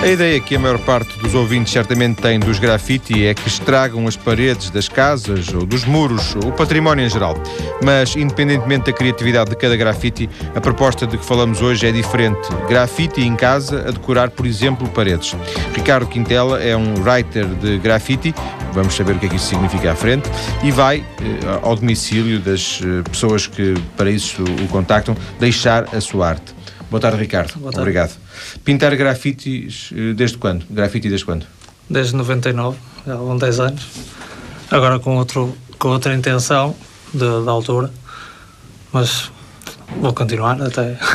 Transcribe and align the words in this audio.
A 0.00 0.06
ideia 0.06 0.38
que 0.38 0.54
a 0.54 0.58
maior 0.60 0.78
parte 0.78 1.18
dos 1.18 1.34
ouvintes 1.34 1.72
certamente 1.72 2.22
tem 2.22 2.38
dos 2.38 2.60
grafite 2.60 3.26
é 3.26 3.34
que 3.34 3.48
estragam 3.48 4.06
as 4.06 4.16
paredes 4.16 4.70
das 4.70 4.88
casas 4.88 5.52
ou 5.52 5.66
dos 5.66 5.84
muros, 5.84 6.36
o 6.36 6.52
património 6.52 7.04
em 7.04 7.10
geral. 7.10 7.36
Mas, 7.82 8.14
independentemente 8.14 8.86
da 8.86 8.96
criatividade 8.96 9.50
de 9.50 9.56
cada 9.56 9.76
grafite, 9.76 10.30
a 10.54 10.60
proposta 10.60 11.04
de 11.04 11.18
que 11.18 11.24
falamos 11.24 11.60
hoje 11.60 11.88
é 11.88 11.90
diferente. 11.90 12.48
Grafite 12.68 13.20
em 13.20 13.34
casa 13.34 13.88
a 13.88 13.90
decorar, 13.90 14.30
por 14.30 14.46
exemplo, 14.46 14.88
paredes. 14.88 15.36
Ricardo 15.74 16.06
Quintela 16.06 16.62
é 16.62 16.76
um 16.76 16.94
writer 17.02 17.46
de 17.46 17.78
grafite, 17.78 18.32
vamos 18.72 18.94
saber 18.94 19.16
o 19.16 19.18
que 19.18 19.26
é 19.26 19.28
que 19.28 19.36
isso 19.36 19.46
significa 19.46 19.90
à 19.90 19.96
frente, 19.96 20.30
e 20.62 20.70
vai 20.70 20.98
eh, 20.98 21.58
ao 21.60 21.74
domicílio 21.74 22.38
das 22.38 22.80
eh, 22.84 23.02
pessoas 23.10 23.48
que 23.48 23.74
para 23.96 24.10
isso 24.10 24.44
o 24.44 24.68
contactam 24.68 25.16
deixar 25.40 25.92
a 25.92 26.00
sua 26.00 26.28
arte. 26.28 26.57
Boa 26.90 27.00
tarde, 27.00 27.18
Ricardo. 27.18 27.52
Boa 27.56 27.70
tarde. 27.70 27.80
Obrigado. 27.80 28.16
Pintar 28.64 28.96
grafites 28.96 29.90
eh, 29.94 30.14
desde 30.14 30.38
quando? 30.38 30.64
Grafite 30.70 31.08
desde 31.08 31.24
quando? 31.24 31.46
Desde 31.88 32.16
99, 32.16 32.78
já 33.06 33.16
vão 33.16 33.36
10 33.36 33.60
anos. 33.60 33.86
Agora 34.70 34.98
com, 34.98 35.16
outro, 35.16 35.54
com 35.78 35.88
outra 35.88 36.14
intenção 36.14 36.74
de, 37.12 37.44
da 37.44 37.50
altura, 37.50 37.90
mas 38.92 39.30
vou 40.00 40.12
continuar 40.12 40.60
até. 40.62 40.98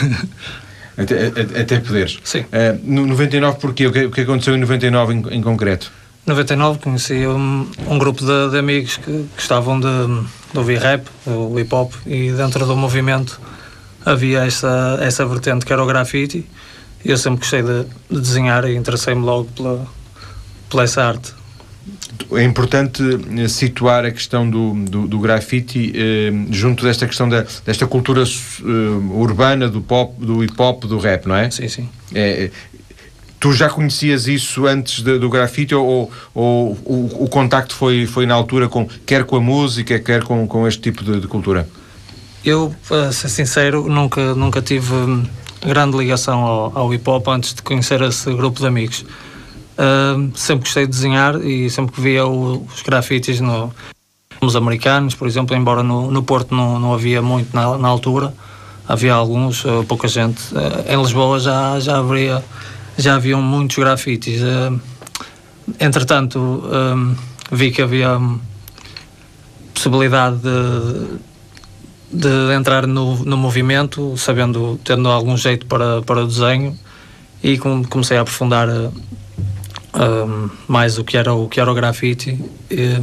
Até, 0.95 1.25
até, 1.25 1.61
até 1.61 1.79
poderes. 1.79 2.19
Sim. 2.23 2.45
Eh, 2.51 2.77
no 2.83 3.07
99, 3.07 3.57
porquê? 3.59 3.87
O 3.87 3.91
que, 3.91 4.05
o 4.05 4.11
que 4.11 4.21
aconteceu 4.21 4.53
em 4.55 4.59
99 4.59 5.11
em, 5.11 5.37
em 5.37 5.41
concreto? 5.41 5.91
99 6.23 6.77
conheci 6.77 7.25
um, 7.25 7.67
um 7.87 7.97
grupo 7.97 8.23
de, 8.23 8.51
de 8.51 8.59
amigos 8.59 8.97
que 8.97 9.25
gostavam 9.35 9.79
de, 9.79 9.87
de 10.51 10.57
ouvir 10.59 10.77
rap, 10.77 11.07
o 11.25 11.59
hip 11.59 11.73
hop, 11.73 11.91
e 12.05 12.31
dentro 12.31 12.63
do 12.67 12.77
movimento 12.77 13.41
havia 14.05 14.45
essa, 14.45 14.97
essa 15.01 15.25
vertente 15.25 15.65
que 15.65 15.73
era 15.73 15.83
o 15.83 15.85
grafite. 15.85 16.45
E 17.03 17.09
eu 17.11 17.17
sempre 17.17 17.39
gostei 17.39 17.61
de, 17.61 17.85
de 18.09 18.21
desenhar 18.21 18.63
e 18.65 18.75
interessei-me 18.75 19.21
logo 19.25 19.49
pela, 19.55 19.85
pela 20.69 20.83
essa 20.83 21.03
arte. 21.03 21.33
É 22.31 22.43
importante 22.43 23.03
eh, 23.37 23.47
situar 23.49 24.05
a 24.05 24.11
questão 24.11 24.49
do, 24.49 24.73
do, 24.85 25.07
do 25.07 25.19
grafite 25.19 25.91
eh, 25.93 26.31
junto 26.49 26.83
desta 26.85 27.05
questão 27.05 27.27
da, 27.27 27.45
desta 27.65 27.85
cultura 27.85 28.23
eh, 28.23 28.63
urbana 29.11 29.67
do 29.67 29.81
pop, 29.81 30.13
do 30.23 30.41
hip 30.43 30.53
hop, 30.57 30.85
do 30.85 30.97
rap, 30.97 31.25
não 31.27 31.35
é? 31.35 31.49
Sim, 31.51 31.67
sim. 31.67 31.89
É, 32.15 32.45
é, 32.45 32.51
tu 33.37 33.51
já 33.51 33.69
conhecias 33.69 34.27
isso 34.27 34.65
antes 34.65 35.03
de- 35.03 35.19
do 35.19 35.29
grafite 35.29 35.75
ou, 35.75 36.09
ou 36.33 36.71
o, 36.85 37.25
o 37.25 37.27
contacto 37.27 37.75
foi, 37.75 38.05
foi 38.05 38.25
na 38.25 38.33
altura 38.33 38.69
com, 38.69 38.87
quer 39.05 39.25
com 39.25 39.35
a 39.35 39.41
música, 39.41 39.99
quer 39.99 40.23
com, 40.23 40.47
com 40.47 40.65
este 40.65 40.81
tipo 40.81 41.03
de, 41.03 41.19
de 41.19 41.27
cultura? 41.27 41.67
Eu, 42.45 42.73
para 42.87 43.11
ser 43.11 43.29
sincero, 43.29 43.87
nunca, 43.87 44.35
nunca 44.35 44.61
tive 44.61 44.93
hum, 44.93 45.25
grande 45.65 45.97
ligação 45.97 46.41
ao, 46.41 46.77
ao 46.77 46.93
hip 46.93 47.09
hop 47.09 47.27
antes 47.29 47.53
de 47.53 47.61
conhecer 47.61 48.01
esse 48.01 48.31
grupo 48.33 48.59
de 48.59 48.67
amigos. 48.67 49.05
Hum, 50.17 50.31
sempre 50.35 50.65
gostei 50.65 50.85
de 50.85 50.91
desenhar 50.91 51.39
e 51.41 51.69
sempre 51.69 51.95
que 51.95 52.01
via 52.01 52.25
o- 52.25 52.65
os 52.65 52.81
grafites 52.81 53.39
no, 53.39 53.73
nos 54.41 54.55
americanos, 54.55 55.15
por 55.15 55.27
exemplo, 55.27 55.55
embora 55.55 55.81
no, 55.83 56.11
no 56.11 56.21
Porto 56.21 56.53
não, 56.53 56.77
não 56.79 56.93
havia 56.93 57.21
muito 57.21 57.55
na, 57.55 57.77
na 57.77 57.87
altura, 57.87 58.33
havia 58.87 59.13
alguns, 59.13 59.63
eh, 59.65 59.83
pouca 59.87 60.07
gente. 60.09 60.41
Eh, 60.53 60.93
em 60.93 61.01
Lisboa 61.01 61.39
já, 61.39 61.79
já, 61.79 61.97
haveria, 61.99 62.43
já 62.97 63.15
haviam 63.15 63.41
muitos 63.41 63.77
grafites. 63.77 64.41
Eh, 64.41 64.71
entretanto, 65.79 66.37
hum, 66.39 67.15
vi 67.51 67.71
que 67.71 67.81
havia 67.81 68.17
hum, 68.17 68.37
possibilidade 69.73 70.37
de 70.39 71.07
de 72.13 72.53
entrar 72.55 72.85
no, 72.85 73.23
no 73.25 73.35
movimento, 73.35 74.15
sabendo, 74.17 74.79
tendo 74.83 75.09
algum 75.09 75.35
jeito 75.35 75.65
para, 75.65 76.01
para 76.03 76.23
o 76.23 76.27
desenho, 76.27 76.77
e 77.41 77.57
com- 77.57 77.83
comecei 77.83 78.17
a 78.17 78.21
aprofundar 78.21 78.69
um, 78.69 80.49
mais 80.67 80.97
o 80.97 81.03
que 81.03 81.17
era 81.17 81.33
o, 81.33 81.47
que 81.49 81.59
era 81.59 81.71
o 81.71 81.73
grafite 81.73 82.39
e, 82.69 83.01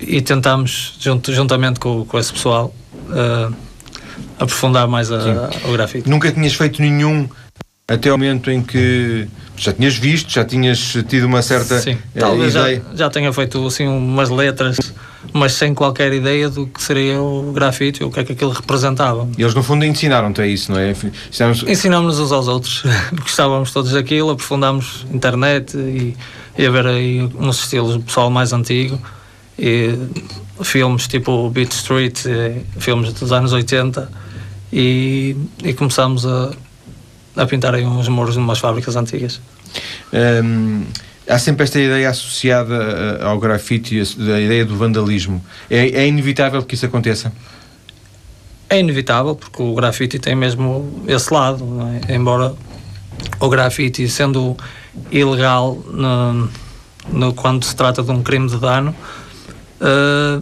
e 0.00 0.20
tentámos, 0.22 0.94
junto, 1.00 1.32
juntamente 1.32 1.80
com, 1.80 2.04
com 2.04 2.18
esse 2.18 2.32
pessoal, 2.32 2.74
eh, 3.12 3.48
aprofundar 4.38 4.86
mais 4.88 5.10
a- 5.12 5.50
o 5.68 5.72
grafite. 5.72 6.08
Nunca 6.08 6.30
tinhas 6.32 6.54
feito 6.54 6.80
nenhum 6.80 7.28
até 7.88 8.10
o 8.12 8.18
momento 8.18 8.50
em 8.50 8.62
que 8.62 9.28
já 9.56 9.72
tinhas 9.72 9.96
visto, 9.96 10.30
já 10.32 10.44
tinhas 10.44 10.96
tido 11.08 11.24
uma 11.26 11.40
certa 11.42 11.80
Sim, 11.80 11.98
eh, 12.14 12.20
talvez 12.20 12.52
já, 12.52 12.62
ideia. 12.70 12.82
já 12.94 13.10
tenha 13.10 13.32
feito 13.32 13.64
assim 13.66 13.86
umas 13.86 14.28
letras, 14.30 14.76
mas 15.32 15.52
sem 15.52 15.74
qualquer 15.74 16.12
ideia 16.12 16.48
do 16.48 16.66
que 16.66 16.82
seria 16.82 17.20
o 17.20 17.52
grafite, 17.52 18.02
o 18.04 18.10
que 18.10 18.20
é 18.20 18.24
que 18.24 18.32
aquilo 18.32 18.50
representava. 18.50 19.28
E 19.36 19.42
eles, 19.42 19.54
no 19.54 19.62
fundo, 19.62 19.84
ensinaram-te 19.84 20.40
a 20.40 20.46
isso, 20.46 20.72
não 20.72 20.78
é? 20.78 20.94
Ensinámos-nos 21.68 22.20
uns 22.20 22.32
aos 22.32 22.48
outros, 22.48 22.82
gostávamos 23.20 23.72
todos 23.72 23.92
daquilo, 23.92 24.30
aprofundámos 24.30 25.06
internet 25.12 25.76
e, 25.76 26.16
e 26.56 26.66
a 26.66 26.70
ver 26.70 26.86
aí 26.86 27.22
uns 27.38 27.60
estilos 27.60 27.94
do 27.94 28.02
pessoal 28.02 28.30
mais 28.30 28.52
antigo 28.52 28.98
e 29.58 29.94
filmes 30.62 31.06
tipo 31.06 31.48
Beat 31.50 31.72
Street, 31.72 32.26
eh, 32.26 32.62
filmes 32.78 33.12
dos 33.12 33.32
anos 33.32 33.52
80 33.52 34.10
e, 34.72 35.36
e 35.62 35.72
começámos 35.74 36.26
a, 36.26 36.52
a 37.36 37.46
pintar 37.46 37.74
aí 37.74 37.84
uns 37.84 38.08
muros 38.08 38.36
numas 38.36 38.58
fábricas 38.58 38.96
antigas. 38.96 39.40
Hum, 40.12 40.84
há 41.28 41.38
sempre 41.38 41.64
esta 41.64 41.78
ideia 41.80 42.08
associada 42.10 42.74
eh, 42.74 43.24
ao 43.24 43.38
grafite, 43.38 44.00
a 44.00 44.40
ideia 44.40 44.64
do 44.64 44.76
vandalismo. 44.76 45.44
É, 45.70 46.02
é 46.02 46.06
inevitável 46.06 46.62
que 46.62 46.74
isso 46.74 46.86
aconteça? 46.86 47.32
É 48.68 48.80
inevitável 48.80 49.34
porque 49.36 49.62
o 49.62 49.74
grafite 49.74 50.18
tem 50.18 50.34
mesmo 50.34 51.02
esse 51.06 51.32
lado, 51.32 51.64
é? 52.08 52.14
embora 52.14 52.54
o 53.38 53.48
grafite 53.48 54.08
sendo 54.08 54.56
ilegal 55.10 55.74
no, 55.90 56.48
no- 57.12 57.32
quando 57.34 57.64
se 57.64 57.74
trata 57.76 58.02
de 58.02 58.10
um 58.10 58.22
crime 58.22 58.48
de 58.48 58.58
dano, 58.58 58.94
eh, 59.80 60.40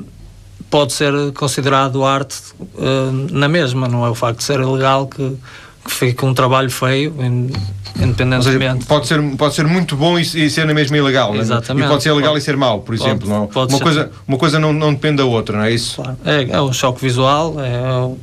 pode 0.71 0.93
ser 0.95 1.13
considerado 1.35 2.03
arte 2.05 2.37
eh, 2.79 3.11
na 3.31 3.47
mesma, 3.49 3.87
não 3.89 4.05
é 4.07 4.11
o 4.11 4.15
facto 4.15 4.39
de 4.39 4.45
ser 4.45 4.59
ilegal 4.61 5.07
que, 5.07 5.37
que 5.85 5.91
fica 5.93 6.25
um 6.27 6.33
trabalho 6.35 6.71
feio, 6.71 7.15
in- 7.21 7.45
Ou 7.45 7.51
seja, 7.51 8.05
independentemente. 8.07 8.87
pode 8.87 9.07
ser, 9.07 9.21
pode 9.37 9.55
ser 9.55 9.67
muito 9.67 9.95
bom 9.97 10.19
e, 10.19 10.23
e 10.23 10.49
ser 10.51 10.65
na 10.67 10.75
mesma 10.75 10.97
ilegal. 10.97 11.33
não 11.33 11.39
é? 11.39 11.43
Exatamente. 11.43 11.85
E 11.87 11.89
pode 11.89 12.03
ser 12.03 12.13
legal 12.13 12.33
Pode- 12.33 12.43
e 12.43 12.45
ser 12.45 12.57
mau, 12.57 12.81
por 12.81 12.97
pode- 12.97 13.03
exemplo. 13.09 13.29
não? 13.29 13.47
pode 13.47 13.73
uma, 13.73 13.79
ser. 13.79 13.85
coisa, 13.85 14.11
uma 14.27 14.39
coisa 14.39 14.59
não, 14.59 14.73
não 14.73 14.93
depende 14.95 15.19
da 15.19 15.25
outra, 15.25 15.57
não 15.59 15.65
é 15.65 15.71
isso? 15.73 15.97
Claro. 16.03 16.17
É, 16.25 16.43
é 16.51 16.61
um 16.61 16.73
choque 16.73 17.01
visual, 17.03 17.57
é, 17.61 17.81
o- 18.05 18.19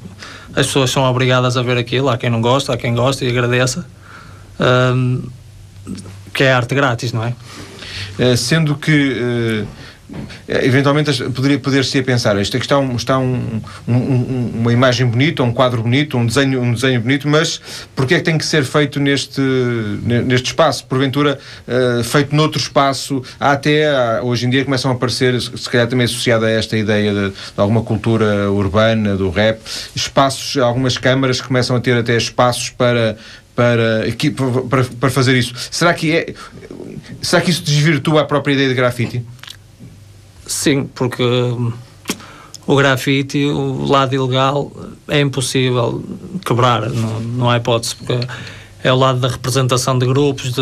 as 0.55 0.65
pessoas 0.65 0.89
são 0.91 1.03
obrigadas 1.03 1.55
a 1.55 1.61
ver 1.61 1.77
aquilo, 1.77 2.09
há 2.09 2.17
quem 2.17 2.29
não 2.29 2.41
gosta, 2.41 2.73
há 2.73 2.77
quem 2.77 2.93
gosta 2.93 3.23
e 3.23 3.29
agradeça. 3.29 3.85
Ahm, 4.59 5.21
que 6.33 6.43
é 6.43 6.51
arte 6.53 6.75
grátis, 6.75 7.13
não 7.13 7.23
é? 7.23 7.33
Eh, 8.19 8.35
sendo 8.35 8.75
que 8.75 9.17
eh, 9.19 9.65
eventualmente 10.47 11.09
as- 11.09 11.19
poderia 11.19 11.57
poder-se 11.59 12.01
pensar 12.01 12.39
isto 12.41 12.55
aqui 12.57 12.65
está, 12.65 12.77
um, 12.79 12.95
está 12.95 13.17
um- 13.17 13.61
um- 13.87 13.93
um- 13.93 14.51
uma 14.61 14.73
imagem 14.73 15.05
bonita, 15.07 15.43
um 15.43 15.51
quadro 15.53 15.81
bonito, 15.81 16.17
um 16.17 16.25
desenho, 16.25 16.61
um 16.61 16.73
desenho 16.73 16.99
bonito, 17.01 17.27
mas 17.27 17.61
porquê 17.95 18.15
é 18.15 18.17
que 18.19 18.23
tem 18.23 18.37
que 18.37 18.45
ser 18.45 18.63
feito 18.63 18.99
neste, 18.99 19.39
ne- 19.41 20.21
neste 20.21 20.47
espaço? 20.47 20.85
Porventura 20.85 21.39
eh, 21.67 22.01
feito 22.03 22.35
noutro 22.35 22.59
espaço, 22.59 23.23
há 23.39 23.51
até 23.51 24.21
hoje 24.21 24.45
em 24.45 24.49
dia 24.49 24.63
começam 24.65 24.91
a 24.91 24.93
aparecer, 24.93 25.39
se 25.41 25.69
calhar 25.69 25.87
também 25.87 26.05
associada 26.05 26.45
a 26.45 26.49
esta 26.51 26.77
ideia 26.77 27.13
de, 27.13 27.29
de 27.29 27.35
alguma 27.57 27.81
cultura 27.83 28.51
urbana, 28.51 29.15
do 29.15 29.29
rap, 29.29 29.59
espaços, 29.95 30.57
algumas 30.57 30.97
câmaras 30.97 31.39
começam 31.41 31.75
a 31.75 31.79
ter 31.79 31.95
até 31.97 32.15
espaços 32.17 32.69
para 32.69 33.17
para, 33.53 34.05
para, 34.69 34.83
para 34.99 35.09
fazer 35.09 35.37
isso. 35.37 35.53
Será 35.69 35.93
que 35.93 36.11
é 36.15 36.33
será 37.21 37.41
que 37.41 37.51
isso 37.51 37.61
desvirtua 37.63 38.21
a 38.21 38.25
própria 38.25 38.53
ideia 38.53 38.69
de 38.69 38.73
grafite? 38.75 39.23
Sim, 40.51 40.83
porque 40.93 41.23
hum, 41.23 41.71
o 42.67 42.75
grafite, 42.75 43.45
o 43.45 43.85
lado 43.85 44.13
ilegal, 44.13 44.69
é 45.07 45.21
impossível 45.21 46.03
quebrar, 46.45 46.89
não, 46.89 47.19
não 47.21 47.49
há 47.49 47.55
hipótese, 47.55 47.95
porque 47.95 48.19
é 48.83 48.91
o 48.91 48.97
lado 48.97 49.19
da 49.19 49.29
representação 49.29 49.97
de 49.97 50.05
grupos, 50.05 50.51
de, 50.51 50.61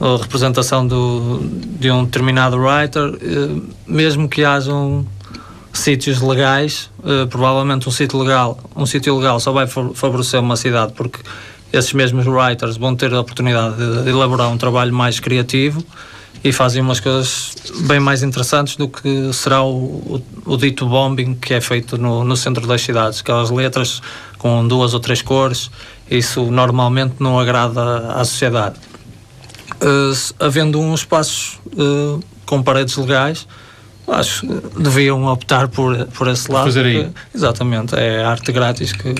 a 0.00 0.16
representação 0.20 0.84
do, 0.84 1.40
de 1.78 1.92
um 1.92 2.04
determinado 2.04 2.56
writer, 2.56 3.16
mesmo 3.86 4.28
que 4.28 4.44
hajam 4.44 5.06
sítios 5.72 6.20
legais, 6.20 6.90
provavelmente 7.30 7.88
um 7.88 7.92
sítio 7.92 8.18
legal, 8.18 8.58
um 8.74 8.84
sítio 8.84 9.16
legal 9.16 9.38
só 9.38 9.52
vai 9.52 9.68
fa- 9.68 9.90
favorecer 9.94 10.40
uma 10.40 10.56
cidade, 10.56 10.92
porque 10.92 11.20
esses 11.72 11.92
mesmos 11.92 12.26
writers 12.26 12.76
vão 12.76 12.96
ter 12.96 13.14
a 13.14 13.20
oportunidade 13.20 13.76
de, 13.76 14.02
de 14.02 14.10
elaborar 14.10 14.48
um 14.50 14.58
trabalho 14.58 14.92
mais 14.92 15.20
criativo 15.20 15.84
e 16.44 16.52
fazem 16.52 16.82
umas 16.82 17.00
coisas 17.00 17.54
bem 17.86 17.98
mais 17.98 18.22
interessantes 18.22 18.76
do 18.76 18.86
que 18.86 19.32
será 19.32 19.62
o, 19.62 20.20
o, 20.44 20.52
o 20.52 20.56
dito 20.58 20.86
bombing 20.86 21.34
que 21.34 21.54
é 21.54 21.60
feito 21.60 21.96
no, 21.96 22.22
no 22.22 22.36
centro 22.36 22.66
das 22.66 22.82
cidades. 22.82 23.20
Aquelas 23.20 23.50
letras 23.50 24.02
com 24.36 24.68
duas 24.68 24.92
ou 24.92 25.00
três 25.00 25.22
cores, 25.22 25.70
isso 26.10 26.50
normalmente 26.50 27.14
não 27.18 27.40
agrada 27.40 28.12
à 28.12 28.22
sociedade. 28.26 28.76
Uh, 29.76 30.34
havendo 30.38 30.78
um 30.78 30.94
espaço 30.94 31.58
uh, 31.78 32.22
com 32.44 32.62
paredes 32.62 32.94
legais, 32.98 33.48
acho 34.06 34.46
que 34.46 34.82
deviam 34.82 35.24
optar 35.24 35.68
por, 35.68 36.06
por 36.08 36.28
esse 36.28 36.52
lado. 36.52 36.66
fazer 36.66 36.84
aí. 36.84 37.04
porque- 37.04 37.20
exatamente, 37.34 37.94
é 37.94 38.22
arte 38.22 38.52
grátis 38.52 38.92
que, 38.92 39.14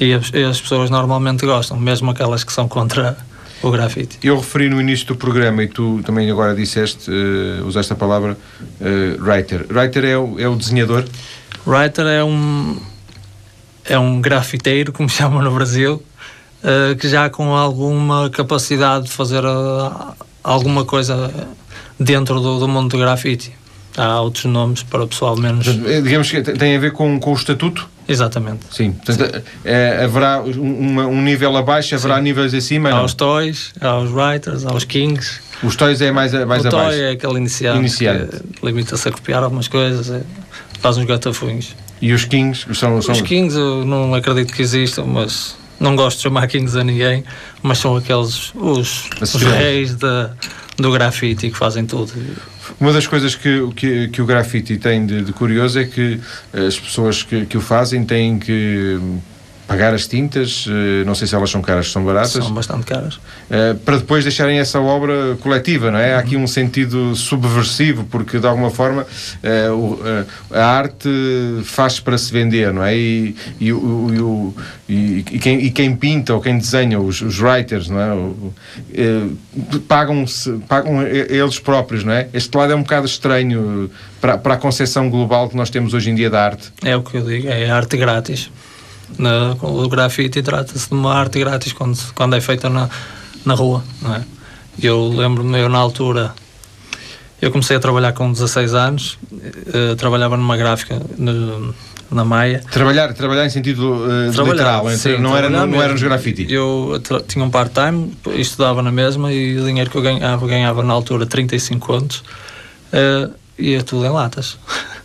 e, 0.00 0.14
as, 0.14 0.30
e 0.32 0.42
as 0.42 0.58
pessoas 0.58 0.88
normalmente 0.88 1.44
gostam, 1.44 1.78
mesmo 1.78 2.10
aquelas 2.10 2.42
que 2.42 2.52
são 2.52 2.66
contra 2.66 3.14
o 3.62 3.70
grafite. 3.70 4.18
Eu 4.22 4.36
referi 4.36 4.68
no 4.68 4.80
início 4.80 5.06
do 5.06 5.16
programa 5.16 5.62
e 5.62 5.68
tu 5.68 6.00
também 6.04 6.30
agora 6.30 6.54
disseste, 6.54 7.10
uh, 7.10 7.66
usaste 7.66 7.92
a 7.92 7.96
palavra 7.96 8.36
uh, 8.80 9.22
writer. 9.22 9.66
Writer 9.70 10.04
é 10.04 10.18
o, 10.18 10.38
é 10.38 10.48
o 10.48 10.56
desenhador? 10.56 11.04
Writer 11.66 12.06
é 12.06 12.22
um 12.22 12.76
é 13.88 13.98
um 13.98 14.20
grafiteiro, 14.20 14.92
como 14.92 15.08
chamam 15.10 15.42
no 15.42 15.50
Brasil, 15.52 16.02
uh, 16.62 16.96
que 16.96 17.08
já 17.08 17.30
com 17.30 17.54
alguma 17.54 18.28
capacidade 18.30 19.06
de 19.06 19.10
fazer 19.10 19.44
uh, 19.44 20.14
alguma 20.42 20.84
coisa 20.84 21.32
dentro 21.98 22.40
do, 22.40 22.58
do 22.58 22.68
mundo 22.68 22.90
do 22.90 22.98
grafite. 22.98 23.52
Há 23.96 24.20
outros 24.20 24.44
nomes 24.44 24.82
para 24.82 25.04
o 25.04 25.08
pessoal 25.08 25.36
menos. 25.36 25.64
Digamos 25.64 26.30
que 26.30 26.42
tem 26.42 26.76
a 26.76 26.78
ver 26.78 26.92
com, 26.92 27.18
com 27.18 27.32
o 27.32 27.34
estatuto? 27.34 27.88
Exatamente. 28.08 28.60
Sim. 28.70 28.92
Portanto, 28.92 29.42
é, 29.64 30.04
haverá 30.04 30.40
um, 30.40 31.00
um, 31.00 31.22
nível 31.22 31.56
abaixo, 31.56 31.94
haverá 31.94 32.16
Sim. 32.16 32.22
níveis 32.22 32.54
acima? 32.54 32.90
Há 32.90 33.02
os 33.02 33.14
toys, 33.14 33.72
há 33.80 33.98
os 33.98 34.10
writers, 34.10 34.64
há 34.64 34.72
os 34.72 34.84
kings. 34.84 35.40
Os 35.62 35.74
toys 35.74 36.00
é 36.00 36.12
mais, 36.12 36.32
mais 36.46 36.64
o 36.64 36.68
abaixo? 36.68 36.88
O 36.88 36.90
toy 36.90 37.00
é 37.00 37.10
aquele 37.10 37.36
iniciante, 37.38 37.78
iniciante. 37.78 38.42
limita-se 38.62 39.08
a 39.08 39.12
copiar 39.12 39.42
algumas 39.42 39.68
coisas, 39.68 40.10
é, 40.10 40.22
faz 40.80 40.96
uns 40.96 41.04
gatafunhos. 41.04 41.74
E 42.00 42.12
os 42.12 42.24
kings 42.24 42.66
são, 42.74 43.00
são... 43.00 43.14
Os 43.14 43.22
kings 43.22 43.56
eu 43.56 43.84
não 43.84 44.14
acredito 44.14 44.52
que 44.52 44.62
existam, 44.62 45.04
mas 45.06 45.56
não 45.80 45.96
gosto 45.96 46.18
de 46.18 46.24
chamar 46.24 46.46
kings 46.46 46.78
a 46.78 46.84
ninguém, 46.84 47.24
mas 47.62 47.78
são 47.78 47.96
aqueles, 47.96 48.52
os, 48.54 49.08
os 49.20 49.42
reis 49.42 49.94
da, 49.96 50.32
do 50.76 50.92
grafite 50.92 51.50
que 51.50 51.56
fazem 51.56 51.86
tudo. 51.86 52.12
Uma 52.78 52.92
das 52.92 53.06
coisas 53.06 53.34
que, 53.34 53.66
que, 53.74 54.08
que 54.08 54.22
o 54.22 54.26
grafite 54.26 54.76
tem 54.76 55.06
de, 55.06 55.22
de, 55.22 55.32
curioso 55.32 55.78
é 55.78 55.84
que 55.84 56.20
as 56.52 56.78
pessoas 56.78 57.22
que, 57.22 57.46
que 57.46 57.56
o 57.56 57.60
fazem 57.60 58.04
têm 58.04 58.38
que 58.38 59.00
pagar 59.66 59.92
as 59.92 60.06
tintas, 60.06 60.66
eh, 60.68 61.04
não 61.04 61.14
sei 61.14 61.26
se 61.26 61.34
elas 61.34 61.50
são 61.50 61.60
caras, 61.60 61.90
são 61.90 62.04
baratas. 62.04 62.32
São 62.32 62.52
bastante 62.52 62.86
caras. 62.86 63.18
Eh, 63.50 63.74
para 63.84 63.98
depois 63.98 64.22
deixarem 64.22 64.58
essa 64.58 64.80
obra 64.80 65.36
coletiva, 65.40 65.90
não 65.90 65.98
é? 65.98 66.14
Há 66.14 66.20
aqui 66.20 66.36
um 66.36 66.46
sentido 66.46 67.16
subversivo, 67.16 68.04
porque 68.04 68.38
de 68.38 68.46
alguma 68.46 68.70
forma 68.70 69.06
eh, 69.42 69.68
a 70.52 70.64
arte 70.64 71.08
faz 71.64 71.98
para 71.98 72.16
se 72.16 72.32
vender, 72.32 72.72
não 72.72 72.84
é? 72.84 72.96
E, 72.96 73.34
e, 73.60 73.70
e, 74.88 75.24
e, 75.32 75.38
quem, 75.40 75.70
quem 75.70 75.96
pinta 75.96 76.32
ou 76.32 76.40
quem 76.40 76.56
desenha, 76.56 77.00
os, 77.00 77.20
os 77.20 77.40
writers, 77.40 77.88
não 77.88 78.00
é? 78.00 79.78
Pagam-se, 79.88 80.52
pagam 80.68 81.02
eles 81.02 81.58
próprios, 81.58 82.04
não 82.04 82.12
é? 82.12 82.28
Este 82.32 82.56
lado 82.56 82.72
é 82.72 82.76
um 82.76 82.82
bocado 82.82 83.06
estranho 83.06 83.90
para, 84.20 84.38
para 84.38 84.54
a 84.54 84.56
concepção 84.56 85.10
global 85.10 85.48
que 85.48 85.56
nós 85.56 85.70
temos 85.70 85.92
hoje 85.92 86.10
em 86.10 86.14
dia 86.14 86.30
da 86.30 86.44
arte. 86.44 86.72
É 86.84 86.96
o 86.96 87.02
que 87.02 87.16
eu 87.16 87.22
digo, 87.22 87.48
é 87.48 87.68
arte 87.68 87.96
grátis 87.96 88.48
na, 89.18 89.56
o 89.62 89.88
grafite 89.88 90.42
trata-se 90.42 90.88
de 90.88 90.94
uma 90.94 91.14
arte 91.14 91.38
grátis 91.38 91.72
quando, 91.72 91.98
quando 92.14 92.34
é 92.36 92.40
feita 92.40 92.68
na, 92.68 92.88
na 93.44 93.54
rua, 93.54 93.82
é? 94.16 94.22
Eu 94.82 95.08
lembro-me, 95.08 95.58
eu 95.58 95.68
na 95.70 95.78
altura, 95.78 96.34
eu 97.40 97.50
comecei 97.50 97.76
a 97.76 97.80
trabalhar 97.80 98.12
com 98.12 98.30
16 98.30 98.74
anos, 98.74 99.18
uh, 99.32 99.96
trabalhava 99.96 100.36
numa 100.36 100.54
gráfica 100.56 101.00
no, 101.16 101.74
na 102.10 102.24
Maia. 102.24 102.62
Trabalhar, 102.70 103.14
trabalhar 103.14 103.46
em 103.46 103.50
sentido 103.50 104.04
uh, 104.04 104.44
literal, 104.44 104.88
sim, 104.90 105.16
não, 105.16 105.34
era, 105.34 105.48
não, 105.48 105.66
não 105.66 105.82
era 105.82 105.92
nos 105.92 106.02
grafite? 106.02 106.52
Eu 106.52 107.00
tinha 107.26 107.42
um 107.42 107.50
part-time, 107.50 108.14
estudava 108.34 108.82
na 108.82 108.92
mesma 108.92 109.32
e 109.32 109.58
o 109.58 109.64
dinheiro 109.64 109.90
que 109.90 109.96
eu 109.96 110.02
ganhava, 110.02 110.46
ganhava 110.46 110.82
na 110.82 110.92
altura 110.92 111.24
35 111.24 111.86
contos, 111.86 112.22
uh, 112.92 113.32
ia 113.58 113.82
tudo 113.82 114.04
em 114.04 114.10
latas. 114.10 114.58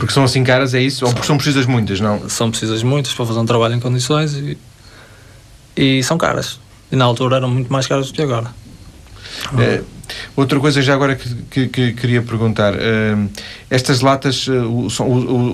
Porque 0.00 0.14
são 0.14 0.24
assim 0.24 0.42
caras, 0.42 0.72
é 0.72 0.80
isso? 0.80 1.04
Ou 1.04 1.12
porque 1.12 1.26
são 1.26 1.36
precisas 1.36 1.66
muitas, 1.66 2.00
não? 2.00 2.26
São 2.26 2.50
precisas 2.50 2.82
muitas 2.82 3.12
para 3.12 3.26
fazer 3.26 3.38
um 3.38 3.44
trabalho 3.44 3.74
em 3.74 3.80
condições 3.80 4.32
e, 4.32 4.56
e 5.76 6.02
são 6.02 6.16
caras. 6.16 6.58
E 6.90 6.96
na 6.96 7.04
altura 7.04 7.36
eram 7.36 7.50
muito 7.50 7.70
mais 7.70 7.86
caras 7.86 8.06
do 8.06 8.14
que 8.14 8.22
agora. 8.22 8.50
É, 9.58 9.82
outra 10.34 10.58
coisa 10.58 10.80
já 10.80 10.94
agora 10.94 11.14
que, 11.16 11.34
que, 11.50 11.68
que 11.68 11.92
queria 11.92 12.22
perguntar. 12.22 12.72
Uh, 12.72 13.30
estas 13.68 14.00
latas 14.00 14.48
uh, 14.48 14.54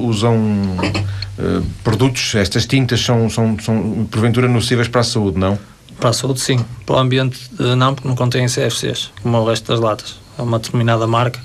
usam 0.07 0.37
uh, 0.39 1.67
produtos, 1.83 2.37
estas 2.37 2.67
tintas 2.67 3.01
são, 3.01 3.29
são, 3.29 3.59
são 3.59 4.07
porventura 4.09 4.47
nocivas 4.47 4.87
para 4.87 5.01
a 5.01 5.05
saúde, 5.05 5.41
não? 5.41 5.59
Para 5.99 6.11
a 6.11 6.13
saúde, 6.13 6.39
sim. 6.39 6.65
Para 6.87 6.95
o 6.95 6.99
ambiente, 7.01 7.51
não, 7.77 7.97
porque 7.97 8.07
não 8.07 8.15
contêm 8.15 8.47
CFCs, 8.47 9.11
como 9.25 9.39
o 9.39 9.45
resto 9.45 9.73
das 9.73 9.81
latas. 9.81 10.21
É 10.39 10.43
uma 10.43 10.61
determinada 10.61 11.05
marca 11.05 11.41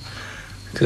que 0.75 0.85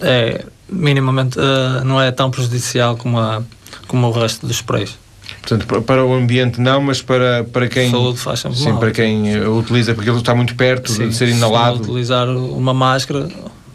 é 0.00 0.44
minimamente 0.68 1.38
uh, 1.38 1.84
não 1.84 2.00
é 2.00 2.10
tão 2.10 2.30
prejudicial 2.30 2.96
como, 2.96 3.18
a, 3.18 3.42
como 3.86 4.06
o 4.06 4.10
resto 4.10 4.46
dos 4.46 4.56
sprays. 4.56 4.96
Portanto, 5.40 5.82
para 5.82 6.04
o 6.04 6.12
ambiente 6.12 6.60
não, 6.60 6.80
mas 6.80 7.02
para, 7.02 7.44
para 7.44 7.68
quem. 7.68 7.90
Saúde 7.90 8.18
faz 8.18 8.40
sempre 8.40 8.58
Sim, 8.58 8.70
mal. 8.70 8.78
para 8.78 8.90
quem 8.90 9.38
o 9.40 9.58
utiliza, 9.58 9.94
porque 9.94 10.08
ele 10.08 10.18
está 10.18 10.34
muito 10.34 10.54
perto 10.54 10.90
sim, 10.90 11.08
de 11.08 11.14
ser 11.14 11.28
inalado. 11.28 11.78
Se 11.78 11.82
utilizar 11.84 12.28
uma 12.28 12.74
máscara, 12.74 13.28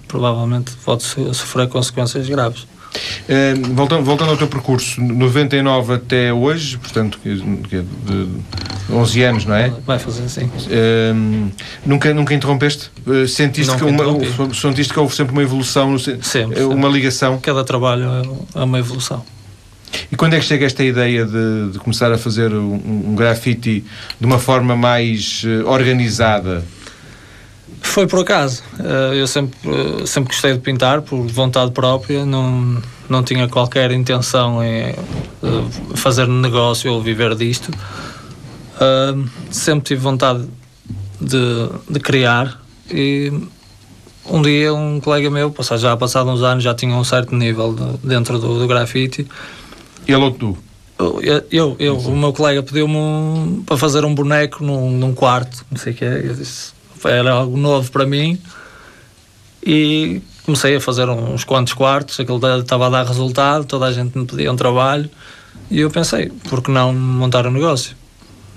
provavelmente 0.07 0.71
pode 0.83 1.03
sofrer 1.03 1.67
consequências 1.67 2.27
graves. 2.27 2.67
Uh, 2.91 3.73
voltando, 3.73 4.03
voltando 4.03 4.31
ao 4.31 4.37
teu 4.37 4.47
percurso, 4.47 4.99
99 5.01 5.93
até 5.93 6.33
hoje, 6.33 6.77
portanto, 6.77 7.19
de 7.23 8.27
11 8.91 9.23
anos, 9.23 9.45
não 9.45 9.55
é? 9.55 9.71
Vai 9.85 9.97
fazer 9.97 10.23
assim. 10.23 10.45
Uh, 10.45 11.51
nunca, 11.85 12.13
nunca 12.13 12.33
interrompeste? 12.33 12.91
Uh, 13.05 13.27
sentiste, 13.27 13.75
que 13.75 13.83
uma, 13.83 14.53
sentiste 14.53 14.93
que 14.93 14.99
houve 14.99 15.15
sempre 15.15 15.31
uma 15.31 15.41
evolução, 15.41 15.97
sempre, 15.97 16.63
uma 16.63 16.75
sempre. 16.75 16.91
ligação? 16.91 17.39
Cada 17.39 17.63
trabalho 17.63 18.05
é, 18.55 18.59
é 18.59 18.63
uma 18.63 18.79
evolução. 18.79 19.23
E 20.11 20.15
quando 20.15 20.35
é 20.35 20.39
que 20.39 20.45
chega 20.45 20.65
esta 20.65 20.83
ideia 20.83 21.25
de, 21.25 21.71
de 21.71 21.79
começar 21.79 22.11
a 22.11 22.17
fazer 22.17 22.53
um, 22.53 23.09
um 23.09 23.15
grafite 23.15 23.83
de 24.19 24.25
uma 24.25 24.39
forma 24.39 24.75
mais 24.75 25.43
organizada? 25.65 26.63
Foi 27.81 28.07
por 28.07 28.19
acaso. 28.19 28.63
Eh, 28.79 29.19
eu 29.19 29.27
sempre, 29.27 29.57
eh, 29.65 30.05
sempre 30.05 30.31
gostei 30.31 30.53
de 30.53 30.59
pintar, 30.59 31.01
por 31.01 31.27
vontade 31.27 31.71
própria, 31.71 32.25
não, 32.25 32.81
não 33.09 33.23
tinha 33.23 33.47
qualquer 33.49 33.91
intenção 33.91 34.63
em 34.63 34.89
eh, 34.89 34.95
fazer 35.95 36.27
negócio 36.27 36.93
ou 36.93 37.01
viver 37.01 37.35
disto. 37.35 37.71
Sempre 39.51 39.89
tive 39.89 40.01
vontade 40.01 40.47
de, 41.19 41.69
de 41.87 41.99
criar 41.99 42.59
e 42.89 43.31
um 44.25 44.41
dia 44.41 44.73
um 44.73 44.99
colega 44.99 45.29
meu, 45.29 45.53
já 45.77 45.95
passado 45.95 46.31
uns 46.31 46.41
anos, 46.41 46.63
já 46.63 46.73
tinha 46.73 46.95
um 46.95 47.03
certo 47.03 47.35
nível 47.35 47.75
de, 47.75 48.07
dentro 48.07 48.39
do, 48.39 48.57
do 48.57 48.67
grafite. 48.67 49.27
Ele 50.07 50.15
ou 50.15 50.31
tu? 50.31 50.57
Eu, 50.97 51.45
eu, 51.51 51.75
eu 51.77 51.97
o 51.97 52.17
meu 52.17 52.33
colega 52.33 52.63
pediu-me 52.63 52.95
um, 52.95 53.63
para 53.65 53.77
fazer 53.77 54.03
um 54.03 54.15
boneco 54.15 54.63
num, 54.63 54.89
num 54.91 55.13
quarto, 55.13 55.63
não 55.69 55.77
sei 55.77 55.93
o 55.93 55.95
que 55.95 56.05
é, 56.05 56.25
eu 56.25 56.33
disse 56.33 56.80
era 57.05 57.31
algo 57.31 57.57
novo 57.57 57.91
para 57.91 58.05
mim 58.05 58.39
e 59.65 60.21
comecei 60.43 60.75
a 60.75 60.81
fazer 60.81 61.07
uns 61.09 61.43
quantos 61.43 61.73
quartos, 61.73 62.19
aquilo 62.19 62.39
estava 62.59 62.87
a 62.87 62.89
dar 62.89 63.05
resultado, 63.05 63.65
toda 63.65 63.85
a 63.85 63.91
gente 63.91 64.17
me 64.17 64.25
pedia 64.25 64.51
um 64.51 64.55
trabalho 64.55 65.09
e 65.69 65.79
eu 65.79 65.89
pensei, 65.89 66.31
por 66.49 66.61
que 66.61 66.71
não 66.71 66.93
montar 66.93 67.45
um 67.45 67.51
negócio? 67.51 67.95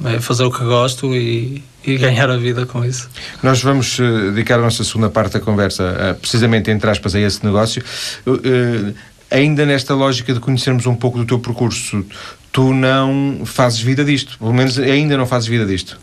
É 0.04 0.18
fazer 0.18 0.44
o 0.44 0.50
que 0.50 0.64
gosto 0.64 1.14
e, 1.14 1.62
e 1.86 1.96
ganhar 1.96 2.28
a 2.28 2.36
vida 2.36 2.66
com 2.66 2.84
isso. 2.84 3.08
Nós 3.42 3.62
vamos 3.62 3.96
uh, 3.98 4.32
dedicar 4.32 4.58
a 4.58 4.62
nossa 4.62 4.82
segunda 4.82 5.08
parte 5.08 5.34
da 5.34 5.40
conversa 5.40 5.84
uh, 5.84 6.20
precisamente, 6.20 6.70
entre 6.70 6.90
aspas, 6.90 7.14
a 7.14 7.20
esse 7.20 7.44
negócio. 7.44 7.82
Uh, 8.26 8.92
ainda 9.30 9.64
nesta 9.64 9.94
lógica 9.94 10.34
de 10.34 10.40
conhecermos 10.40 10.86
um 10.86 10.96
pouco 10.96 11.18
do 11.18 11.24
teu 11.24 11.38
percurso, 11.38 12.04
tu 12.50 12.72
não 12.74 13.42
fazes 13.44 13.80
vida 13.80 14.04
disto, 14.04 14.36
pelo 14.38 14.52
menos 14.52 14.78
ainda 14.78 15.16
não 15.16 15.26
fazes 15.26 15.48
vida 15.48 15.64
disto. 15.64 15.98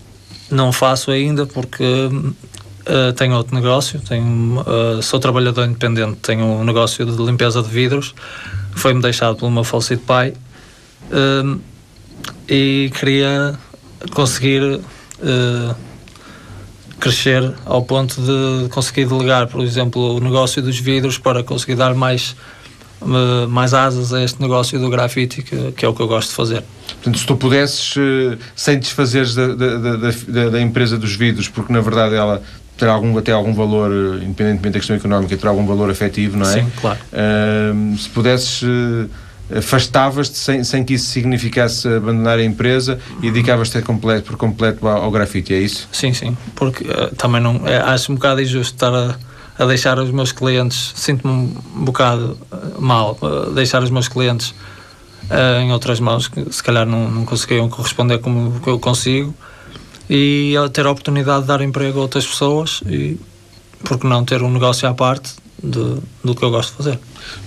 Não 0.51 0.71
faço 0.71 1.11
ainda 1.11 1.45
porque 1.45 1.83
uh, 1.83 3.13
tenho 3.15 3.35
outro 3.35 3.55
negócio, 3.55 3.99
tenho, 4.01 4.61
uh, 4.61 5.01
sou 5.01 5.19
trabalhador 5.19 5.65
independente, 5.65 6.17
tenho 6.21 6.45
um 6.45 6.63
negócio 6.63 7.05
de 7.05 7.23
limpeza 7.23 7.61
de 7.61 7.69
vidros 7.69 8.13
foi-me 8.73 9.01
deixado 9.01 9.35
pelo 9.35 9.51
meu 9.51 9.63
falecido 9.63 10.01
pai 10.01 10.33
uh, 11.11 11.59
e 12.47 12.91
queria 12.97 13.57
conseguir 14.13 14.81
crescer 16.99 17.53
ao 17.63 17.83
ponto 17.83 18.19
de 18.19 18.69
conseguir 18.69 19.05
delegar, 19.05 19.47
por 19.47 19.61
exemplo, 19.61 20.15
o 20.15 20.19
negócio 20.19 20.63
dos 20.63 20.79
vidros 20.79 21.19
para 21.19 21.43
conseguir 21.43 21.75
dar 21.75 21.93
mais 21.93 22.35
mais 23.49 23.73
asas 23.73 24.13
a 24.13 24.23
este 24.23 24.41
negócio 24.41 24.79
do 24.79 24.89
grafite, 24.89 25.41
que, 25.41 25.71
que, 25.71 25.85
é 25.85 25.87
o 25.87 25.93
que 25.93 26.01
eu 26.01 26.07
gosto 26.07 26.29
de 26.29 26.35
fazer. 26.35 26.63
Portanto, 27.01 27.17
se 27.17 27.25
tu 27.25 27.35
pudesses, 27.35 27.95
eh, 27.97 28.37
sem 28.55 28.77
desfazeres 28.77 29.33
da, 29.33 29.47
da, 29.47 29.77
da, 29.77 30.49
da, 30.49 30.61
empresa 30.61 30.99
dos 30.99 31.15
vidros, 31.15 31.49
porque 31.49 31.73
na 31.73 31.81
verdade 31.81 32.13
ela 32.13 32.43
terá 32.77 32.91
algum, 32.91 33.17
até 33.17 33.31
algum 33.31 33.53
valor, 33.55 33.91
eh, 33.91 34.23
independentemente 34.23 34.73
da 34.73 34.79
questão 34.79 34.95
económica, 34.95 35.35
terá 35.35 35.49
algum 35.49 35.65
valor 35.65 35.89
afetivo, 35.89 36.37
não 36.37 36.47
é? 36.47 36.53
Sim, 36.53 36.71
claro. 36.79 36.99
Uh, 37.11 37.97
se 37.97 38.09
pudesses. 38.09 38.61
Uh, 38.61 39.09
afastavas-te 39.53 40.37
sem, 40.37 40.63
sem 40.63 40.81
que 40.81 40.93
isso 40.93 41.09
significasse 41.09 41.85
abandonar 41.85 42.39
a 42.39 42.43
empresa 42.43 42.97
e 43.21 43.29
dedicavas-te 43.29 43.81
completo, 43.81 44.27
por 44.27 44.37
completo 44.37 44.87
ao, 44.87 45.03
ao 45.03 45.11
grafite, 45.11 45.53
é 45.53 45.59
isso? 45.59 45.89
Sim, 45.91 46.13
sim, 46.13 46.37
porque 46.55 46.85
uh, 46.85 47.13
também 47.17 47.41
não, 47.41 47.67
é, 47.67 47.77
acho 47.77 48.13
um 48.13 48.15
bocado 48.15 48.41
injusto 48.41 48.75
estar 48.75 48.93
a, 48.93 49.17
a 49.61 49.65
deixar 49.65 49.99
os 49.99 50.09
meus 50.09 50.31
clientes, 50.31 50.93
sinto-me 50.95 51.33
um 51.33 51.83
bocado 51.83 52.37
eh, 52.51 52.55
mal, 52.79 53.17
deixar 53.53 53.83
os 53.83 53.89
meus 53.89 54.07
clientes 54.07 54.55
uh, 55.29 55.61
em 55.61 55.71
outras 55.71 55.99
mãos 55.99 56.27
que 56.27 56.51
se 56.51 56.63
calhar 56.63 56.85
não, 56.85 57.09
não 57.09 57.25
conseguiam 57.25 57.69
corresponder 57.69 58.19
como 58.19 58.61
eu 58.65 58.79
consigo 58.79 59.33
e 60.09 60.55
ter 60.73 60.85
a 60.85 60.91
oportunidade 60.91 61.41
de 61.41 61.47
dar 61.47 61.61
emprego 61.61 61.99
a 61.99 62.01
outras 62.01 62.27
pessoas 62.27 62.81
e, 62.85 63.17
porque 63.83 64.05
não, 64.05 64.25
ter 64.25 64.41
um 64.41 64.51
negócio 64.51 64.87
à 64.87 64.93
parte 64.93 65.33
de, 65.63 65.97
do 66.23 66.35
que 66.35 66.43
eu 66.43 66.51
gosto 66.51 66.71
de 66.71 66.77
fazer. 66.77 66.99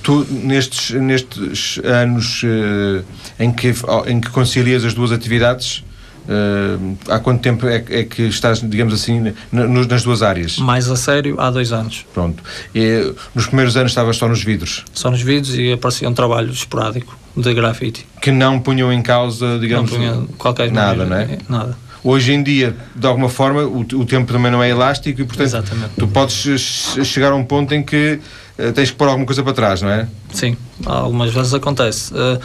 Tu, 0.03 0.27
nestes, 0.31 0.91
nestes 0.91 1.79
anos 1.85 2.43
uh, 2.43 3.05
em, 3.39 3.53
que, 3.53 3.75
em 4.07 4.21
que 4.21 4.31
concilias 4.31 4.85
as 4.85 4.95
duas 4.95 5.13
atividades, 5.13 5.85
uh, 6.27 6.97
há 7.09 7.19
quanto 7.19 7.43
tempo 7.43 7.67
é, 7.67 7.85
é, 7.89 8.05
que 8.05 8.23
estás, 8.23 8.61
digamos 8.61 8.95
assim, 8.95 9.35
nas 9.53 10.03
duas 10.03 10.23
áreas? 10.23 10.59
Mais 10.59 10.89
a 10.91 10.97
sério, 10.97 11.39
há 11.39 11.51
dois 11.51 11.73
anos. 11.73 12.07
Pronto. 12.15 12.43
E, 12.75 13.13
nos 13.35 13.47
primeiros 13.47 13.77
anos 13.77 13.91
estavas 13.93 14.17
só 14.17 14.29
nos 14.29 14.43
vidros? 14.43 14.85
Só 14.95 15.11
nos 15.11 15.21
vidros 15.21 15.55
e 15.55 15.73
aparecia 15.73 16.09
um 16.09 16.15
trabalho 16.15 16.51
esporádico 16.51 17.24
de 17.37 17.55
grafite. 17.55 18.07
Que 18.21 18.31
não 18.31 18.61
punham 18.61 18.93
em 18.93 19.03
causa, 19.03 19.59
digamos, 19.59 19.91
não 19.93 19.99
punha 19.99 20.27
qualquer 20.39 20.71
nada, 20.71 21.05
não 21.05 21.17
é? 21.17 21.39
Nada. 21.49 21.77
Hoje 22.03 22.33
em 22.33 22.43
dia, 22.43 22.77
de 22.95 23.07
alguma 23.07 23.31
forma, 23.31 23.63
o, 23.63 23.81
o 23.81 24.05
tempo 24.05 24.31
também 24.31 24.53
não 24.53 24.63
é 24.63 24.69
elástico 24.69 25.23
e, 25.23 25.25
portanto, 25.25 25.47
Exatamente. 25.47 25.93
tu 25.99 26.07
podes 26.07 26.97
chegar 27.03 27.33
a 27.33 27.35
um 27.35 27.45
ponto 27.45 27.75
em 27.75 27.83
que 27.83 28.21
uh, 28.59 28.73
tens 28.73 28.91
que 28.91 28.97
pôr 28.97 29.09
alguma 29.09 29.25
coisa 29.25 29.43
para 29.43 29.55
trás, 29.55 29.81
não 29.81 29.89
é? 29.89 30.07
Sim, 30.33 30.55
algumas 30.85 31.33
vezes 31.33 31.55
acontece. 31.55 32.13
Uh, 32.13 32.39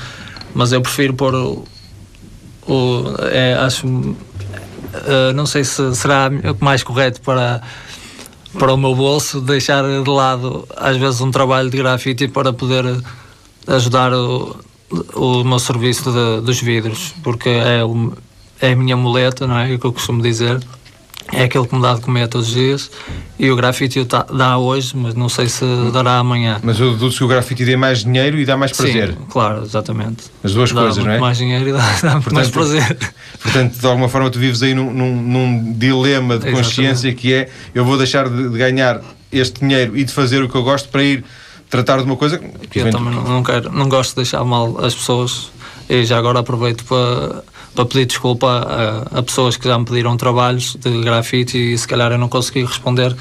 mas 0.53 0.71
eu 0.71 0.81
prefiro 0.81 1.13
pôr 1.13 1.35
o. 1.35 1.65
o 2.67 3.03
é, 3.31 3.55
acho. 3.55 3.85
Uh, 3.85 5.33
não 5.35 5.45
sei 5.45 5.63
se 5.63 5.93
será 5.93 6.31
mais 6.59 6.81
correto 6.81 7.21
para 7.21 7.61
para 8.57 8.73
o 8.73 8.77
meu 8.77 8.95
bolso, 8.95 9.39
deixar 9.41 9.83
de 9.83 10.09
lado 10.09 10.67
às 10.75 10.97
vezes 10.97 11.21
um 11.21 11.29
trabalho 11.29 11.69
de 11.69 11.77
grafite 11.77 12.27
para 12.27 12.51
poder 12.51 12.83
ajudar 13.67 14.11
o, 14.11 14.55
o 15.15 15.43
meu 15.43 15.59
serviço 15.59 16.11
de, 16.11 16.41
dos 16.45 16.61
vidros, 16.61 17.13
porque 17.23 17.49
é 17.49 17.83
o, 17.83 18.13
é 18.61 18.71
a 18.71 18.75
minha 18.75 18.97
muleta, 18.97 19.45
não 19.45 19.57
é? 19.57 19.71
É 19.71 19.75
o 19.75 19.79
que 19.79 19.85
eu 19.85 19.93
costumo 19.93 20.21
dizer. 20.21 20.59
É 21.31 21.43
aquele 21.43 21.67
que 21.67 21.75
me 21.75 21.81
dá 21.81 21.93
de 21.93 22.01
comer 22.01 22.27
todos 22.27 22.47
os 22.47 22.53
dias 22.53 22.89
e 23.37 23.51
o 23.51 23.55
grafite 23.55 24.03
dá 24.03 24.57
hoje, 24.57 24.97
mas 24.97 25.13
não 25.13 25.29
sei 25.29 25.47
se 25.47 25.63
dará 25.93 26.17
amanhã. 26.17 26.59
Mas 26.63 26.79
eu 26.79 26.93
deduzo 26.93 27.17
que 27.19 27.23
o 27.23 27.27
grafite 27.27 27.63
dê 27.63 27.75
mais 27.75 28.03
dinheiro 28.03 28.39
e 28.39 28.45
dá 28.45 28.57
mais 28.57 28.71
prazer. 28.71 29.09
Sim, 29.09 29.17
claro, 29.29 29.63
exatamente. 29.63 30.23
As 30.43 30.53
duas 30.53 30.71
dá 30.71 30.81
coisas, 30.81 31.03
não 31.03 31.11
é? 31.11 31.19
mais 31.19 31.37
dinheiro 31.37 31.69
e 31.69 31.71
dá, 31.71 31.77
dá 32.01 32.11
portanto, 32.13 32.33
mais 32.33 32.49
prazer. 32.49 32.97
Portanto, 33.41 33.79
de 33.79 33.85
alguma 33.85 34.09
forma, 34.09 34.29
tu 34.29 34.39
vives 34.39 34.63
aí 34.63 34.73
num, 34.73 34.91
num, 34.91 35.21
num 35.21 35.73
dilema 35.73 36.39
de 36.39 36.51
consciência 36.51 37.13
que 37.13 37.31
é 37.31 37.49
eu 37.75 37.85
vou 37.85 37.97
deixar 37.97 38.27
de 38.27 38.49
ganhar 38.49 38.99
este 39.31 39.59
dinheiro 39.59 39.95
e 39.95 40.03
de 40.03 40.11
fazer 40.11 40.41
o 40.41 40.49
que 40.49 40.55
eu 40.55 40.63
gosto 40.63 40.89
para 40.89 41.03
ir 41.03 41.23
tratar 41.69 41.97
de 41.97 42.03
uma 42.03 42.15
coisa 42.15 42.37
que. 42.37 42.79
Eu 42.79 42.91
também 42.91 43.13
não, 43.13 43.43
quero, 43.43 43.71
não 43.71 43.87
gosto 43.87 44.11
de 44.11 44.15
deixar 44.17 44.43
mal 44.43 44.83
as 44.83 44.95
pessoas 44.95 45.51
e 45.87 46.03
já 46.05 46.17
agora 46.17 46.39
aproveito 46.39 46.83
para 46.85 47.43
para 47.75 47.85
pedir 47.85 48.05
desculpa 48.07 48.47
a, 48.47 49.19
a, 49.19 49.23
pessoas 49.23 49.55
que 49.55 49.67
já 49.67 49.77
me 49.77 49.85
pediram 49.85 50.17
trabalhos 50.17 50.75
de 50.75 51.01
grafite 51.01 51.57
e 51.57 51.77
se 51.77 51.87
calhar 51.87 52.11
eu 52.11 52.17
não 52.17 52.27
consegui 52.27 52.65
responder 52.65 53.15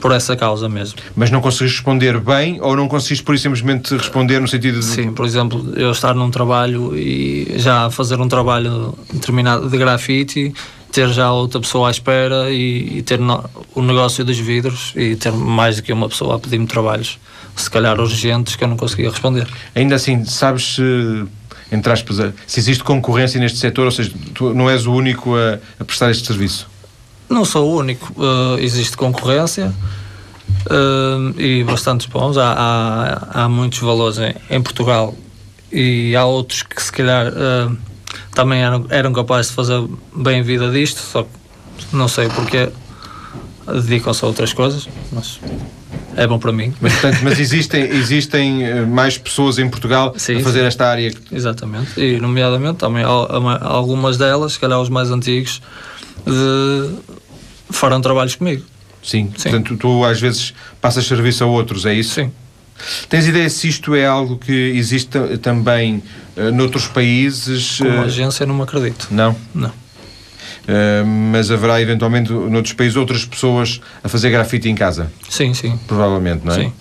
por 0.00 0.12
essa 0.12 0.36
causa 0.36 0.68
mesmo. 0.68 0.98
Mas 1.16 1.30
não 1.30 1.40
conseguiste 1.40 1.78
responder 1.78 2.20
bem 2.20 2.58
ou 2.60 2.76
não 2.76 2.88
conseguiste 2.88 3.24
por 3.24 3.38
simplesmente 3.38 3.96
responder 3.96 4.40
no 4.40 4.48
sentido 4.48 4.80
de... 4.80 4.84
Sim, 4.84 5.12
por 5.12 5.24
exemplo, 5.24 5.72
eu 5.76 5.90
estar 5.90 6.14
num 6.14 6.30
trabalho 6.30 6.94
e 6.94 7.54
já 7.56 7.88
fazer 7.88 8.20
um 8.20 8.28
trabalho 8.28 8.94
determinado 9.10 9.70
de 9.70 9.78
grafite 9.78 10.52
ter 10.92 11.08
já 11.08 11.32
outra 11.32 11.58
pessoa 11.58 11.88
à 11.88 11.90
espera 11.90 12.50
e, 12.50 12.98
e 12.98 13.02
ter 13.02 13.18
no, 13.18 13.42
o 13.74 13.82
negócio 13.82 14.24
dos 14.24 14.38
vidros 14.38 14.92
e 14.94 15.16
ter 15.16 15.32
mais 15.32 15.76
do 15.76 15.82
que 15.82 15.92
uma 15.92 16.08
pessoa 16.08 16.36
a 16.36 16.38
pedir-me 16.38 16.66
trabalhos, 16.66 17.18
se 17.56 17.70
calhar 17.70 17.98
urgentes, 18.00 18.56
que 18.56 18.64
eu 18.64 18.68
não 18.68 18.76
conseguia 18.76 19.10
responder. 19.10 19.46
Ainda 19.74 19.94
assim, 19.94 20.24
sabes 20.24 20.76
se 20.76 21.26
entre 21.72 21.92
aspas, 21.92 22.16
se 22.46 22.60
existe 22.60 22.84
concorrência 22.84 23.40
neste 23.40 23.58
setor, 23.58 23.86
ou 23.86 23.90
seja, 23.90 24.12
tu 24.32 24.54
não 24.54 24.70
és 24.70 24.86
o 24.86 24.92
único 24.92 25.34
a, 25.34 25.58
a 25.80 25.84
prestar 25.84 26.10
este 26.10 26.26
serviço? 26.26 26.68
Não 27.28 27.44
sou 27.44 27.72
o 27.72 27.78
único, 27.78 28.12
uh, 28.20 28.58
existe 28.58 28.96
concorrência 28.96 29.72
uh, 30.66 31.40
e 31.40 31.64
bastantes 31.64 32.06
bons. 32.06 32.36
Há, 32.36 32.52
há, 32.52 33.44
há 33.44 33.48
muitos 33.48 33.78
valores 33.80 34.18
em, 34.18 34.34
em, 34.50 34.62
Portugal 34.62 35.14
e 35.72 36.14
há 36.14 36.24
outros 36.24 36.62
que 36.62 36.80
se 36.80 36.92
calhar 36.92 37.28
uh, 37.28 37.76
também 38.34 38.62
eram, 38.62 38.86
eram 38.90 39.12
capazes 39.12 39.50
de 39.50 39.56
fazer 39.56 39.82
bem 40.14 40.42
vida 40.42 40.70
disto, 40.70 41.00
só 41.00 41.22
que 41.22 41.96
não 41.96 42.06
sei 42.06 42.28
porque 42.28 42.68
dedicam-se 43.66 44.24
a 44.24 44.28
outras 44.28 44.52
coisas, 44.52 44.88
mas 45.10 45.40
é 46.16 46.26
bom 46.26 46.38
para 46.38 46.52
mim. 46.52 46.72
Mas, 46.80 46.92
portanto, 46.92 47.20
mas 47.22 47.38
existem, 47.38 47.82
existem 47.84 48.64
eh, 48.64 48.80
mais 48.82 49.18
pessoas 49.18 49.58
em 49.58 49.68
Portugal 49.68 50.14
sim, 50.16 50.36
a 50.36 50.40
fazer 50.40 50.60
sim. 50.60 50.66
esta 50.66 50.86
área? 50.86 51.12
Exatamente, 51.30 52.00
e 52.00 52.20
nomeadamente 52.20 52.78
também 52.78 53.04
algumas 53.04 54.16
delas, 54.16 54.52
se 54.52 54.60
calhar 54.60 54.80
os 54.80 54.88
mais 54.88 55.10
antigos, 55.10 55.60
de, 56.26 56.94
farão 57.70 58.00
trabalhos 58.00 58.34
comigo. 58.34 58.64
Sim. 59.02 59.30
sim, 59.36 59.50
portanto 59.50 59.76
tu 59.76 60.02
às 60.02 60.18
vezes 60.18 60.54
passas 60.80 61.06
serviço 61.06 61.44
a 61.44 61.46
outros, 61.46 61.84
é 61.84 61.92
isso? 61.92 62.14
Sim. 62.14 62.32
Tens 63.08 63.26
ideia 63.26 63.48
se 63.48 63.68
isto 63.68 63.94
é 63.94 64.06
algo 64.06 64.36
que 64.36 64.52
existe 64.52 65.18
também 65.42 66.02
uh, 66.36 66.50
noutros 66.52 66.86
países? 66.86 67.78
Como 67.78 67.90
uh... 67.90 68.02
agência 68.02 68.44
não 68.46 68.54
me 68.54 68.62
acredito. 68.62 69.08
Não? 69.10 69.36
Não. 69.54 69.83
Uh, 70.64 71.06
mas 71.06 71.50
haverá 71.50 71.80
eventualmente 71.80 72.32
noutros 72.32 72.72
países 72.72 72.96
outras 72.96 73.24
pessoas 73.24 73.80
a 74.02 74.08
fazer 74.08 74.30
grafite 74.30 74.68
em 74.68 74.74
casa? 74.74 75.12
Sim, 75.28 75.52
sim. 75.52 75.78
Provavelmente, 75.86 76.44
não 76.44 76.54
é? 76.54 76.56
Sim. 76.56 76.72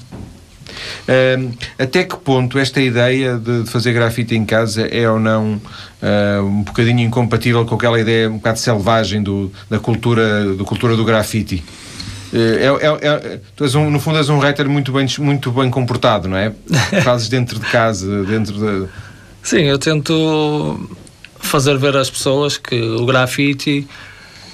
Uh, 1.04 1.54
até 1.78 2.04
que 2.04 2.16
ponto 2.16 2.58
esta 2.58 2.82
ideia 2.82 3.38
de, 3.38 3.63
de, 3.63 3.70
fazer 3.70 3.94
grafite 3.94 4.36
em 4.36 4.46
casa 4.46 4.88
é 4.88 5.10
ou 5.10 5.20
não 5.20 5.62
uh, 6.02 6.44
um 6.44 6.63
bocadinho 6.63 7.02
incompatível 7.02 7.66
com 7.66 7.75
aquela 7.75 8.00
ideia 8.00 8.30
um 8.30 8.38
bocado 8.38 8.60
selvagem 8.60 9.22
do, 9.22 9.52
da 9.70 9.80
cultura 9.80 10.46
do, 10.46 10.63
cultura 10.66 10.96
do 10.96 11.04
grafite? 11.04 11.63
É, 12.34 12.66
é, 12.66 13.38
é, 13.68 13.78
um, 13.78 13.92
no 13.92 14.00
fundo 14.00 14.18
és 14.18 14.28
um 14.28 14.40
writer 14.40 14.68
muito 14.68 14.92
bem, 14.92 15.06
muito 15.20 15.52
bem 15.52 15.70
comportado, 15.70 16.28
não 16.28 16.38
é? 16.38 16.52
Fazes 17.04 17.30
dentro 17.30 17.60
de 17.60 17.66
casa, 17.68 18.24
dentro 18.24 18.56
de... 18.56 18.88
Sim, 19.44 19.63
eu 19.63 19.78
tento 19.78 20.90
fazer 21.44 21.78
ver 21.78 21.96
às 21.96 22.10
pessoas 22.10 22.58
que 22.58 22.82
o 22.82 23.06
grafite 23.06 23.88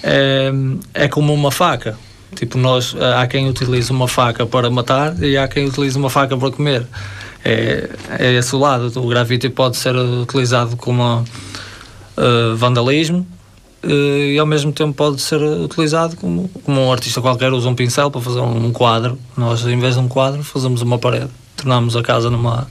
é, 0.03 0.51
é 0.93 1.08
como 1.08 1.34
uma 1.34 1.51
faca. 1.51 1.98
Tipo, 2.36 2.58
nós, 2.58 2.96
há 3.17 3.25
quem 3.25 3.50
utiliza 3.50 3.91
uma 3.91 4.08
faca 4.08 4.46
para 4.46 4.69
matar 4.69 5.22
e 5.22 5.38
há 5.38 5.48
quem 5.48 5.65
utiliza 5.65 5.98
uma 5.98 6.10
faca 6.10 6.38
para 6.38 6.51
comer. 6.51 6.86
É, 7.43 7.89
é 8.19 8.34
esse 8.34 8.55
o 8.55 8.60
lado. 8.60 8.91
O 9.01 9.08
grafite 9.08 9.50
pode 9.50 9.77
ser 9.77 9.96
utilizado 9.96 10.75
como 10.75 11.22
uh, 11.22 12.55
vandalismo 12.55 13.25
uh, 13.84 13.89
e 13.89 14.38
ao 14.38 14.46
mesmo 14.46 14.72
tempo 14.72 14.93
pode 14.93 15.22
ser 15.22 15.41
utilizado 15.41 16.17
como, 16.17 16.50
como 16.63 16.81
um 16.81 16.91
artista 16.91 17.22
qualquer 17.22 17.51
usa 17.51 17.67
um 17.67 17.75
pincel 17.75 18.12
para 18.12 18.22
fazer 18.22 18.41
um 18.41 18.72
quadro. 18.72 19.17
Nós, 19.36 19.65
em 19.65 19.79
vez 19.79 19.96
de 19.96 20.01
um 20.01 20.08
quadro, 20.08 20.43
fazemos 20.43 20.81
uma 20.81 21.00
parede. 21.00 21.29
Tornamos 21.55 21.96
a 21.96 22.03
casa 22.03 22.29
numa 22.29 22.67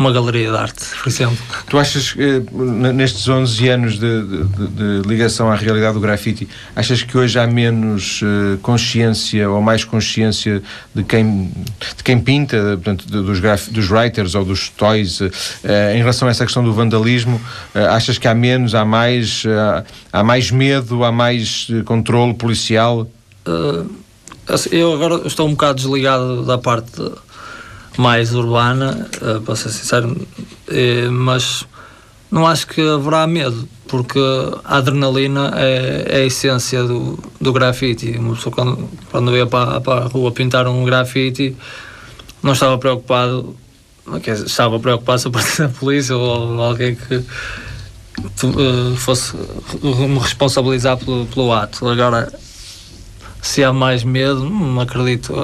uma 0.00 0.10
galeria 0.10 0.50
de 0.50 0.56
arte, 0.56 0.82
por 1.02 1.08
exemplo. 1.10 1.36
Tu 1.68 1.78
achas 1.78 2.12
que 2.12 2.22
eh, 2.22 2.92
nestes 2.92 3.28
11 3.28 3.68
anos 3.68 3.98
de, 3.98 4.22
de, 4.22 4.66
de, 4.68 5.08
ligação 5.08 5.52
à 5.52 5.54
realidade 5.54 5.92
do 5.92 6.00
grafite, 6.00 6.48
achas 6.74 7.02
que 7.02 7.16
hoje 7.18 7.38
há 7.38 7.46
menos 7.46 8.22
uh, 8.22 8.56
consciência 8.62 9.48
ou 9.50 9.60
mais 9.60 9.84
consciência 9.84 10.62
de 10.94 11.04
quem, 11.04 11.52
de 11.96 12.02
quem 12.02 12.18
pinta, 12.18 12.56
portanto, 12.82 13.06
dos, 13.06 13.40
graf, 13.40 13.68
dos 13.68 13.90
writers 13.90 14.34
ou 14.34 14.42
dos 14.42 14.70
toys, 14.70 15.20
uh, 15.20 15.30
em 15.94 15.98
relação 15.98 16.26
a 16.28 16.30
essa 16.30 16.44
questão 16.46 16.64
do 16.64 16.72
vandalismo? 16.72 17.36
Uh, 17.74 17.80
achas 17.90 18.16
que 18.16 18.26
há 18.26 18.34
menos, 18.34 18.74
há 18.74 18.86
mais, 18.86 19.44
há 20.10 20.24
mais 20.24 20.50
medo, 20.50 21.04
há 21.04 21.12
mais 21.12 21.68
controle 21.84 22.32
policial? 22.32 23.06
Assim, 24.48 24.70
eu 24.72 24.94
agora 24.94 25.26
estou 25.26 25.46
um 25.46 25.50
bocado 25.50 25.74
desligado 25.74 26.44
da 26.44 26.56
parte. 26.56 27.02
Mais 27.98 28.34
urbana, 28.34 29.08
uh, 29.20 29.40
para 29.40 29.56
ser 29.56 29.70
sincero, 29.70 30.10
uh, 30.10 31.12
mas 31.12 31.66
não 32.30 32.46
acho 32.46 32.66
que 32.66 32.80
haverá 32.80 33.26
medo, 33.26 33.68
porque 33.88 34.20
a 34.64 34.76
adrenalina 34.76 35.52
é, 35.56 36.06
é 36.08 36.16
a 36.18 36.24
essência 36.24 36.84
do, 36.84 37.18
do 37.40 37.52
grafite. 37.52 38.16
Uma 38.16 38.36
pessoa, 38.36 38.54
quando, 38.54 38.88
quando 39.10 39.36
ia 39.36 39.46
para, 39.46 39.80
para 39.80 40.04
a 40.04 40.06
rua 40.06 40.30
pintar 40.30 40.68
um 40.68 40.84
grafite, 40.84 41.56
não 42.40 42.52
estava 42.52 42.78
preocupado, 42.78 43.56
dizer, 44.22 44.46
estava 44.46 44.78
preocupado 44.78 45.18
se 45.20 45.28
aparecer 45.28 45.66
a 45.66 45.68
polícia 45.68 46.16
ou 46.16 46.62
alguém 46.62 46.94
que 46.94 47.16
uh, 47.16 48.96
fosse 48.96 49.36
me 49.82 50.18
responsabilizar 50.20 50.96
pelo, 50.96 51.26
pelo 51.26 51.52
ato. 51.52 51.88
Agora, 51.88 52.32
se 53.42 53.64
há 53.64 53.72
mais 53.72 54.04
medo, 54.04 54.48
não 54.48 54.80
acredito 54.80 55.34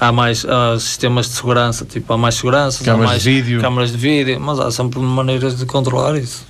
há 0.00 0.12
mais 0.12 0.44
sistemas 0.80 1.26
de 1.26 1.32
segurança, 1.32 1.84
tipo, 1.84 2.12
há 2.12 2.18
mais 2.18 2.34
segurança, 2.34 2.84
câmaras 2.84 3.04
há 3.04 3.12
mais 3.12 3.22
de 3.22 3.30
vídeo. 3.30 3.60
câmaras 3.60 3.92
de 3.92 3.98
vídeo, 3.98 4.40
mas 4.40 4.58
há 4.58 4.70
sempre 4.70 4.98
maneiras 5.00 5.56
de 5.56 5.66
controlar 5.66 6.16
isso. 6.16 6.44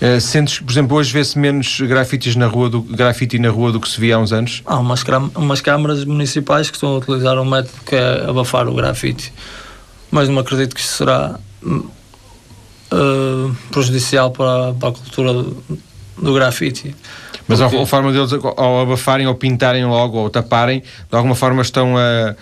Uh, 0.00 0.20
sentes, 0.20 0.60
por 0.60 0.70
exemplo, 0.70 0.96
hoje 0.96 1.12
vê-se 1.12 1.38
menos 1.38 1.80
grafites 1.82 2.34
na 2.36 2.46
rua 2.46 2.70
do, 2.70 2.80
grafite 2.80 3.38
na 3.38 3.50
rua 3.50 3.70
do 3.72 3.80
que 3.80 3.88
se 3.88 4.00
via 4.00 4.16
há 4.16 4.18
uns 4.18 4.32
anos? 4.32 4.62
Há 4.64 4.78
umas, 4.78 5.04
umas 5.34 5.60
câmaras 5.60 6.04
municipais 6.04 6.70
que 6.70 6.76
estão 6.76 6.94
a 6.94 6.98
utilizar 6.98 7.38
um 7.38 7.44
método 7.44 7.74
que 7.84 7.94
é 7.94 8.24
abafar 8.28 8.66
o 8.68 8.74
grafite, 8.74 9.32
mas 10.10 10.28
não 10.28 10.38
acredito 10.38 10.74
que 10.74 10.80
isso 10.80 10.96
será 10.98 11.38
uh, 11.62 13.56
prejudicial 13.70 14.30
para, 14.30 14.72
para 14.74 14.88
a 14.88 14.92
cultura 14.92 15.32
do 16.16 16.34
grafite. 16.34 16.94
Mas 17.48 17.62
a 17.62 17.86
forma 17.86 18.12
deles, 18.12 18.30
ao 18.32 18.82
abafarem, 18.82 19.26
ou 19.26 19.34
pintarem 19.34 19.84
logo, 19.86 20.18
ou 20.18 20.28
taparem, 20.28 20.80
de 20.80 21.16
alguma 21.16 21.34
forma 21.34 21.62
estão 21.62 21.96
a, 21.96 22.34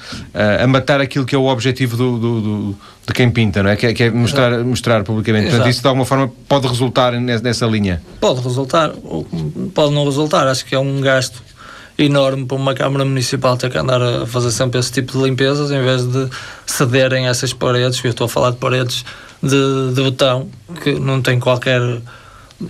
a, 0.62 0.66
matar 0.66 1.00
aquilo 1.00 1.25
que 1.25 1.34
é 1.34 1.38
o 1.38 1.46
objetivo 1.46 1.96
do, 1.96 2.18
do, 2.18 2.40
do, 2.40 2.76
de 3.06 3.14
quem 3.14 3.30
pinta, 3.30 3.62
não 3.62 3.70
é? 3.70 3.76
Que 3.76 3.86
é, 3.86 3.94
que 3.94 4.02
é 4.02 4.10
mostrar, 4.10 4.64
mostrar 4.64 5.04
publicamente. 5.04 5.46
Exato. 5.46 5.58
Portanto, 5.58 5.72
isso 5.72 5.80
de 5.80 5.86
alguma 5.86 6.04
forma 6.04 6.30
pode 6.48 6.66
resultar 6.66 7.12
nessa 7.12 7.66
linha. 7.66 8.02
Pode 8.20 8.40
resultar, 8.40 8.90
pode 9.72 9.94
não 9.94 10.04
resultar. 10.04 10.48
Acho 10.48 10.66
que 10.66 10.75
é 10.75 10.78
um 10.78 11.00
gasto 11.00 11.40
enorme 11.98 12.44
para 12.44 12.56
uma 12.56 12.75
Câmara 12.75 13.04
Municipal 13.04 13.56
ter 13.56 13.70
que 13.70 13.78
andar 13.78 14.02
a 14.02 14.26
fazer 14.26 14.50
sempre 14.50 14.80
esse 14.80 14.92
tipo 14.92 15.12
de 15.12 15.22
limpezas 15.22 15.70
em 15.70 15.82
vez 15.82 16.04
de 16.04 16.28
cederem 16.66 17.28
essas 17.28 17.52
paredes, 17.52 18.00
que 18.00 18.08
eu 18.08 18.10
estou 18.10 18.26
a 18.26 18.28
falar 18.28 18.50
de 18.50 18.56
paredes 18.56 19.04
de, 19.42 19.94
de 19.94 20.02
betão, 20.02 20.48
que 20.82 20.98
não 20.98 21.22
tem 21.22 21.38
qualquer 21.38 21.80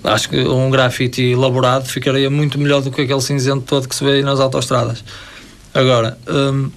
acho 0.05 0.28
que 0.28 0.38
um 0.40 0.71
grafite 0.71 1.23
elaborado 1.23 1.87
ficaria 1.87 2.28
muito 2.28 2.59
melhor 2.59 2.83
do 2.83 2.90
que 2.90 3.02
aquele 3.02 3.21
cinzento 3.21 3.62
todo 3.62 3.88
que 3.88 3.95
se 3.95 4.05
vê 4.05 4.23
nas 4.23 4.40
autostradas. 4.40 5.05
Agora, 5.73 6.19
hum, 6.28 6.71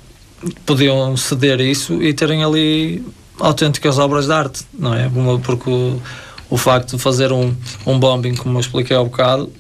podiam 0.66 1.16
ceder 1.18 1.60
isso 1.60 2.02
e 2.02 2.14
terem 2.14 2.44
ali 2.44 3.04
autênticas 3.40 3.98
obras 3.98 4.26
de 4.26 4.34
arte, 4.34 4.64
não 4.78 4.94
é? 4.94 5.10
Porque 5.44 5.70
o, 5.70 6.02
o 6.50 6.58
facto 6.58 6.98
de 6.98 7.02
fazer 7.02 7.32
um, 7.32 7.56
um 7.86 8.00
bombing, 8.00 8.36
como 8.36 8.58
eu 8.58 8.62
expliquei 8.62 8.96
há 8.96 9.04
bocado, 9.04 9.52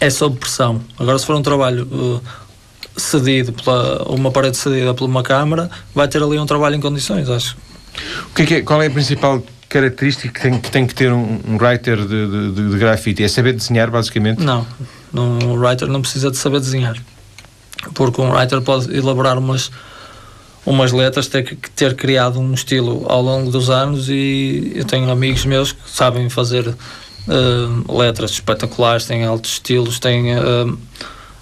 é 0.00 0.08
sob 0.08 0.36
pressão. 0.36 0.80
Agora, 0.98 1.18
se 1.18 1.26
for 1.26 1.36
um 1.36 1.42
trabalho 1.42 1.86
uh, 1.90 2.20
cedido, 2.96 3.52
pela, 3.52 4.04
uma 4.04 4.30
parede 4.30 4.56
cedida 4.56 4.94
por 4.94 5.04
uma 5.04 5.22
câmara, 5.22 5.70
vai 5.94 6.08
ter 6.08 6.22
ali 6.22 6.38
um 6.38 6.46
trabalho 6.46 6.76
em 6.76 6.80
condições, 6.80 7.28
acho. 7.28 7.56
O 8.30 8.34
que 8.34 8.42
é 8.42 8.46
que 8.46 8.54
é, 8.54 8.62
qual 8.62 8.82
é 8.82 8.86
a 8.86 8.90
principal 8.90 9.42
característica 9.70 10.28
que 10.28 10.40
tem 10.40 10.60
que, 10.60 10.70
tem 10.70 10.86
que 10.86 10.94
ter 10.94 11.12
um, 11.12 11.40
um 11.48 11.56
writer 11.56 11.96
de, 11.96 12.52
de, 12.52 12.70
de, 12.70 12.78
grafite? 12.78 13.22
É 13.22 13.28
saber 13.28 13.54
desenhar, 13.54 13.90
basicamente? 13.90 14.42
Não, 14.42 14.66
um 15.14 15.54
writer 15.54 15.88
não 15.88 16.02
precisa 16.02 16.30
de 16.30 16.36
saber 16.36 16.60
desenhar. 16.60 16.96
Porque 17.94 18.20
um 18.20 18.30
writer 18.30 18.60
pode 18.60 18.94
elaborar 18.94 19.38
umas, 19.38 19.70
umas 20.66 20.92
letras, 20.92 21.28
ter 21.28 21.56
ter 21.74 21.94
criado 21.94 22.38
um 22.38 22.52
estilo 22.52 23.06
ao 23.08 23.22
longo 23.22 23.50
dos 23.50 23.70
anos 23.70 24.08
e 24.08 24.72
eu 24.74 24.84
tenho 24.84 25.08
amigos 25.08 25.46
meus 25.46 25.72
que 25.72 25.88
sabem 25.88 26.28
fazer 26.28 26.66
uh, 26.68 27.96
letras 27.98 28.32
espetaculares, 28.32 29.06
têm 29.06 29.24
altos 29.24 29.52
estilos, 29.52 29.98
têm... 29.98 30.36
Uh, 30.36 30.78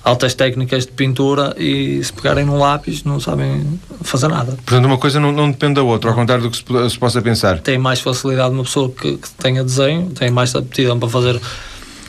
altas 0.05 0.35
técnicas 0.35 0.87
de 0.87 0.93
pintura 0.93 1.55
e 1.59 2.03
se 2.03 2.13
pegarem 2.13 2.45
num 2.45 2.59
lápis 2.59 3.05
não 3.05 3.21
sabem 3.21 3.79
fazer 4.03 4.29
nada. 4.29 4.53
Portanto, 4.53 4.85
uma 4.85 4.99
coisa 4.99 5.21
não, 5.21 5.33
não 5.33 5.51
depende 5.51 5.75
da 5.75 5.83
outra, 5.83 6.11
ao 6.11 6.17
contrário 6.17 6.45
do 6.45 6.51
que 6.51 6.57
se, 6.57 6.91
se 6.91 6.99
possa 6.99 7.21
pensar. 7.21 7.59
Tem 7.61 7.79
mais 7.79 8.01
facilidade 8.01 8.55
uma 8.55 8.65
pessoa 8.65 8.91
que, 8.91 9.17
que, 9.17 9.31
tenha 9.31 9.63
desenho, 9.63 10.11
tem 10.11 10.31
mais 10.31 10.55
aptidão 10.55 10.99
para 10.99 11.09
fazer, 11.09 11.41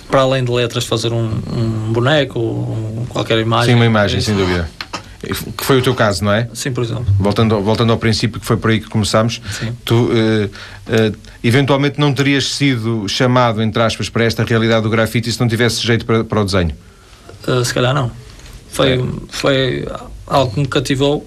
para 0.10 0.22
além 0.22 0.44
de 0.44 0.52
letras, 0.52 0.86
fazer 0.86 1.12
um, 1.12 1.30
um 1.52 1.94
boneco, 1.94 2.40
ou 2.40 3.08
qualquer 3.10 3.40
imagem. 3.40 3.74
Sim, 3.74 3.76
uma 3.76 3.86
imagem, 3.86 4.22
sem 4.22 4.36
dúvida. 4.36 4.70
Que 5.22 5.66
foi 5.66 5.80
o 5.80 5.82
teu 5.82 5.94
caso, 5.94 6.24
não 6.24 6.32
é? 6.32 6.48
Sim, 6.54 6.72
por 6.72 6.82
exemplo. 6.82 7.06
Voltando, 7.20 7.60
voltando 7.62 7.92
ao 7.92 7.98
princípio, 7.98 8.40
que 8.40 8.46
foi 8.46 8.56
por 8.56 8.72
aí 8.72 8.80
que 8.80 8.88
começámos, 8.88 9.42
Sim. 9.52 9.74
tu 9.84 10.06
uh, 10.06 10.08
uh, 10.08 11.18
eventualmente 11.44 12.00
não 12.00 12.14
terias 12.14 12.54
sido 12.54 13.06
chamado, 13.10 13.62
entre 13.62 13.84
aspas, 13.84 14.08
para 14.08 14.24
esta 14.24 14.46
realidade 14.46 14.84
do 14.84 14.90
grafite 14.90 15.30
se 15.30 15.38
não 15.38 15.48
tivesse 15.50 15.86
jeito 15.86 16.06
para, 16.06 16.24
para 16.24 16.40
o 16.40 16.46
desenho? 16.46 16.74
Uh, 17.48 17.64
se 17.64 17.74
calhar 17.74 17.94
não. 17.94 18.12
Foi, 18.70 18.94
é. 18.94 19.04
foi 19.30 19.88
algo 20.28 20.54
que 20.54 20.60
me 20.60 20.68
cativou, 20.68 21.26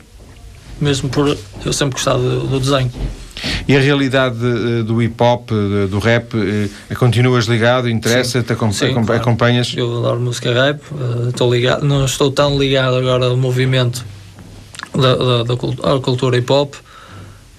mesmo 0.80 1.08
por 1.08 1.36
eu 1.64 1.72
sempre 1.72 1.94
gostar 1.94 2.14
do, 2.14 2.46
do 2.46 2.60
desenho. 2.60 2.90
E 3.66 3.76
a 3.76 3.80
realidade 3.80 4.36
uh, 4.44 4.84
do 4.84 5.02
hip 5.02 5.20
hop, 5.22 5.50
uh, 5.50 5.88
do 5.88 5.98
rap, 5.98 6.32
continuas 6.98 7.46
ligado, 7.46 7.88
interessa-te, 7.88 8.52
acompanhas? 8.52 8.76
Sim, 8.76 9.04
claro. 9.04 9.20
acompanhas? 9.20 9.74
Eu 9.76 9.98
adoro 9.98 10.20
música 10.20 10.52
rap, 10.52 10.80
estou 11.28 11.52
ligado, 11.52 11.84
não 11.84 12.04
estou 12.04 12.30
tão 12.30 12.58
ligado 12.58 12.96
agora 12.96 13.26
ao 13.26 13.36
movimento 13.36 14.04
da, 14.94 15.16
da, 15.16 15.42
da 15.42 16.00
cultura 16.00 16.36
hip 16.36 16.52
hop 16.52 16.74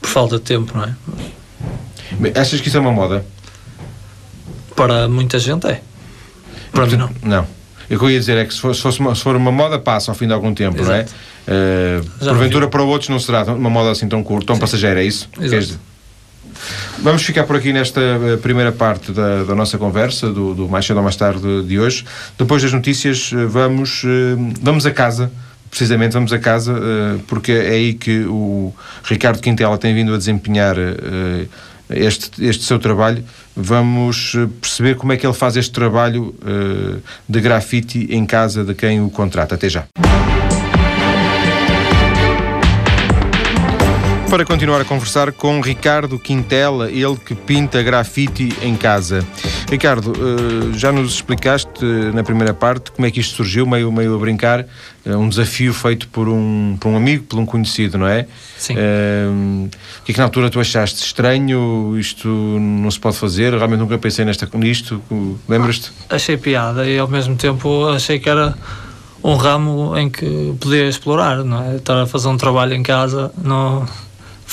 por 0.02 0.10
falta 0.10 0.38
de 0.38 0.44
tempo, 0.44 0.78
não 0.78 0.84
é? 0.86 2.40
Achas 2.40 2.62
que 2.62 2.68
isso 2.68 2.78
é 2.78 2.80
uma 2.80 2.92
moda? 2.92 3.26
Para 4.76 5.08
muita 5.08 5.40
gente 5.40 5.68
é. 5.68 5.82
Para 6.72 6.86
mim 6.86 6.98
não. 6.98 7.10
Não. 7.22 7.48
O 7.86 7.98
que 7.98 8.06
eu 8.06 8.10
ia 8.10 8.20
dizer 8.20 8.38
é 8.38 8.46
que 8.46 8.54
se 8.54 8.60
for, 8.60 8.74
se, 8.76 8.82
fosse 8.82 9.00
uma, 9.00 9.16
se 9.16 9.22
for 9.22 9.36
uma 9.36 9.52
moda, 9.52 9.78
passa 9.80 10.12
ao 10.12 10.16
fim 10.16 10.28
de 10.28 10.34
algum 10.34 10.54
tempo, 10.54 10.80
Exato. 10.82 11.12
não 11.48 11.56
é? 11.56 12.00
Uh, 12.00 12.26
porventura 12.26 12.68
para 12.68 12.82
outros 12.84 13.10
não 13.10 13.20
será 13.20 13.44
uma 13.44 13.70
moda 13.70 13.92
assim 13.92 14.08
tão 14.08 14.24
curta, 14.24 14.48
tão 14.48 14.56
Sim. 14.56 14.62
passageira, 14.62 15.02
é 15.02 15.06
isso? 15.06 15.30
Exato. 15.40 15.80
Vamos 17.00 17.24
ficar 17.24 17.44
por 17.44 17.56
aqui 17.56 17.74
nesta 17.74 18.00
eh, 18.00 18.38
primeira 18.38 18.72
parte 18.72 19.12
da, 19.12 19.44
da 19.44 19.56
nossa 19.56 19.78
conversa, 19.78 20.32
do, 20.32 20.54
do, 20.54 20.70
Mais 20.70 20.86
Cedo 20.86 20.98
ou 20.98 21.04
Mais 21.04 21.16
Tarde 21.16 21.64
de 21.64 21.80
hoje. 21.80 22.06
Depois 22.38 22.62
das 22.62 22.72
notícias, 22.72 23.32
eh, 23.34 23.46
vamos, 23.46 24.04
vamos 24.62 24.86
a 24.86 24.92
casa 24.92 25.32
precisamente 25.70 26.14
vamos 26.14 26.32
a 26.32 26.38
casa, 26.38 26.80
porque 27.26 27.52
é 27.52 27.70
aí 27.72 27.94
que 27.96 28.26
o 28.26 28.72
Ricardo 29.04 29.42
Quintela 29.42 29.76
tem 29.76 29.92
vindo 29.92 30.14
a 30.14 30.18
desempenhar 30.18 30.76
este, 31.90 32.46
este 32.46 32.64
seu 32.64 32.80
trabalho, 32.80 33.24
vamos 33.56 34.34
eh, 34.36 34.48
perceber 34.60 34.96
como 34.96 35.14
é 35.14 35.18
que 35.18 35.26
ele 35.26 35.34
faz 35.34 35.56
este 35.56 35.72
trabalho 35.72 36.36
uh, 36.42 37.02
de 37.28 37.42
grafite 37.42 38.08
em 38.10 38.26
casa 38.26 38.64
de 38.64 38.74
quem 38.74 39.02
o 39.02 39.10
contrata. 39.10 39.56
Até 39.56 39.70
já. 39.70 39.86
Para 44.34 44.46
continuar 44.46 44.82
a 44.82 44.84
conversar 44.84 45.32
com 45.32 45.62
Ricardo 45.62 46.18
Quintela, 46.18 46.90
ele 46.90 47.16
que 47.18 47.36
pinta 47.36 47.84
grafite 47.84 48.52
em 48.64 48.76
casa. 48.76 49.24
Ricardo, 49.70 50.12
eh, 50.12 50.76
já 50.76 50.92
nos 50.92 51.14
explicaste 51.14 51.86
na 52.12 52.24
primeira 52.24 52.52
parte 52.52 52.92
como 52.92 53.06
é 53.06 53.12
que 53.12 53.20
isto 53.20 53.36
surgiu, 53.36 53.64
meio, 53.68 53.92
meio 53.92 54.16
a 54.16 54.18
brincar, 54.18 54.66
um 55.06 55.30
desafio 55.30 55.72
feito 55.72 56.08
por 56.08 56.28
um, 56.28 56.76
por 56.80 56.88
um 56.88 56.98
amigo, 56.98 57.26
por 57.26 57.38
um 57.38 57.46
conhecido, 57.46 57.96
não 58.00 58.08
é? 58.08 58.26
Sim. 58.58 58.74
Uh, 58.74 59.70
o 60.02 60.04
que 60.04 60.12
é 60.12 60.14
que 60.16 60.18
na 60.18 60.24
altura 60.24 60.50
tu 60.50 60.60
achaste 60.60 61.06
estranho? 61.06 61.96
Isto 62.00 62.28
não 62.28 62.90
se 62.90 63.00
pode 63.00 63.18
fazer? 63.18 63.54
Realmente 63.54 63.82
nunca 63.82 64.00
pensei 64.00 64.26
nesta, 64.26 64.50
nisto. 64.56 65.00
Lembras-te? 65.48 65.92
Achei 66.10 66.38
piada 66.38 66.90
e 66.90 66.98
ao 66.98 67.08
mesmo 67.08 67.36
tempo 67.36 67.88
achei 67.90 68.18
que 68.18 68.28
era 68.28 68.56
um 69.24 69.36
ramo 69.36 69.96
em 69.96 70.10
que 70.10 70.56
podia 70.60 70.90
explorar, 70.90 71.44
não 71.44 71.62
é? 71.62 71.76
Estar 71.76 72.02
a 72.02 72.08
fazer 72.08 72.30
um 72.30 72.38
trabalho 72.38 72.74
em 72.74 72.82
casa 72.82 73.32
não 73.38 73.86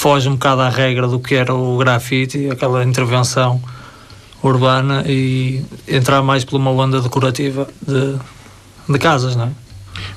foge 0.00 0.30
um 0.30 0.32
bocado 0.32 0.62
à 0.62 0.70
regra 0.70 1.06
do 1.06 1.20
que 1.20 1.34
era 1.34 1.52
o 1.52 1.76
grafite, 1.76 2.48
aquela 2.48 2.82
intervenção 2.82 3.60
urbana 4.42 5.04
e 5.06 5.62
entrar 5.86 6.22
mais 6.22 6.42
por 6.42 6.56
uma 6.56 6.70
onda 6.70 7.02
decorativa 7.02 7.68
de, 7.86 8.16
de 8.88 8.98
casas, 8.98 9.36
não 9.36 9.44
é? 9.44 9.50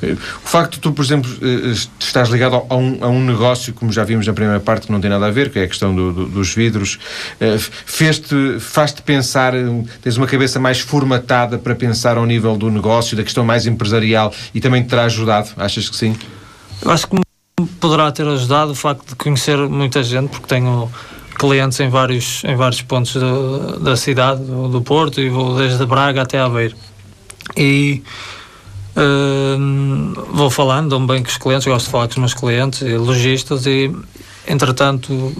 O 0.01 0.47
facto 0.47 0.75
de 0.75 0.79
tu, 0.79 0.93
por 0.93 1.03
exemplo, 1.03 1.29
eh, 1.41 1.73
estás 1.99 2.29
ligado 2.29 2.63
a 2.69 2.75
um, 2.75 2.97
a 3.01 3.09
um 3.09 3.21
negócio, 3.25 3.73
como 3.73 3.91
já 3.91 4.05
vimos 4.05 4.25
na 4.25 4.31
primeira 4.31 4.61
parte, 4.61 4.87
que 4.87 4.91
não 4.93 5.01
tem 5.01 5.09
nada 5.09 5.25
a 5.25 5.31
ver, 5.31 5.51
que 5.51 5.59
é 5.59 5.63
a 5.63 5.67
questão 5.67 5.93
do, 5.93 6.13
do, 6.13 6.25
dos 6.27 6.55
vidros, 6.55 6.97
eh, 7.41 7.57
fez-te, 7.57 8.61
faz-te 8.61 9.01
pensar, 9.01 9.53
eh, 9.53 9.65
tens 10.01 10.15
uma 10.15 10.27
cabeça 10.27 10.61
mais 10.61 10.79
formatada 10.79 11.57
para 11.57 11.75
pensar 11.75 12.15
ao 12.15 12.25
nível 12.25 12.55
do 12.55 12.71
negócio, 12.71 13.17
da 13.17 13.23
questão 13.23 13.43
mais 13.43 13.67
empresarial 13.67 14.33
e 14.55 14.61
também 14.61 14.81
te 14.81 14.87
terá 14.87 15.03
ajudado? 15.03 15.49
Achas 15.57 15.89
que 15.89 15.95
sim? 15.97 16.15
Eu 16.81 16.89
acho 16.89 17.05
que 17.05 17.22
poderá 17.79 18.11
ter 18.11 18.27
ajudado 18.27 18.71
o 18.71 18.75
facto 18.75 19.09
de 19.09 19.15
conhecer 19.15 19.57
muita 19.57 20.03
gente, 20.03 20.29
porque 20.29 20.47
tenho 20.47 20.91
clientes 21.37 21.79
em 21.79 21.89
vários, 21.89 22.43
em 22.43 22.55
vários 22.55 22.81
pontos 22.81 23.13
do, 23.13 23.79
da 23.79 23.95
cidade, 23.95 24.43
do, 24.43 24.67
do 24.67 24.81
Porto, 24.81 25.21
e 25.21 25.29
vou 25.29 25.55
desde 25.57 25.85
Braga 25.85 26.21
até 26.21 26.39
Aveiro. 26.39 26.75
E 27.57 28.01
Uh, 28.95 30.13
vou 30.33 30.51
falando, 30.51 30.89
dou-me 30.89 31.07
bem 31.07 31.23
com 31.23 31.29
os 31.29 31.37
clientes, 31.37 31.65
gosto 31.65 31.85
de 31.85 31.91
falar 31.91 32.05
com 32.05 32.11
os 32.11 32.17
meus 32.17 32.33
clientes 32.35 32.81
e 32.81 32.95
lojistas 32.95 33.65
e, 33.65 33.91
entretanto, 34.47 35.33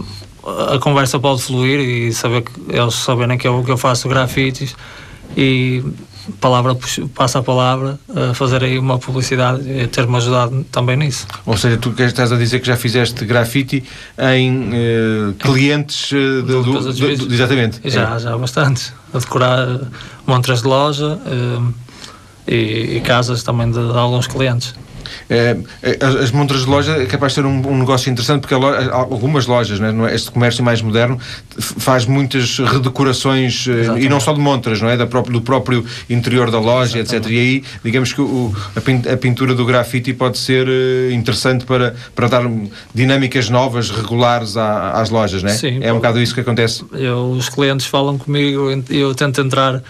a 0.71 0.80
conversa 0.80 1.19
pode 1.19 1.43
fluir 1.43 1.80
e 1.80 2.12
saber 2.13 2.41
que 2.41 2.52
eles 2.67 2.95
saberem 2.95 3.38
que 3.38 3.47
eu, 3.47 3.63
que 3.63 3.69
eu 3.69 3.78
faço 3.78 4.10
grafites 4.10 4.76
e 5.38 5.84
palavra 6.39 6.77
passa 7.13 7.39
a 7.39 7.43
palavra 7.43 7.99
a 8.15 8.33
fazer 8.33 8.63
aí 8.63 8.79
uma 8.79 8.97
publicidade 8.97 9.69
e 9.69 9.88
ter-me 9.88 10.15
ajudado 10.17 10.65
também 10.71 10.97
nisso. 10.97 11.27
Ou 11.45 11.57
seja, 11.57 11.77
tu 11.77 11.93
estás 11.97 12.31
a 12.31 12.38
dizer 12.38 12.59
que 12.59 12.67
já 12.67 12.77
fizeste 12.77 13.25
grafite 13.25 13.83
em 14.17 14.69
uh, 14.69 15.33
clientes 15.39 16.12
uh, 16.12 16.41
do, 16.43 16.63
do, 16.63 16.93
do, 16.93 16.93
do, 16.93 17.33
exatamente. 17.33 17.81
Já, 17.86 18.15
é. 18.15 18.19
já 18.19 18.38
bastante. 18.38 18.93
A 19.13 19.19
decorar 19.19 19.67
montras 20.25 20.62
de 20.62 20.67
loja. 20.67 21.19
Uh, 21.25 21.73
e, 22.47 22.97
e 22.97 23.01
casas 23.01 23.43
também 23.43 23.71
de, 23.71 23.79
de 23.79 23.97
alguns 23.97 24.27
clientes. 24.27 24.75
É, 25.29 25.57
é 25.81 25.97
as 26.23 26.31
montras 26.31 26.61
de 26.61 26.67
loja 26.67 26.91
é 26.93 27.05
capaz 27.05 27.31
de 27.31 27.35
ser 27.35 27.45
um, 27.45 27.67
um 27.67 27.77
negócio 27.77 28.11
interessante 28.11 28.41
porque 28.41 28.55
loja, 28.55 28.91
algumas 28.91 29.45
lojas, 29.45 29.79
né, 29.79 29.93
este 30.13 30.31
comércio 30.31 30.63
mais 30.63 30.81
moderno 30.81 31.19
faz 31.57 32.05
muitas 32.05 32.57
redecorações 32.59 33.67
Exatamente. 33.67 34.03
Eh, 34.03 34.05
e 34.05 34.09
não 34.09 34.19
só 34.19 34.33
de 34.33 34.39
montras, 34.39 34.81
não 34.81 34.89
é? 34.89 34.97
Da 34.97 35.05
próprio, 35.05 35.33
do 35.33 35.41
próprio 35.41 35.85
interior 36.09 36.51
da 36.51 36.59
loja, 36.59 36.99
Exatamente. 36.99 37.27
etc. 37.27 37.31
E 37.31 37.39
aí, 37.39 37.63
digamos 37.83 38.13
que 38.13 38.21
o, 38.21 38.53
a 39.11 39.17
pintura 39.17 39.53
do 39.53 39.65
grafite 39.65 40.13
pode 40.13 40.37
ser 40.37 40.67
eh, 40.67 41.13
interessante 41.13 41.65
para, 41.65 41.95
para 42.15 42.27
dar 42.27 42.43
dinâmicas 42.93 43.49
novas, 43.49 43.89
regulares 43.89 44.55
às 44.57 45.09
lojas, 45.09 45.43
né? 45.43 45.51
Sim, 45.51 45.79
é 45.81 45.91
um 45.91 45.97
bocado 45.97 46.21
isso 46.21 46.33
que 46.33 46.41
acontece. 46.41 46.83
Eu, 46.93 47.31
os 47.31 47.49
clientes 47.49 47.85
falam 47.85 48.17
comigo 48.17 48.69
e 48.89 48.97
eu 48.97 49.13
tento 49.13 49.41
entrar 49.41 49.81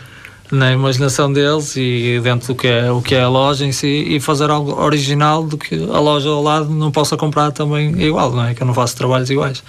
na 0.53 0.71
imaginação 0.71 1.33
deles 1.33 1.75
e 1.75 2.19
dentro 2.23 2.49
do 2.49 2.55
que 2.55 2.67
é, 2.67 2.91
o 2.91 3.01
que 3.01 3.15
é 3.15 3.21
a 3.21 3.27
loja 3.27 3.65
em 3.65 3.71
si 3.71 4.05
e 4.07 4.19
fazer 4.19 4.49
algo 4.49 4.79
original 4.79 5.43
do 5.43 5.57
que 5.57 5.75
a 5.75 5.99
loja 5.99 6.29
ao 6.29 6.43
lado 6.43 6.69
não 6.69 6.91
possa 6.91 7.17
comprar 7.17 7.51
também 7.51 7.99
igual, 8.01 8.31
não 8.31 8.45
é? 8.45 8.53
Que 8.53 8.61
eu 8.61 8.67
não 8.67 8.73
faço 8.73 8.95
trabalhos 8.95 9.29
iguais. 9.29 9.63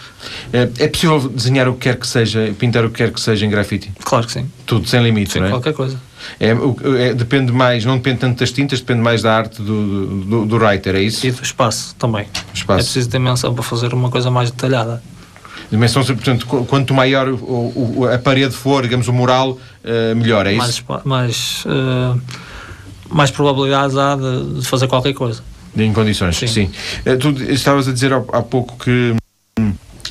É, 0.52 0.68
é 0.78 0.88
possível 0.88 1.28
desenhar 1.28 1.68
o 1.68 1.72
que 1.72 1.80
quer 1.80 1.96
que 1.96 2.06
seja, 2.06 2.54
pintar 2.58 2.84
o 2.84 2.90
que 2.90 2.98
quer 2.98 3.10
que 3.10 3.20
seja 3.20 3.46
em 3.46 3.50
grafite? 3.50 3.90
Claro 4.04 4.26
que 4.26 4.32
sim. 4.32 4.50
Tudo, 4.66 4.86
sem 4.86 5.02
limite, 5.02 5.32
sim, 5.32 5.40
não 5.40 5.46
é? 5.46 5.50
qualquer 5.50 5.72
coisa. 5.72 5.98
É, 6.38 6.50
é, 6.50 7.14
depende 7.14 7.52
mais, 7.52 7.84
não 7.84 7.96
depende 7.96 8.18
tanto 8.18 8.38
das 8.38 8.50
tintas, 8.52 8.80
depende 8.80 9.00
mais 9.00 9.22
da 9.22 9.34
arte 9.34 9.62
do, 9.62 10.24
do, 10.24 10.46
do 10.46 10.56
writer, 10.56 10.94
é 10.94 11.00
isso? 11.00 11.26
E 11.26 11.30
do 11.30 11.42
espaço 11.42 11.94
também. 11.96 12.26
Espaço. 12.52 12.80
É 12.80 12.82
preciso 12.82 13.08
dimensão 13.08 13.54
para 13.54 13.62
fazer 13.62 13.92
uma 13.94 14.10
coisa 14.10 14.30
mais 14.30 14.50
detalhada. 14.50 15.02
Dimensão, 15.74 16.04
portanto, 16.04 16.46
quanto 16.68 16.94
maior 16.94 17.28
o, 17.28 17.96
o, 17.96 18.08
a 18.08 18.16
parede 18.16 18.54
for, 18.54 18.84
digamos, 18.84 19.08
o 19.08 19.12
mural, 19.12 19.50
uh, 19.50 20.14
melhor, 20.14 20.46
é 20.46 20.52
isso? 20.52 20.84
Mais, 20.88 21.04
mais, 21.04 21.64
uh, 21.66 22.20
mais 23.10 23.32
probabilidades 23.32 23.96
há 23.96 24.14
de, 24.14 24.60
de, 24.60 24.66
fazer 24.68 24.86
qualquer 24.86 25.14
coisa. 25.14 25.42
Em 25.76 25.92
condições, 25.92 26.36
sim. 26.36 26.46
sim. 26.46 26.70
Uh, 27.04 27.16
tu 27.18 27.30
estavas 27.42 27.88
a 27.88 27.92
dizer 27.92 28.12
há 28.12 28.40
pouco 28.42 28.76
que 28.78 29.16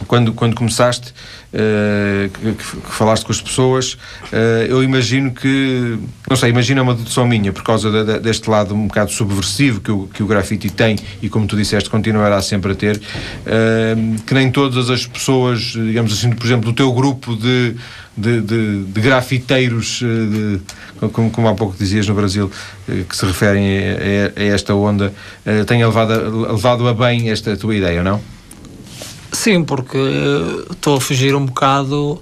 quando, 0.05 0.33
quando 0.33 0.55
começaste, 0.55 1.13
uh, 1.53 2.29
que, 2.29 2.53
que, 2.53 2.91
falaste 2.91 3.25
com 3.25 3.31
as 3.31 3.41
pessoas, 3.41 3.93
uh, 3.93 4.65
eu 4.67 4.83
imagino 4.83 5.31
que, 5.31 5.97
não 6.29 6.35
sei, 6.35 6.49
imagino 6.49 6.81
uma 6.81 6.95
dedução 6.95 7.27
minha, 7.27 7.53
por 7.53 7.63
causa 7.63 7.91
de, 7.91 8.03
de, 8.03 8.19
deste 8.19 8.49
lado 8.49 8.73
um 8.73 8.87
bocado 8.87 9.11
subversivo 9.11 9.81
que 9.81 9.91
o, 9.91 10.07
que 10.07 10.23
o 10.23 10.25
grafite 10.25 10.69
tem 10.69 10.97
e, 11.21 11.29
como 11.29 11.47
tu 11.47 11.55
disseste, 11.55 11.89
continuará 11.89 12.41
sempre 12.41 12.71
a 12.71 12.75
ter, 12.75 12.97
uh, 12.97 14.21
que 14.25 14.33
nem 14.33 14.51
todas 14.51 14.89
as 14.89 15.05
pessoas, 15.05 15.61
digamos 15.61 16.13
assim, 16.13 16.31
por 16.31 16.45
exemplo, 16.45 16.71
do 16.71 16.75
teu 16.75 16.91
grupo 16.91 17.35
de, 17.35 17.75
de, 18.17 18.41
de, 18.41 18.83
de 18.85 19.01
grafiteiros, 19.01 20.01
como, 21.11 21.31
como 21.31 21.47
há 21.47 21.55
pouco 21.55 21.75
dizias 21.77 22.07
no 22.07 22.13
Brasil, 22.13 22.51
que 23.09 23.15
se 23.15 23.25
referem 23.25 23.65
a, 23.65 24.39
a, 24.39 24.41
a 24.41 24.43
esta 24.45 24.75
onda, 24.75 25.13
tenha 25.67 25.87
levado 25.87 26.53
levado 26.53 26.87
a 26.87 26.93
bem 26.93 27.29
esta 27.29 27.55
tua 27.57 27.75
ideia, 27.75 28.03
não? 28.03 28.32
Sim, 29.33 29.63
porque 29.63 29.97
estou 30.71 30.97
a 30.97 31.01
fugir 31.01 31.35
um 31.35 31.45
bocado 31.45 32.21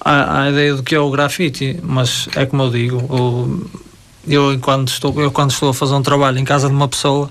à, 0.00 0.42
à, 0.42 0.50
ideia 0.50 0.74
do 0.74 0.82
que 0.82 0.94
é 0.94 1.00
o 1.00 1.10
grafite, 1.10 1.78
mas 1.82 2.28
é 2.36 2.46
como 2.46 2.62
eu 2.62 2.70
digo, 2.70 2.96
o, 2.98 3.68
eu, 4.26 4.52
enquanto 4.52 4.88
estou, 4.88 5.20
eu 5.20 5.30
quando 5.32 5.50
estou 5.50 5.70
a 5.70 5.74
fazer 5.74 5.94
um 5.94 6.02
trabalho 6.02 6.38
em 6.38 6.44
casa 6.44 6.68
de 6.68 6.74
uma 6.74 6.86
pessoa, 6.86 7.28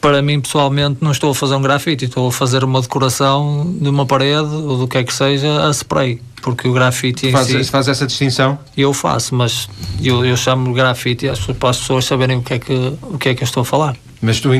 para 0.00 0.22
mim 0.22 0.40
pessoalmente 0.40 0.98
não 1.02 1.10
estou 1.10 1.30
a 1.30 1.34
fazer 1.34 1.54
um 1.54 1.62
grafite, 1.62 2.06
estou 2.06 2.28
a 2.28 2.32
fazer 2.32 2.64
uma 2.64 2.80
decoração 2.80 3.76
de 3.78 3.88
uma 3.88 4.06
parede 4.06 4.48
ou 4.48 4.78
do 4.78 4.88
que 4.88 4.96
é 4.96 5.04
que 5.04 5.12
seja 5.12 5.66
a 5.66 5.70
spray, 5.70 6.22
porque 6.40 6.66
o 6.66 6.72
grafite 6.72 7.30
faz, 7.30 7.48
si, 7.48 7.64
faz 7.64 7.88
essa 7.88 8.06
distinção? 8.06 8.58
Eu 8.74 8.94
faço, 8.94 9.34
mas 9.34 9.68
eu, 10.02 10.24
eu 10.24 10.36
chamo 10.36 10.72
grafite 10.72 11.26
para 11.58 11.70
as 11.70 11.78
pessoas 11.78 12.06
saberem 12.06 12.38
o 12.38 12.42
que, 12.42 12.54
é 12.54 12.58
que, 12.58 12.94
o 13.02 13.18
que 13.18 13.28
é 13.28 13.34
que 13.34 13.42
eu 13.42 13.46
estou 13.46 13.60
a 13.60 13.66
falar. 13.66 13.96
Mas 14.20 14.40
tu, 14.40 14.50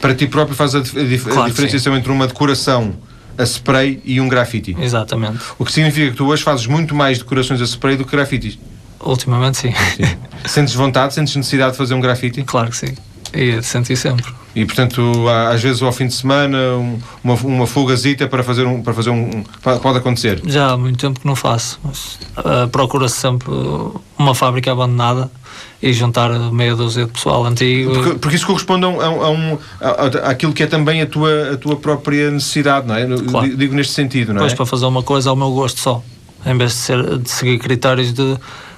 para 0.00 0.14
ti 0.14 0.26
próprio, 0.26 0.56
fazes 0.56 0.74
a, 0.74 0.80
dif 0.80 1.24
claro 1.24 1.42
a 1.42 1.48
diferenciação 1.48 1.96
entre 1.96 2.10
uma 2.10 2.26
decoração 2.26 2.94
a 3.38 3.44
spray 3.44 4.00
e 4.04 4.20
um 4.20 4.28
grafite. 4.28 4.76
Exatamente. 4.78 5.38
O 5.58 5.64
que 5.64 5.72
significa 5.72 6.10
que 6.10 6.16
tu 6.16 6.26
hoje 6.26 6.42
fazes 6.42 6.66
muito 6.66 6.94
mais 6.94 7.18
decorações 7.18 7.60
a 7.60 7.64
spray 7.64 7.96
do 7.96 8.04
que 8.04 8.10
grafites. 8.10 8.58
Ultimamente, 9.00 9.58
sim. 9.58 9.72
sim. 9.96 10.16
Sentes 10.46 10.74
vontade, 10.74 11.14
sentes 11.14 11.34
necessidade 11.34 11.72
de 11.72 11.78
fazer 11.78 11.94
um 11.94 12.00
grafite? 12.00 12.42
Claro 12.44 12.70
que 12.70 12.76
sim. 12.76 12.94
E 13.32 13.62
senti 13.62 13.96
sempre. 13.96 14.26
E 14.54 14.66
portanto, 14.66 15.26
às 15.50 15.62
vezes 15.62 15.82
ao 15.82 15.92
fim 15.92 16.06
de 16.06 16.14
semana, 16.14 16.58
uma, 17.24 17.34
uma 17.34 17.66
fugazita 17.66 18.28
para 18.28 18.42
fazer 18.42 18.66
um. 18.66 18.82
Para 18.82 18.92
fazer 18.92 19.10
um 19.10 19.42
pode 19.62 19.98
acontecer? 19.98 20.42
Já 20.44 20.72
há 20.72 20.76
muito 20.76 20.98
tempo 20.98 21.20
que 21.20 21.26
não 21.26 21.34
faço, 21.34 21.80
mas 21.82 22.18
uh, 22.36 22.68
procura-se 22.68 23.16
sempre 23.16 23.50
uma 24.18 24.34
fábrica 24.34 24.70
abandonada 24.72 25.30
e 25.82 25.92
juntar 25.92 26.30
meia 26.52 26.76
dúzia 26.76 27.06
de 27.06 27.12
pessoal 27.12 27.44
antigo. 27.46 27.92
Porque, 27.94 28.14
porque 28.18 28.36
isso 28.36 28.46
corresponde 28.46 28.84
a, 28.84 28.88
um, 28.88 29.00
a, 29.00 29.30
um, 29.30 29.58
a, 29.80 30.30
àquilo 30.30 30.52
que 30.52 30.62
é 30.62 30.66
também 30.66 31.00
a 31.00 31.06
tua, 31.06 31.54
a 31.54 31.56
tua 31.56 31.76
própria 31.76 32.30
necessidade, 32.30 32.86
não 32.86 32.94
é? 32.94 33.06
Claro. 33.06 33.56
Digo 33.56 33.74
neste 33.74 33.94
sentido, 33.94 34.34
não 34.34 34.40
pois, 34.40 34.52
é? 34.52 34.56
Pois, 34.56 34.56
para 34.56 34.66
fazer 34.66 34.86
uma 34.86 35.02
coisa 35.02 35.30
ao 35.30 35.36
meu 35.36 35.50
gosto 35.50 35.80
só, 35.80 36.02
em 36.44 36.56
vez 36.56 36.72
de, 36.72 36.76
ser, 36.76 37.18
de 37.18 37.30
seguir 37.30 37.58
critérios 37.58 38.12
de, 38.12 38.36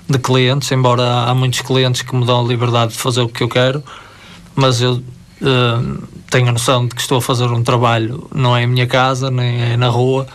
de 0.09 0.19
clientes, 0.19 0.71
embora 0.71 1.25
há 1.25 1.35
muitos 1.35 1.61
clientes 1.61 2.03
que 2.03 2.15
me 2.15 2.25
dão 2.25 2.45
a 2.45 2.49
liberdade 2.49 2.93
de 2.93 2.99
fazer 2.99 3.23
o 3.23 3.29
que 3.29 3.43
eu 3.43 3.49
quero, 3.49 3.83
mas 4.55 4.81
eu 4.81 5.03
tenho 6.31 6.49
a 6.49 6.53
noção 6.53 6.87
de 6.87 6.95
que 6.95 7.01
estou 7.01 7.19
a 7.19 7.23
fazer 7.23 7.47
um 7.47 7.63
trabalho, 7.63 8.29
não 8.35 8.57
é 8.57 8.63
em 8.63 8.67
minha 8.67 8.87
casa, 8.87 9.31
nem 9.31 9.73
é 9.73 9.77
na 9.77 9.89
rua, 9.89 10.27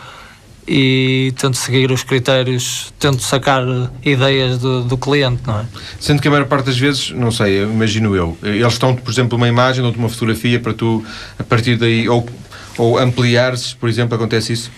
e 0.68 1.34
tento 1.36 1.58
seguir 1.58 1.92
os 1.92 2.04
critérios, 2.04 2.94
tento 3.00 3.24
sacar 3.24 3.64
ideias 4.06 4.60
do, 4.60 4.84
do, 4.84 4.98
cliente, 4.98 5.42
não 5.48 5.62
é? 5.62 5.66
Sendo 6.00 6.22
que 6.22 6.28
a 6.28 6.32
maior 6.32 6.46
parte 6.46 6.68
das 6.68 6.78
vezes, 6.78 7.10
não 7.10 7.32
sei, 7.32 7.64
imagino 7.64 8.16
eu, 8.16 8.38
eles 8.44 8.74
estão, 8.74 8.96
por 8.96 9.10
exemplo, 9.10 9.36
uma 9.36 9.48
imagem 9.48 9.84
ou 9.84 9.92
uma 9.92 10.10
fotografia 10.10 10.60
para 10.60 10.74
tu, 10.74 11.04
a 11.40 11.44
partir 11.44 11.76
daí, 11.76 12.08
ou, 12.08 12.24
ou 12.78 13.00
ampliares, 13.00 13.74
por 13.74 13.90
exemplo, 13.90 14.16
acontece 14.16 14.54
isso? 14.54 14.72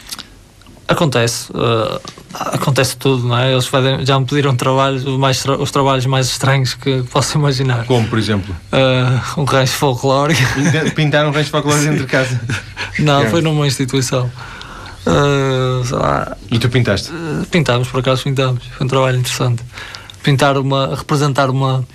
Acontece, 0.92 1.50
uh, 1.54 2.02
acontece 2.34 2.98
tudo, 2.98 3.26
não 3.26 3.38
é? 3.38 3.54
Eles 3.54 3.70
já 4.04 4.20
me 4.20 4.26
pediram 4.26 4.54
trabalhos, 4.56 5.06
mais, 5.06 5.42
os 5.46 5.72
trabalhos 5.72 6.06
mais 6.06 6.28
estranhos 6.28 6.74
que 6.74 7.02
posso 7.10 7.38
imaginar. 7.38 7.86
Como, 7.86 8.06
por 8.10 8.20
exemplo? 8.20 8.54
Uh, 8.74 9.42
um 9.42 9.46
rancho 9.46 9.74
folclórico. 9.74 10.42
Pintar 10.94 11.26
um 11.26 11.32
rancho 11.32 11.50
folclórico 11.50 11.86
dentro 11.86 12.06
de 12.06 12.12
casa? 12.12 12.42
Não, 13.00 13.26
foi 13.30 13.42
numa 13.42 13.66
instituição. 13.66 14.30
Uh, 15.06 16.36
e 16.52 16.60
tu 16.60 16.70
pintaste? 16.70 17.10
Pintámos, 17.50 17.88
por 17.88 18.02
acaso 18.02 18.24
pintámos. 18.24 18.66
Foi 18.66 18.86
um 18.86 18.90
trabalho 18.90 19.18
interessante. 19.18 19.64
Pintar 20.22 20.58
uma. 20.58 20.96
representar 20.96 21.50
uma. 21.50 21.86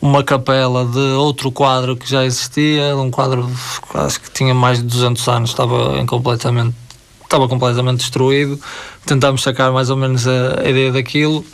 Uma 0.00 0.22
capela 0.22 0.84
de 0.84 1.16
outro 1.16 1.50
quadro 1.50 1.96
que 1.96 2.08
já 2.08 2.24
existia, 2.24 2.96
um 2.96 3.10
quadro 3.10 3.50
acho 3.94 4.20
que 4.20 4.30
tinha 4.30 4.54
mais 4.54 4.78
de 4.78 4.84
200 4.84 5.26
anos, 5.26 5.50
estava 5.50 6.06
completamente, 6.06 6.72
estava 7.28 7.46
completamente 7.46 7.98
destruído. 7.98 8.58
Tentámos 9.06 9.42
sacar 9.42 9.70
mais 9.70 9.90
ou 9.90 9.96
menos 9.96 10.26
a, 10.26 10.62
a 10.64 10.68
ideia 10.68 10.90
daquilo, 10.90 11.44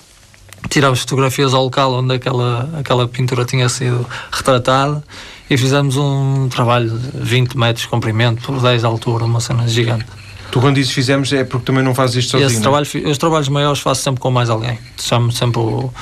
tirámos 0.71 1.01
fotografias 1.01 1.53
ao 1.53 1.65
local 1.65 1.93
onde 1.95 2.15
aquela, 2.15 2.71
aquela 2.79 3.07
pintura 3.07 3.45
tinha 3.45 3.69
sido 3.69 4.07
retratada 4.33 5.03
e 5.51 5.57
fizemos 5.57 5.97
um 5.97 6.49
trabalho 6.49 6.91
de 6.91 7.11
20 7.21 7.59
metros 7.59 7.83
de 7.83 7.89
comprimento 7.89 8.43
por 8.43 8.61
10 8.61 8.81
de 8.81 8.87
altura, 8.87 9.25
uma 9.25 9.41
cena 9.41 9.69
gigante. 9.69 10.07
Tu 10.51 10.61
quando 10.61 10.77
dizes 10.77 10.93
fizemos 10.93 11.33
é 11.33 11.43
porque 11.43 11.67
também 11.67 11.83
não 11.83 11.95
fazes 11.95 12.17
isto 12.17 12.31
sozinho. 12.31 12.47
Esse 12.47 12.59
é? 12.59 12.61
trabalho, 12.61 12.87
os 13.11 13.19
trabalhos 13.19 13.49
maiores 13.49 13.81
faço 13.81 14.03
sempre 14.03 14.21
com 14.21 14.31
mais 14.31 14.49
alguém. 14.49 14.79
Chamo 14.97 15.33
sempre 15.33 15.59
o 15.59 15.93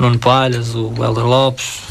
Nuno 0.00 0.18
Palhas, 0.18 0.74
o 0.74 0.92
Helder 0.98 1.24
Lopes. 1.24 1.82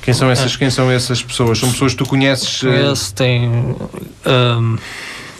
Quem 0.00 0.14
são 0.14 0.30
essas, 0.30 0.54
é. 0.54 0.58
quem 0.58 0.70
são 0.70 0.90
essas 0.90 1.22
pessoas? 1.22 1.58
São 1.58 1.72
pessoas 1.72 1.92
que 1.92 1.98
tu 1.98 2.06
conheces? 2.06 2.62
Eh? 2.62 2.66
Conheço, 2.68 3.14
têm, 3.14 3.50
um, 3.50 4.76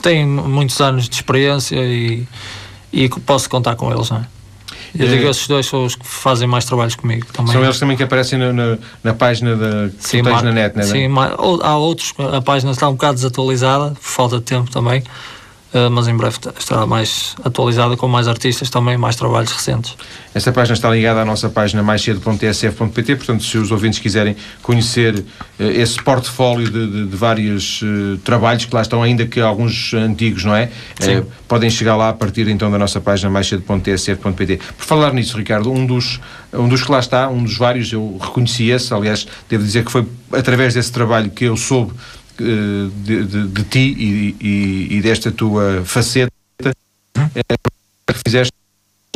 têm 0.05 0.27
muitos 0.27 0.81
anos 0.81 1.09
de 1.09 1.17
experiência 1.17 1.77
e, 1.77 2.27
e 2.93 3.09
posso 3.09 3.49
contar 3.49 3.75
com 3.75 3.91
eles, 3.91 4.11
não 4.11 4.19
é? 4.19 4.27
Eu 4.97 5.09
digo, 5.09 5.27
eh, 5.27 5.31
esses 5.31 5.49
dois 5.49 5.67
são 5.67 5.85
os 5.85 5.97
que 5.97 6.07
fazem 6.07 6.47
mais 6.47 6.65
trabalhos 6.65 6.95
comigo 6.95 7.27
também. 7.33 7.53
São 7.53 7.65
eles 7.65 7.81
também 7.81 7.97
que 7.97 8.03
aparecem 8.05 8.39
na, 8.39 8.53
na, 8.53 8.79
na 9.03 9.15
página 9.15 9.57
da, 9.57 9.89
que 9.89 10.07
sim, 10.07 10.23
na 10.23 10.43
net, 10.43 10.77
não 10.77 10.85
é? 10.85 10.87
Sim, 10.87 11.09
há 11.63 11.77
outros, 11.77 12.15
a 12.33 12.41
página 12.41 12.71
está 12.71 12.89
um 12.89 12.93
bocado 12.93 13.15
desatualizada, 13.15 13.91
por 13.91 14.03
falta 14.03 14.37
de 14.37 14.45
tempo 14.45 14.71
também. 14.71 15.03
Eh, 15.75 15.89
mas 15.89 16.07
em 16.07 16.17
breve 16.17 16.39
estará 16.57 16.87
mais 16.87 17.35
atualizada 17.43 17.97
com 17.97 18.07
mais 18.07 18.29
artistas 18.29 18.71
também, 18.71 18.97
mais 18.97 19.17
trabalhos 19.17 19.51
recentes. 19.51 19.97
Esta 20.33 20.53
página 20.53 20.75
está 20.75 20.89
ligada 20.89 21.21
à 21.21 21.25
nossa 21.25 21.49
página 21.49 21.83
maiscedo.tsf.pt, 21.83 23.17
portanto, 23.17 23.43
se 23.43 23.59
os 23.59 23.73
ouvintes 23.73 23.99
quiserem 23.99 24.37
conhecer 24.63 25.19
uh, 25.19 25.25
esse 25.59 26.01
portfólio 26.01 26.71
de, 26.71 26.87
de, 26.87 27.07
de 27.07 27.17
vários 27.17 27.83
uh, 27.83 28.17
trabalhos 28.19 28.65
que 28.65 28.75
lá 28.75 28.83
estão, 28.83 29.03
ainda 29.03 29.27
que 29.27 29.41
alguns 29.41 29.93
antigos, 29.95 30.45
não 30.45 30.55
é? 30.55 30.71
Uh, 31.01 31.27
podem 31.49 31.69
chegar 31.69 31.97
lá 31.97 32.11
a 32.11 32.13
partir 32.13 32.47
então 32.47 32.71
da 32.71 32.79
nossa 32.79 33.01
página 33.01 33.29
maiscedo.tsf.pt. 33.29 34.61
Por 34.79 34.85
falar 34.85 35.13
nisso, 35.13 35.37
Ricardo, 35.37 35.73
um 35.73 35.85
dos, 35.85 36.21
um 36.53 36.69
dos 36.69 36.85
que 36.85 36.93
lá 36.93 37.01
está, 37.01 37.29
um 37.29 37.43
dos 37.43 37.57
vários, 37.59 37.93
eu 37.93 38.17
reconheci 38.21 38.71
esse, 38.71 38.95
aliás, 38.95 39.27
devo 39.49 39.65
dizer 39.65 39.85
que 39.85 39.91
foi 39.91 40.07
através 40.33 40.75
desse 40.75 40.93
trabalho 40.93 41.31
que 41.31 41.47
eu 41.47 41.57
soube 41.57 41.93
de, 42.39 43.25
de, 43.25 43.47
de 43.49 43.65
ti 43.65 43.95
e, 43.99 44.37
e, 44.41 44.97
e, 44.97 45.03
desta 45.03 45.31
tua 45.31 45.83
faceta 45.85 46.33
é, 47.35 47.43
que 48.13 48.21
fizeste 48.27 48.53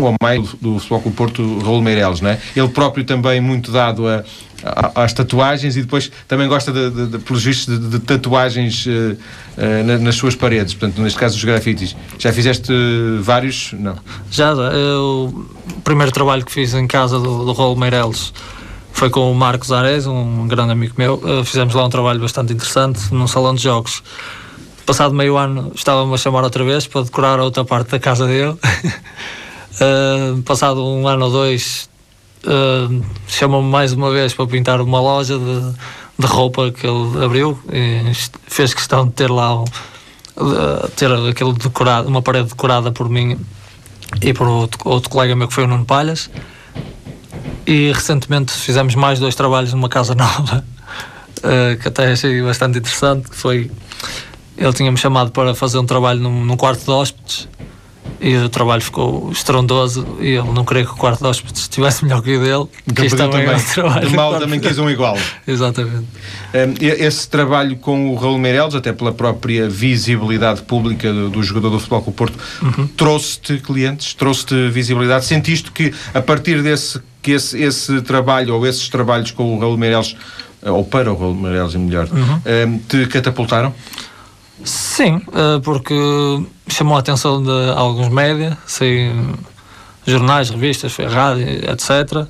um 0.00 0.04
ou 0.04 0.14
mais 0.22 0.40
do 0.54 0.78
Futebol 0.78 1.00
Clube 1.00 1.16
Porto, 1.16 1.58
Raul 1.58 1.82
Meireles, 1.82 2.20
não 2.20 2.30
é? 2.30 2.38
Ele 2.54 2.68
próprio 2.68 3.04
também 3.04 3.40
muito 3.40 3.72
dado 3.72 4.06
a, 4.06 4.24
a, 4.62 5.02
às 5.02 5.12
tatuagens 5.12 5.76
e 5.76 5.82
depois 5.82 6.10
também 6.28 6.46
gosta, 6.46 6.72
de, 6.72 6.90
de, 6.90 7.06
de 7.08 7.18
pelos 7.18 7.44
vistos, 7.44 7.78
de, 7.78 7.88
de 7.88 7.98
tatuagens 7.98 8.86
uh, 8.86 8.90
uh, 8.90 9.98
nas 9.98 10.14
suas 10.14 10.36
paredes, 10.36 10.74
portanto, 10.74 11.02
neste 11.02 11.18
caso 11.18 11.36
os 11.36 11.42
grafites. 11.42 11.96
Já 12.16 12.32
fizeste 12.32 12.72
vários? 13.20 13.72
Não. 13.72 13.96
Já, 14.30 14.50
eu, 14.50 15.46
o 15.76 15.80
primeiro 15.80 16.12
trabalho 16.12 16.44
que 16.44 16.52
fiz 16.52 16.74
em 16.74 16.86
casa 16.86 17.18
do, 17.18 17.44
do 17.44 17.52
Raul 17.52 17.76
Meireles 17.76 18.32
foi 18.98 19.10
com 19.10 19.30
o 19.30 19.34
Marcos 19.34 19.70
Ares, 19.70 20.08
um 20.08 20.48
grande 20.48 20.72
amigo 20.72 20.92
meu. 20.98 21.14
Uh, 21.22 21.44
fizemos 21.44 21.72
lá 21.72 21.86
um 21.86 21.88
trabalho 21.88 22.18
bastante 22.18 22.52
interessante 22.52 23.14
num 23.14 23.28
salão 23.28 23.54
de 23.54 23.62
jogos. 23.62 24.02
Passado 24.84 25.14
meio 25.14 25.36
ano, 25.36 25.70
estava-me 25.72 26.12
a 26.12 26.16
chamar 26.16 26.42
outra 26.42 26.64
vez 26.64 26.84
para 26.88 27.02
decorar 27.02 27.38
outra 27.38 27.64
parte 27.64 27.92
da 27.92 28.00
casa 28.00 28.26
dele. 28.26 28.58
uh, 28.58 30.42
passado 30.42 30.84
um 30.84 31.06
ano 31.06 31.26
ou 31.26 31.30
dois, 31.30 31.88
uh, 32.42 33.04
chamou-me 33.28 33.70
mais 33.70 33.92
uma 33.92 34.10
vez 34.10 34.34
para 34.34 34.48
pintar 34.48 34.80
uma 34.80 35.00
loja 35.00 35.38
de, 35.38 35.74
de 36.18 36.26
roupa 36.26 36.72
que 36.72 36.84
ele 36.84 37.24
abriu 37.24 37.56
e 37.72 38.12
fez 38.48 38.74
questão 38.74 39.06
de 39.06 39.12
ter 39.12 39.30
lá 39.30 39.60
um, 39.60 39.64
ter 40.96 41.12
aquele 41.12 41.52
decorado, 41.52 42.08
uma 42.08 42.20
parede 42.20 42.48
decorada 42.48 42.90
por 42.90 43.08
mim 43.08 43.38
e 44.20 44.34
por 44.34 44.48
outro, 44.48 44.80
outro 44.86 45.08
colega 45.08 45.36
meu 45.36 45.46
que 45.46 45.54
foi 45.54 45.62
o 45.62 45.68
Nuno 45.68 45.84
Palhas 45.84 46.28
e 47.68 47.92
recentemente 47.92 48.50
fizemos 48.52 48.94
mais 48.94 49.20
dois 49.20 49.34
trabalhos 49.34 49.74
numa 49.74 49.90
casa 49.90 50.14
nova 50.16 50.64
uh, 51.38 51.76
que 51.78 51.86
até 51.86 52.12
achei 52.12 52.40
bastante 52.40 52.78
interessante 52.78 53.28
que 53.28 53.36
foi 53.36 53.70
ele 54.56 54.72
tinha-me 54.72 54.96
chamado 54.96 55.30
para 55.30 55.54
fazer 55.54 55.78
um 55.78 55.84
trabalho 55.84 56.18
num, 56.18 56.46
num 56.46 56.56
quarto 56.56 56.82
de 56.82 56.90
hóspedes 56.90 57.46
e 58.20 58.36
o 58.36 58.48
trabalho 58.48 58.82
ficou 58.82 59.30
estrondoso 59.30 60.06
e 60.20 60.28
ele 60.28 60.50
não 60.52 60.64
queria 60.64 60.84
que 60.84 60.92
o 60.92 60.96
quarto 60.96 61.20
de 61.20 61.26
hóspedes 61.26 61.62
estivesse 61.62 62.04
melhor 62.04 62.22
que 62.22 62.36
o 62.36 62.40
dele. 62.40 62.66
Então, 62.86 63.04
que 63.04 63.16
também, 63.16 63.30
também 63.30 63.54
é 63.54 63.56
um 63.56 63.60
trabalho. 63.60 64.10
mal 64.10 64.38
também 64.38 64.60
quis 64.60 64.78
um 64.78 64.90
igual. 64.90 65.16
Exatamente. 65.46 66.06
Um, 66.54 66.74
esse 66.80 67.28
trabalho 67.28 67.76
com 67.76 68.10
o 68.10 68.14
Raul 68.16 68.38
Meireles, 68.38 68.74
até 68.74 68.92
pela 68.92 69.12
própria 69.12 69.68
visibilidade 69.68 70.62
pública 70.62 71.12
do, 71.12 71.30
do 71.30 71.42
jogador 71.42 71.70
do 71.70 71.78
Futebol 71.78 72.02
com 72.02 72.10
o 72.10 72.14
Porto, 72.14 72.38
uhum. 72.62 72.86
trouxe-te 72.88 73.58
clientes, 73.58 74.14
trouxe-te 74.14 74.68
visibilidade. 74.68 75.24
Sentiste 75.24 75.70
que 75.70 75.92
a 76.12 76.20
partir 76.20 76.62
desse 76.62 77.00
que 77.22 77.32
esse, 77.32 77.60
esse 77.60 78.00
trabalho 78.02 78.54
ou 78.54 78.66
esses 78.66 78.88
trabalhos 78.88 79.30
com 79.30 79.56
o 79.56 79.58
Raul 79.58 79.76
Meireles, 79.76 80.16
ou 80.62 80.84
para 80.84 81.12
o 81.12 81.16
Raul 81.16 81.34
Meireles, 81.34 81.74
melhor, 81.74 82.08
uhum. 82.10 82.40
um, 82.74 82.78
te 82.78 83.06
catapultaram? 83.06 83.74
Sim, 84.64 85.20
eh, 85.32 85.60
porque 85.62 85.94
chamou 86.66 86.96
a 86.96 87.00
atenção 87.00 87.42
de 87.42 87.70
alguns 87.76 88.08
média, 88.08 88.58
sei, 88.66 89.12
jornais, 90.06 90.50
revistas, 90.50 90.96
rádio, 90.96 91.46
etc. 91.70 92.26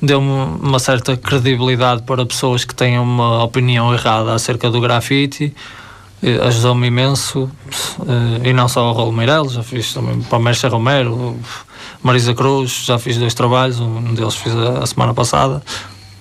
Deu-me 0.00 0.30
uma 0.60 0.78
certa 0.78 1.16
credibilidade 1.16 2.02
para 2.02 2.26
pessoas 2.26 2.64
que 2.64 2.74
tenham 2.74 3.04
uma 3.04 3.44
opinião 3.44 3.92
errada 3.94 4.34
acerca 4.34 4.70
do 4.70 4.80
grafite. 4.80 5.54
Ajudou-me 6.46 6.86
imenso. 6.86 7.50
Eh, 8.44 8.50
e 8.50 8.52
não 8.52 8.68
só 8.68 8.90
o 8.90 8.92
Rolo 8.92 9.12
Meireles, 9.12 9.52
já 9.52 9.62
fiz 9.62 9.92
também 9.92 10.20
para 10.22 10.38
o 10.38 10.42
Mércia 10.42 10.68
Romero, 10.68 11.36
Marisa 12.02 12.34
Cruz, 12.34 12.84
já 12.84 12.98
fiz 12.98 13.16
dois 13.16 13.34
trabalhos, 13.34 13.80
um 13.80 14.14
deles 14.14 14.34
fiz 14.34 14.54
a 14.54 14.86
semana 14.86 15.14
passada 15.14 15.62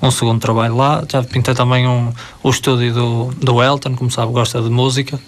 um 0.01 0.11
segundo 0.11 0.39
trabalho 0.39 0.75
lá. 0.75 1.03
Já 1.07 1.23
pintei 1.23 1.53
também 1.53 1.87
um, 1.87 2.11
o 2.41 2.49
estúdio 2.49 2.93
do, 2.93 3.25
do 3.35 3.61
Elton, 3.61 3.95
como 3.95 4.09
sabe, 4.09 4.31
gosta 4.31 4.61
de 4.61 4.69
música. 4.69 5.19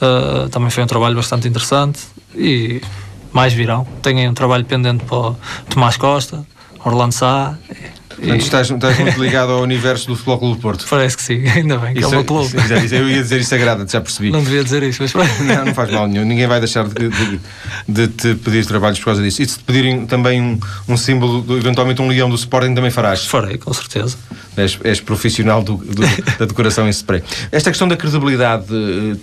Uh, 0.00 0.48
também 0.50 0.70
foi 0.70 0.84
um 0.84 0.86
trabalho 0.86 1.16
bastante 1.16 1.48
interessante 1.48 2.00
e 2.34 2.80
mais 3.32 3.52
virão. 3.52 3.86
Tenho 4.02 4.30
um 4.30 4.34
trabalho 4.34 4.64
pendente 4.64 5.04
para 5.04 5.16
o 5.16 5.36
Tomás 5.68 5.96
Costa, 5.96 6.46
Orlando 6.84 7.12
Sá. 7.12 7.58
Portanto, 8.16 8.40
estás, 8.40 8.70
estás, 8.70 8.98
muito 8.98 9.22
ligado 9.22 9.52
ao 9.52 9.62
universo 9.62 10.06
do 10.06 10.16
Futebol 10.16 10.38
Clube 10.38 10.56
do 10.56 10.60
Porto. 10.60 10.86
Parece 10.88 11.16
que 11.16 11.22
sim, 11.22 11.46
ainda 11.48 11.78
bem, 11.78 11.94
que 11.94 12.00
isso, 12.00 12.08
é 12.08 12.12
o 12.12 12.12
meu 12.12 12.24
clube. 12.24 12.56
Isso, 12.84 12.94
eu 12.94 13.08
ia 13.08 13.22
dizer 13.22 13.40
isso 13.40 13.54
agrada, 13.54 13.86
já 13.86 14.00
percebi. 14.00 14.30
Não 14.30 14.42
devia 14.42 14.62
dizer 14.62 14.82
isso, 14.82 15.02
mas. 15.02 15.14
Não, 15.44 15.64
não 15.66 15.74
faz 15.74 15.90
mal 15.90 16.06
nenhum. 16.06 16.24
Ninguém 16.24 16.46
vai 16.46 16.58
deixar 16.58 16.86
de, 16.86 17.08
de, 17.08 17.40
de 17.88 18.08
te 18.08 18.34
pedir 18.34 18.66
trabalhos 18.66 18.98
por 18.98 19.06
causa 19.06 19.22
disso. 19.22 19.42
E 19.42 19.46
se 19.46 19.58
te 19.58 19.64
pedirem 19.64 20.06
também 20.06 20.40
um, 20.40 20.58
um 20.88 20.96
símbolo, 20.96 21.44
eventualmente 21.56 22.00
um 22.00 22.08
leão 22.08 22.28
do 22.28 22.36
Sporting, 22.36 22.74
também 22.74 22.90
farás? 22.90 23.26
Farei, 23.26 23.58
com 23.58 23.72
certeza. 23.72 24.16
És, 24.56 24.78
és 24.84 25.00
profissional 25.00 25.62
do, 25.62 25.76
do, 25.76 26.02
da 26.38 26.44
decoração 26.44 26.86
em 26.86 26.90
spray. 26.90 27.22
Esta 27.50 27.70
questão 27.70 27.88
da 27.88 27.96
credibilidade 27.96 28.66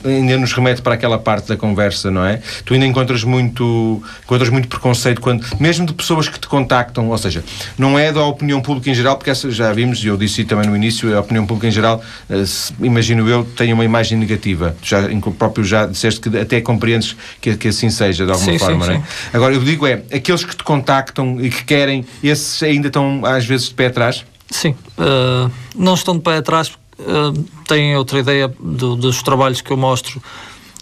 eh, 0.06 0.10
ainda 0.10 0.38
nos 0.38 0.54
remete 0.54 0.82
para 0.82 0.94
aquela 0.94 1.18
parte 1.18 1.48
da 1.48 1.58
conversa, 1.58 2.12
não 2.12 2.26
é? 2.26 2.42
Tu 2.66 2.74
ainda 2.74 2.86
encontras 2.86 3.24
muito, 3.24 4.02
encontras 4.24 4.50
muito 4.50 4.68
preconceito, 4.68 5.22
quando, 5.22 5.46
mesmo 5.60 5.86
de 5.86 5.94
pessoas 5.94 6.28
que 6.28 6.40
te 6.40 6.48
contactam, 6.48 7.10
ou 7.10 7.18
seja, 7.18 7.44
não 7.78 7.98
é 7.98 8.12
da 8.12 8.24
opinião 8.24 8.62
pública 8.62 8.90
em 8.90 8.94
geral, 8.94 9.18
porque 9.18 9.30
essa 9.30 9.50
já 9.52 9.72
vimos, 9.72 10.04
e 10.04 10.08
eu 10.08 10.18
disse 10.18 10.44
também 10.44 10.68
no 10.68 10.76
início, 10.76 11.16
a 11.16 11.20
opinião 11.22 11.46
pública 11.46 11.68
em 11.68 11.72
geral, 11.72 12.04
eh, 12.30 12.44
imagino 12.82 13.28
eu, 13.30 13.44
tem 13.44 13.72
uma 13.74 13.86
imagem 13.86 14.18
negativa. 14.18 14.76
Tu 14.82 14.90
já, 14.90 15.02
próprio 15.38 15.64
já 15.64 15.86
disseste 15.86 16.20
que 16.20 16.38
até 16.38 16.62
compreendes 16.62 17.16
que, 17.40 17.56
que 17.56 17.70
assim 17.70 17.90
seja, 17.90 18.26
de 18.26 18.32
alguma 18.32 18.52
sim, 18.52 18.60
forma, 18.60 18.86
sim, 18.86 18.92
não 18.92 18.98
é? 18.98 19.00
Sim. 19.00 19.06
Agora, 19.34 19.54
eu 19.54 19.64
digo 19.64 19.86
é, 19.88 20.04
aqueles 20.14 20.44
que 20.44 20.56
te 20.56 20.64
contactam 20.64 21.40
e 21.40 21.50
que 21.50 21.64
querem, 21.64 22.06
esses 22.24 22.62
ainda 22.64 22.88
estão 22.88 23.26
às 23.26 23.46
vezes 23.46 23.70
de 23.70 23.76
pé 23.76 23.88
atrás? 23.88 24.26
Sim, 24.52 24.76
uh, 24.98 25.50
não 25.74 25.94
estão 25.94 26.14
de 26.16 26.22
pé 26.22 26.38
atrás, 26.38 26.68
uh, 27.00 27.32
têm 27.66 27.96
outra 27.96 28.20
ideia 28.20 28.54
do, 28.60 28.98
dos 28.98 29.24
trabalhos 29.24 29.62
que 29.62 29.72
eu 29.72 29.78
mostro 29.78 30.22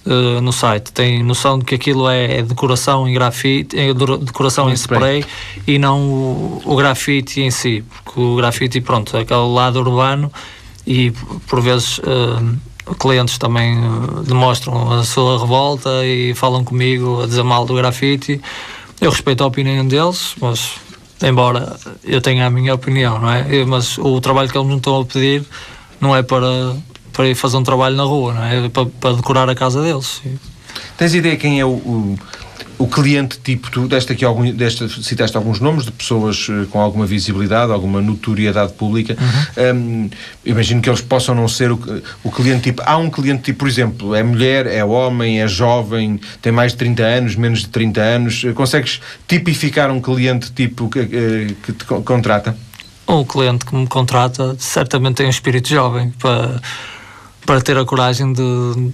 uh, 0.07 0.41
no 0.41 0.51
site. 0.51 0.91
Têm 0.91 1.21
noção 1.23 1.59
de 1.59 1.65
que 1.65 1.75
aquilo 1.75 2.09
é, 2.09 2.39
é 2.39 2.41
decoração 2.41 3.07
em 3.07 3.13
grafite, 3.13 3.77
é 3.79 3.93
decoração 3.93 4.71
em 4.71 4.73
spray, 4.73 5.19
spray 5.19 5.25
e 5.67 5.77
não 5.77 6.01
o, 6.01 6.61
o, 6.65 6.75
grafite 6.75 7.41
em 7.41 7.51
si, 7.51 7.83
porque 7.87 8.19
o 8.19 8.35
grafite, 8.35 8.81
pronto, 8.81 9.15
é 9.15 9.21
aquele 9.21 9.53
lado 9.53 9.79
urbano 9.79 10.33
e 10.85 11.11
por 11.47 11.61
vezes 11.61 12.01
clientes 12.97 13.37
também 13.37 13.77
demonstram 14.25 14.93
a 14.93 15.03
sua 15.03 15.39
revolta 15.39 16.03
e 16.03 16.33
falam 16.33 16.63
comigo 16.63 17.21
a 17.21 17.27
dizer 17.27 17.43
mal 17.43 17.63
do 17.65 17.75
grafite. 17.75 18.41
Eu 18.99 19.11
respeito 19.11 19.43
a 19.43 19.47
opinião 19.47 19.87
deles, 19.87 20.33
mas 20.41 20.71
embora 21.21 21.75
eu 22.03 22.21
tenha 22.21 22.45
a 22.45 22.49
minha 22.49 22.73
opinião, 22.73 23.19
não 23.19 23.31
é? 23.31 23.65
Mas 23.65 23.97
o 23.97 24.19
trabalho 24.21 24.49
que 24.49 24.57
eles 24.57 24.67
me 24.67 24.77
estão 24.77 24.99
a 24.99 25.05
pedir 25.05 25.43
não 25.99 26.15
é 26.15 26.23
para, 26.23 26.75
para 27.13 27.27
ir 27.27 27.35
fazer 27.35 27.57
um 27.57 27.63
trabalho 27.63 27.95
na 27.95 28.03
rua, 28.03 28.33
não 28.33 28.43
é? 28.43 28.65
é 28.65 28.69
para, 28.69 28.85
para 28.85 29.15
decorar 29.15 29.49
a 29.49 29.55
casa 29.55 29.81
deles. 29.81 30.21
Tens 30.97 31.13
ideia 31.13 31.35
quem 31.37 31.59
é 31.59 31.65
o, 31.65 31.69
o, 31.69 32.19
o 32.79 32.87
cliente 32.87 33.37
tipo? 33.39 33.69
Tu 33.69 33.87
deste 33.89 34.13
aqui 34.13 34.23
algum, 34.23 34.49
deste, 34.51 34.87
citaste 35.03 35.35
alguns 35.35 35.59
nomes 35.59 35.83
de 35.83 35.91
pessoas 35.91 36.47
eh, 36.49 36.65
com 36.71 36.79
alguma 36.79 37.05
visibilidade, 37.05 37.73
alguma 37.73 38.01
notoriedade 38.01 38.71
pública. 38.71 39.17
Uhum. 39.19 39.75
Um, 39.75 40.09
imagino 40.45 40.81
que 40.81 40.89
eles 40.89 41.01
possam 41.01 41.35
não 41.35 41.47
ser 41.49 41.73
o, 41.73 41.79
o 42.23 42.31
cliente 42.31 42.63
tipo. 42.63 42.81
Há 42.85 42.95
um 42.95 43.09
cliente 43.09 43.43
tipo, 43.43 43.59
por 43.59 43.67
exemplo, 43.67 44.15
é 44.15 44.23
mulher, 44.23 44.65
é 44.65 44.83
homem, 44.83 45.41
é 45.41 45.47
jovem, 45.47 46.21
tem 46.41 46.53
mais 46.53 46.71
de 46.71 46.77
30 46.77 47.03
anos, 47.03 47.35
menos 47.35 47.59
de 47.59 47.67
30 47.67 48.01
anos. 48.01 48.45
Consegues 48.55 49.01
tipificar 49.27 49.91
um 49.91 49.99
cliente 49.99 50.49
tipo 50.53 50.89
que, 50.89 50.99
eh, 50.99 51.53
que 51.61 51.73
te 51.73 51.83
contrata? 51.83 52.55
Um 53.05 53.25
cliente 53.25 53.65
que 53.65 53.75
me 53.75 53.87
contrata 53.87 54.55
certamente 54.57 55.15
tem 55.15 55.27
um 55.27 55.31
espírito 55.31 55.67
jovem 55.67 56.11
para, 56.11 56.61
para 57.45 57.59
ter 57.59 57.77
a 57.77 57.83
coragem 57.83 58.31
de 58.31 58.93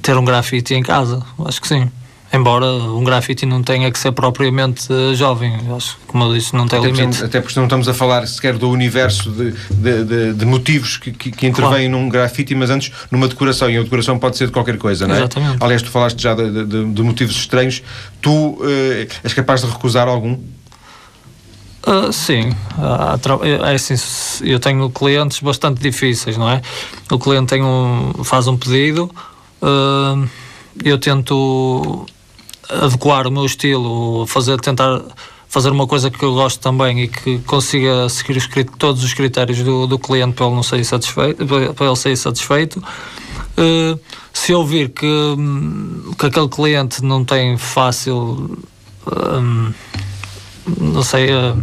ter 0.00 0.16
um 0.16 0.24
grafite 0.24 0.72
em 0.72 0.84
casa. 0.84 1.20
Acho 1.44 1.60
que 1.60 1.66
sim. 1.66 1.90
Embora 2.34 2.66
um 2.66 3.04
grafite 3.04 3.46
não 3.46 3.62
tenha 3.62 3.92
que 3.92 3.98
ser 3.98 4.10
propriamente 4.10 4.88
jovem, 5.14 5.54
acho 5.76 5.96
que, 5.96 6.06
como 6.08 6.24
eu 6.24 6.34
disse, 6.34 6.52
não 6.56 6.66
tem 6.66 6.80
até 6.80 6.90
limite. 6.90 7.22
até 7.22 7.40
porque 7.40 7.56
não 7.56 7.66
estamos 7.66 7.88
a 7.88 7.94
falar 7.94 8.26
sequer 8.26 8.58
do 8.58 8.68
universo 8.68 9.30
de, 9.30 9.52
de, 9.52 10.04
de, 10.04 10.34
de 10.34 10.44
motivos 10.44 10.96
que, 10.96 11.12
que, 11.12 11.30
que 11.30 11.46
intervêm 11.46 11.88
claro. 11.88 11.90
num 11.90 12.08
grafite, 12.08 12.52
mas 12.56 12.70
antes 12.70 12.90
numa 13.08 13.28
decoração. 13.28 13.70
E 13.70 13.78
a 13.78 13.82
decoração 13.82 14.18
pode 14.18 14.36
ser 14.36 14.46
de 14.46 14.52
qualquer 14.52 14.78
coisa, 14.78 15.06
não 15.06 15.14
é? 15.14 15.18
Exatamente. 15.18 15.62
Aliás, 15.62 15.80
tu 15.80 15.90
falaste 15.90 16.20
já 16.20 16.34
de, 16.34 16.64
de 16.66 17.02
motivos 17.02 17.36
estranhos. 17.36 17.82
Tu 18.20 18.30
uh, 18.30 19.08
és 19.22 19.32
capaz 19.32 19.60
de 19.62 19.68
recusar 19.68 20.08
algum? 20.08 20.36
Uh, 21.86 22.10
sim, 22.10 22.48
uh, 22.78 23.64
é 23.64 23.74
assim, 23.74 23.94
eu 24.42 24.58
tenho 24.58 24.88
clientes 24.88 25.38
bastante 25.40 25.80
difíceis, 25.80 26.36
não 26.36 26.50
é? 26.50 26.62
O 27.12 27.18
cliente 27.18 27.50
tem 27.50 27.62
um, 27.62 28.24
faz 28.24 28.48
um 28.48 28.56
pedido, 28.56 29.10
uh, 29.60 30.28
eu 30.82 30.98
tento 30.98 32.06
adequar 32.68 33.26
o 33.26 33.30
meu 33.30 33.44
estilo, 33.44 34.26
fazer, 34.26 34.60
tentar 34.60 35.00
fazer 35.48 35.70
uma 35.70 35.86
coisa 35.86 36.10
que 36.10 36.22
eu 36.22 36.34
gosto 36.34 36.60
também 36.60 37.02
e 37.02 37.08
que 37.08 37.38
consiga 37.40 38.08
seguir 38.08 38.36
os, 38.36 38.48
todos 38.78 39.04
os 39.04 39.14
critérios 39.14 39.62
do, 39.62 39.86
do 39.86 39.98
cliente 39.98 40.34
para 40.34 40.46
ele 40.46 40.54
não 40.56 40.62
sair 40.62 40.84
satisfeito, 40.84 41.46
para 41.74 41.86
ele 41.86 41.96
sair 41.96 42.16
satisfeito. 42.16 42.82
Uh, 43.56 43.98
se 44.32 44.50
eu 44.50 44.64
vir 44.64 44.88
que, 44.88 45.06
que 46.18 46.26
aquele 46.26 46.48
cliente 46.48 47.04
não 47.04 47.24
tem 47.24 47.56
fácil 47.56 48.58
um, 49.06 49.72
não 50.66 51.02
sei, 51.02 51.28
uh, 51.32 51.62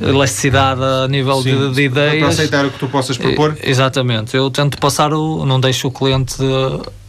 elasticidade 0.00 0.82
a 0.82 1.08
nível 1.08 1.42
Sim, 1.42 1.56
de, 1.56 1.74
de 1.74 1.82
ideias. 1.82 2.18
Para 2.18 2.28
aceitar 2.28 2.66
o 2.66 2.70
que 2.70 2.78
tu 2.78 2.88
possas 2.88 3.16
propor? 3.16 3.56
Exatamente. 3.62 4.36
Eu 4.36 4.50
tento 4.50 4.78
passar 4.78 5.14
o. 5.14 5.46
não 5.46 5.60
deixo 5.60 5.88
o 5.88 5.90
cliente 5.90 6.36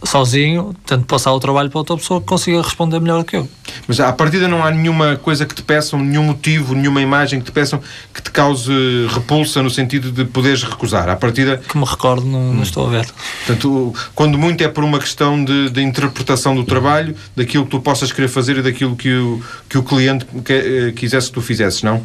sozinho, 0.04 0.74
tento 0.86 1.04
passar 1.04 1.32
o 1.32 1.40
trabalho 1.40 1.70
para 1.70 1.78
outra 1.78 1.96
pessoa 1.96 2.20
que 2.20 2.26
consiga 2.26 2.60
responder 2.60 3.00
melhor 3.00 3.24
que 3.24 3.36
eu. 3.36 3.48
Mas 3.86 4.00
à 4.00 4.12
partida 4.12 4.48
não 4.48 4.64
há 4.64 4.70
nenhuma 4.70 5.16
coisa 5.16 5.46
que 5.46 5.54
te 5.54 5.62
peçam, 5.62 5.98
nenhum 5.98 6.24
motivo, 6.24 6.74
nenhuma 6.74 7.00
imagem 7.00 7.40
que 7.40 7.46
te 7.46 7.52
peçam 7.52 7.80
que 8.12 8.22
te 8.22 8.30
cause 8.30 8.72
repulsa 9.08 9.62
no 9.62 9.70
sentido 9.70 10.10
de 10.10 10.24
poderes 10.24 10.62
recusar. 10.62 11.08
À 11.08 11.16
partida. 11.16 11.58
Que 11.58 11.76
me 11.76 11.84
recordo, 11.84 12.26
não, 12.26 12.38
hum. 12.38 12.54
não 12.54 12.62
estou 12.62 12.86
a 12.86 12.90
ver. 12.90 13.06
Portanto, 13.46 13.94
quando 14.14 14.38
muito 14.38 14.62
é 14.62 14.68
por 14.68 14.84
uma 14.84 14.98
questão 14.98 15.42
de, 15.44 15.70
de, 15.70 15.82
interpretação 15.82 16.54
do 16.54 16.64
trabalho, 16.64 17.14
daquilo 17.36 17.64
que 17.64 17.70
tu 17.70 17.80
possas 17.80 18.12
querer 18.12 18.28
fazer 18.28 18.58
e 18.58 18.62
daquilo 18.62 18.96
que 18.96 19.12
o, 19.14 19.42
que 19.68 19.78
o 19.78 19.82
cliente 19.82 20.26
que, 20.44 20.52
eh, 20.52 20.92
quisesse 20.92 21.28
que 21.28 21.34
tu 21.34 21.40
fizesses, 21.40 21.82
não? 21.82 22.02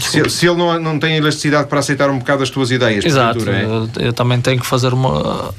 Se, 0.00 0.30
se, 0.30 0.46
ele 0.46 0.56
não, 0.56 0.80
não 0.80 0.98
tem 0.98 1.16
elasticidade 1.16 1.68
para 1.68 1.80
aceitar 1.80 2.08
um 2.08 2.18
bocado 2.18 2.42
as 2.42 2.50
tuas 2.50 2.70
ideias, 2.70 3.04
Exato, 3.04 3.50
é? 3.50 3.64
eu, 3.64 3.88
eu, 3.98 4.12
também 4.12 4.40
tenho 4.40 4.60
que 4.60 4.66
fazer 4.66 4.94
uma. 4.94 5.52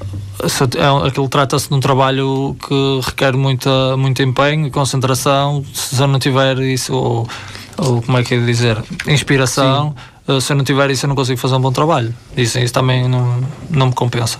É, 0.77 1.07
aquilo 1.07 1.27
trata-se 1.27 1.67
de 1.67 1.75
um 1.75 1.79
trabalho 1.79 2.55
que 2.65 3.01
requer 3.05 3.35
muita, 3.35 3.97
muito 3.97 4.21
empenho 4.23 4.67
e 4.67 4.71
concentração. 4.71 5.63
Se 5.73 6.01
eu 6.01 6.07
não 6.07 6.19
tiver 6.19 6.57
isso, 6.59 6.93
ou, 6.93 7.27
ou 7.77 8.01
como 8.01 8.17
é 8.17 8.23
que 8.23 8.35
é 8.35 8.39
dizer, 8.39 8.81
inspiração. 9.07 9.89
Uh, 9.89 10.16
se 10.41 10.51
eu 10.51 10.57
não 10.57 10.63
tiver 10.63 10.91
isso, 10.91 11.05
eu 11.05 11.07
não 11.07 11.15
consigo 11.15 11.39
fazer 11.39 11.55
um 11.55 11.61
bom 11.61 11.71
trabalho. 11.71 12.13
Isso, 12.35 12.59
isso 12.59 12.73
também 12.73 13.07
não, 13.07 13.41
não 13.69 13.87
me 13.87 13.93
compensa. 13.93 14.37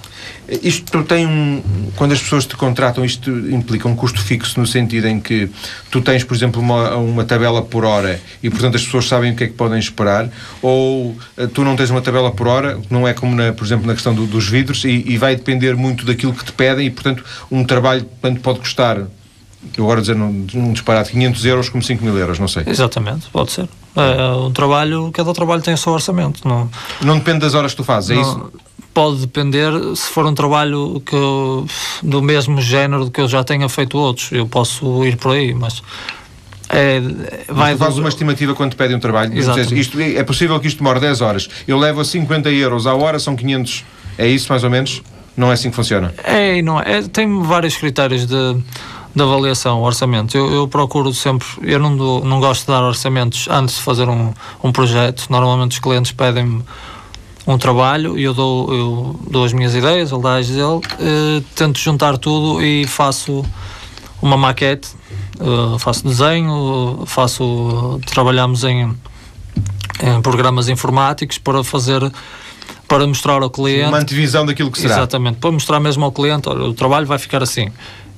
Isto 0.50 1.02
tem 1.04 1.26
um. 1.26 1.63
Quando 1.95 2.12
as 2.12 2.21
pessoas 2.21 2.45
te 2.45 2.58
contratam, 2.58 3.06
isto 3.06 3.30
implica 3.30 3.88
um 3.88 3.95
custo 3.95 4.21
fixo 4.21 4.60
no 4.60 4.67
sentido 4.67 5.08
em 5.08 5.19
que 5.19 5.50
tu 5.89 6.02
tens, 6.02 6.26
por 6.26 6.36
exemplo, 6.36 6.62
uma, 6.62 6.95
uma 6.97 7.23
tabela 7.23 7.62
por 7.62 7.86
hora 7.86 8.19
e, 8.43 8.50
portanto, 8.50 8.76
as 8.76 8.84
pessoas 8.84 9.08
sabem 9.08 9.32
o 9.32 9.36
que 9.36 9.45
é 9.45 9.47
que 9.47 9.54
podem 9.54 9.80
esperar, 9.80 10.30
ou 10.62 11.12
uh, 11.38 11.47
tu 11.54 11.63
não 11.63 11.78
tens 11.78 11.89
uma 11.89 12.02
tabela 12.02 12.32
por 12.32 12.47
hora, 12.47 12.80
não 12.89 13.08
é 13.08 13.13
como, 13.13 13.34
na, 13.34 13.54
por 13.54 13.65
exemplo, 13.65 13.88
na 13.88 13.93
questão 13.93 14.13
do, 14.13 14.26
dos 14.26 14.47
vidros, 14.47 14.84
e, 14.84 15.06
e 15.08 15.17
vai 15.17 15.38
depender 15.38 15.76
muito 15.76 16.06
daquilo 16.06 16.34
que 16.34 16.43
te 16.43 16.52
pedem, 16.52 16.88
e, 16.88 16.89
portanto, 16.89 17.23
um 17.50 17.63
trabalho 17.63 18.04
portanto, 18.04 18.41
pode 18.41 18.60
custar 18.60 19.08
eu 19.78 19.84
agora 19.84 20.02
dizer 20.02 20.15
num, 20.15 20.45
num 20.54 20.71
disparate 20.71 21.12
500 21.12 21.45
euros 21.45 21.69
como 21.69 21.84
5 21.84 22.04
mil 22.04 22.17
euros, 22.17 22.39
não 22.39 22.47
sei. 22.47 22.63
Exatamente, 22.67 23.28
pode 23.32 23.52
ser. 23.52 23.67
É, 23.98 24.32
um 24.36 24.52
trabalho, 24.52 25.10
cada 25.12 25.34
trabalho 25.34 25.62
tem 25.62 25.74
o 25.74 25.78
seu 25.78 25.92
orçamento. 25.92 26.48
Não, 26.48 26.70
não 27.02 27.18
depende 27.18 27.40
das 27.40 27.56
horas 27.56 27.72
que 27.72 27.78
tu 27.78 27.84
fazes, 27.84 28.12
é 28.12 28.16
não, 28.16 28.22
isso? 28.22 28.52
Pode 28.94 29.18
depender 29.22 29.72
se 29.96 30.10
for 30.10 30.26
um 30.26 30.34
trabalho 30.34 31.02
que 31.06 31.16
eu, 31.16 31.66
do 32.04 32.22
mesmo 32.22 32.62
género 32.62 33.06
do 33.06 33.12
que 33.12 33.22
eu 33.22 33.28
já 33.28 33.44
tenha 33.44 33.68
feito 33.68 33.98
outros. 33.98 34.32
Eu 34.32 34.48
posso 34.48 35.06
ir 35.06 35.18
por 35.18 35.34
aí, 35.34 35.54
mas. 35.54 35.82
É, 36.70 37.00
vai 37.48 37.72
mas 37.72 37.78
tu 37.78 37.78
fazes 37.78 38.00
uma 38.00 38.10
estimativa 38.10 38.54
quando 38.54 38.72
te 38.72 38.76
pedem 38.76 38.98
um 38.98 39.00
trabalho. 39.00 39.36
Exatamente. 39.36 39.80
Isto, 39.80 40.00
é 40.00 40.24
possível 40.24 40.60
que 40.60 40.68
isto 40.68 40.78
demore 40.78 41.00
10 41.00 41.22
horas. 41.22 41.50
Eu 41.68 41.78
levo 41.78 42.02
a 42.02 42.06
50 42.06 42.50
euros 42.52 42.86
à 42.86 42.94
hora, 42.94 43.20
são 43.20 43.36
500. 43.36 43.86
É 44.18 44.28
isso 44.28 44.48
mais 44.50 44.64
ou 44.64 44.70
menos? 44.70 45.02
Não 45.36 45.52
é 45.52 45.54
assim 45.54 45.70
que 45.70 45.76
funciona? 45.76 46.14
É, 46.24 46.62
não 46.62 46.80
é. 46.80 47.04
Tem 47.04 47.42
vários 47.44 47.78
critérios 47.78 48.26
de 48.26 48.58
de 49.15 49.22
avaliação, 49.22 49.82
orçamento. 49.82 50.38
Eu, 50.38 50.52
eu, 50.54 50.67
procuro 50.67 51.13
sempre, 51.13 51.48
eu 51.62 51.80
não, 51.80 51.96
dou, 51.96 52.24
não 52.24 52.39
gosto 52.39 52.62
de 52.62 52.67
dar 52.67 52.84
orçamentos 52.84 53.48
antes 53.50 53.76
de 53.76 53.82
fazer 53.82 54.08
um, 54.08 54.34
um 54.63 54.72
projeto. 54.72 55.26
Normalmente 55.30 55.72
os 55.72 55.80
clientes 55.80 56.12
pedem-me 56.12 56.63
um 57.48 57.58
trabalho 57.58 58.17
e 58.17 58.24
eu 58.24 58.34
dou, 58.34 58.74
eu 58.74 59.20
dou 59.30 59.46
as 59.46 59.54
minhas 59.54 59.74
ideias, 59.74 60.12
ele 60.12 60.22
dá 60.22 60.38
as 60.38 60.48
dele, 60.48 60.82
eh, 61.00 61.41
tento 61.56 61.80
juntar 61.80 62.17
tudo 62.17 62.62
e 62.62 62.86
faço 62.86 63.46
uma 64.22 64.36
maquete, 64.36 64.89
eh, 65.39 65.80
faço 65.80 66.06
desenho, 66.06 67.04
faço, 67.06 68.02
trabalhamos 68.06 68.65
em, 68.65 68.93
em 70.04 70.22
programas 70.22 70.67
informáticos 70.67 71.38
para 71.38 71.63
fazer 71.63 72.12
para 72.86 73.06
mostrar 73.06 73.41
ao 73.41 73.50
cliente. 73.50 73.89
Uma 73.89 74.00
antevisão 74.00 74.46
daquilo 74.46 74.72
que 74.72 74.80
será. 74.80 74.96
Exatamente, 74.96 75.38
para 75.39 75.52
mostrar 75.52 75.80
mesmo 75.80 76.06
ao 76.06 76.12
cliente, 76.12 76.48
olha, 76.48 76.63
o 76.63 76.74
trabalho 76.74 77.06
vai 77.06 77.17
ficar 77.17 77.43
assim. 77.43 77.70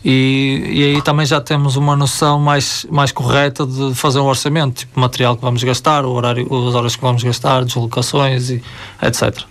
E, 0.03 0.63
e 0.71 0.83
aí 0.83 1.01
também 1.01 1.25
já 1.25 1.41
temos 1.41 1.75
uma 1.75 1.95
noção 1.95 2.39
mais, 2.39 2.85
mais 2.89 3.11
correta 3.11 3.65
de 3.65 3.93
fazer 3.93 4.19
um 4.19 4.25
orçamento, 4.25 4.79
tipo 4.79 4.99
material 4.99 5.35
que 5.35 5.41
vamos 5.41 5.63
gastar, 5.63 6.05
o 6.05 6.11
horário, 6.11 6.47
as 6.67 6.75
horas 6.75 6.95
que 6.95 7.01
vamos 7.01 7.21
gastar, 7.23 7.65
deslocações 7.65 8.49
e 8.49 8.63
etc. 9.01 9.43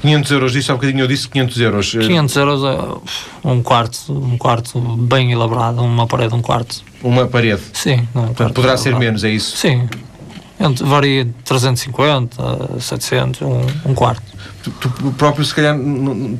500 0.00 0.30
euros, 0.30 0.52
disse 0.52 0.70
há 0.70 0.74
um 0.74 0.76
bocadinho, 0.76 1.00
eu 1.00 1.06
disse 1.06 1.28
500 1.28 1.60
euros. 1.60 1.90
500 1.90 2.36
euros 2.36 2.62
é 2.64 3.48
um 3.48 3.62
quarto, 3.62 4.12
um 4.12 4.38
quarto 4.38 4.80
bem 4.80 5.32
elaborado, 5.32 5.82
uma 5.82 6.06
parede, 6.06 6.34
um 6.34 6.40
quarto. 6.40 6.82
Uma 7.02 7.26
parede? 7.26 7.62
Sim. 7.72 8.08
Um 8.14 8.32
poderá 8.52 8.76
ser 8.76 8.96
menos, 8.98 9.24
é 9.24 9.30
isso? 9.30 9.56
Sim. 9.56 9.88
Varia 10.84 11.24
de 11.24 11.32
350 11.44 12.80
700, 12.80 13.42
um, 13.42 13.60
um 13.86 13.94
quarto 13.94 14.38
tu, 14.62 14.90
tu, 14.90 15.12
próprio, 15.12 15.44
se 15.44 15.54
calhar, 15.54 15.76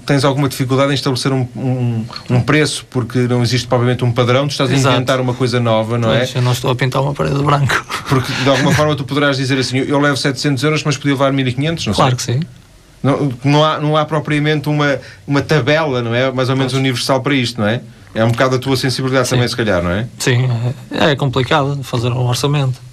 tens 0.07 0.24
alguma 0.24 0.48
dificuldade 0.48 0.90
em 0.90 0.94
estabelecer 0.94 1.33
um, 1.33 1.46
um, 1.57 2.04
um, 2.31 2.40
preço, 2.40 2.85
porque 2.90 3.20
não 3.20 3.42
existe 3.42 3.66
propriamente 3.66 4.04
um 4.04 4.12
padrão, 4.12 4.46
tu 4.46 4.52
estás 4.52 4.70
Exato. 4.70 4.88
a 4.88 4.96
inventar 4.96 5.20
uma 5.20 5.35
coisa 5.35 5.61
nova, 5.61 5.98
não 5.98 6.09
pois, 6.09 6.35
é? 6.35 6.38
Eu 6.38 6.42
não 6.42 6.52
estou 6.52 6.70
a 6.70 6.76
pintar 6.76 7.02
uma 7.02 7.14
parede 7.14 7.37
de 7.37 7.42
branco. 7.42 7.85
Porque, 8.09 8.33
de 8.33 8.48
alguma 8.48 8.72
forma, 8.72 8.94
tu 8.94 9.04
poderás 9.04 9.37
dizer 9.37 9.59
assim: 9.59 9.78
eu 9.78 9.98
levo 10.00 10.16
700 10.16 10.62
euros, 10.64 10.85
mas 10.85 10.96
podia 10.96 11.12
levar 11.12 11.33
1500, 11.33 11.87
não 11.87 11.94
claro 11.94 12.18
sei. 12.18 12.35
Claro 12.35 12.40
que 12.40 12.46
sim. 12.46 12.59
Não, 13.00 13.33
não, 13.44 13.64
há, 13.64 13.78
não 13.78 13.96
há 13.96 14.04
propriamente 14.04 14.68
uma, 14.68 14.98
uma 15.26 15.40
tabela, 15.40 16.02
não 16.02 16.14
é? 16.14 16.33
Mais 16.33 16.48
ou 16.48 16.57
menos 16.57 16.72
pois. 16.72 16.81
universal 16.81 17.20
para 17.20 17.35
isto, 17.35 17.61
não 17.61 17.68
é? 17.68 17.81
É 18.14 18.24
um 18.24 18.31
bocado 18.31 18.57
a 18.57 18.59
tua 18.59 18.76
sensibilidade 18.76 19.28
sim. 19.28 19.37
também, 19.37 19.46
se 19.46 19.57
calhar, 19.57 19.83
não 19.83 19.90
é? 19.90 20.07
Sim, 20.18 20.48
é, 20.90 21.11
é 21.12 21.16
complicado 21.16 21.81
fazer 21.85 22.09
um 22.09 22.26
orçamento. 22.26 22.88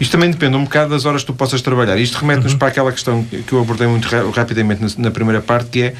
Isto 0.00 0.12
também 0.12 0.30
depende 0.30 0.56
um 0.56 0.64
bocado 0.64 0.90
das 0.90 1.04
horas 1.04 1.22
que 1.22 1.26
tu 1.26 1.34
possas 1.34 1.60
trabalhar. 1.60 1.96
Isto 1.96 2.18
remete-nos 2.18 2.52
uhum. 2.52 2.58
para 2.58 2.68
aquela 2.68 2.92
questão 2.92 3.24
que 3.24 3.52
eu 3.52 3.60
abordei 3.60 3.86
muito 3.86 4.08
rapidamente 4.30 4.82
na, 4.82 5.04
na, 5.04 5.10
primeira 5.10 5.40
parte, 5.40 5.70
que 5.70 5.82
é 5.82 5.94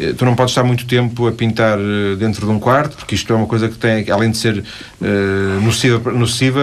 eh, 0.00 0.12
tu 0.12 0.24
não 0.24 0.34
podes 0.34 0.50
estar 0.50 0.64
muito 0.64 0.86
tempo 0.86 1.26
a 1.28 1.32
pintar 1.32 1.78
eh, 1.78 2.16
dentro 2.16 2.46
de 2.46 2.52
um 2.52 2.58
quarto, 2.58 2.96
porque 2.96 3.14
isto 3.14 3.32
é 3.32 3.36
uma 3.36 3.46
coisa 3.46 3.68
que 3.68 3.76
tem, 3.76 4.10
além 4.10 4.30
de 4.30 4.36
ser 4.36 4.58
uh, 4.58 5.60
nociva, 5.62 6.12
nociva 6.12 6.62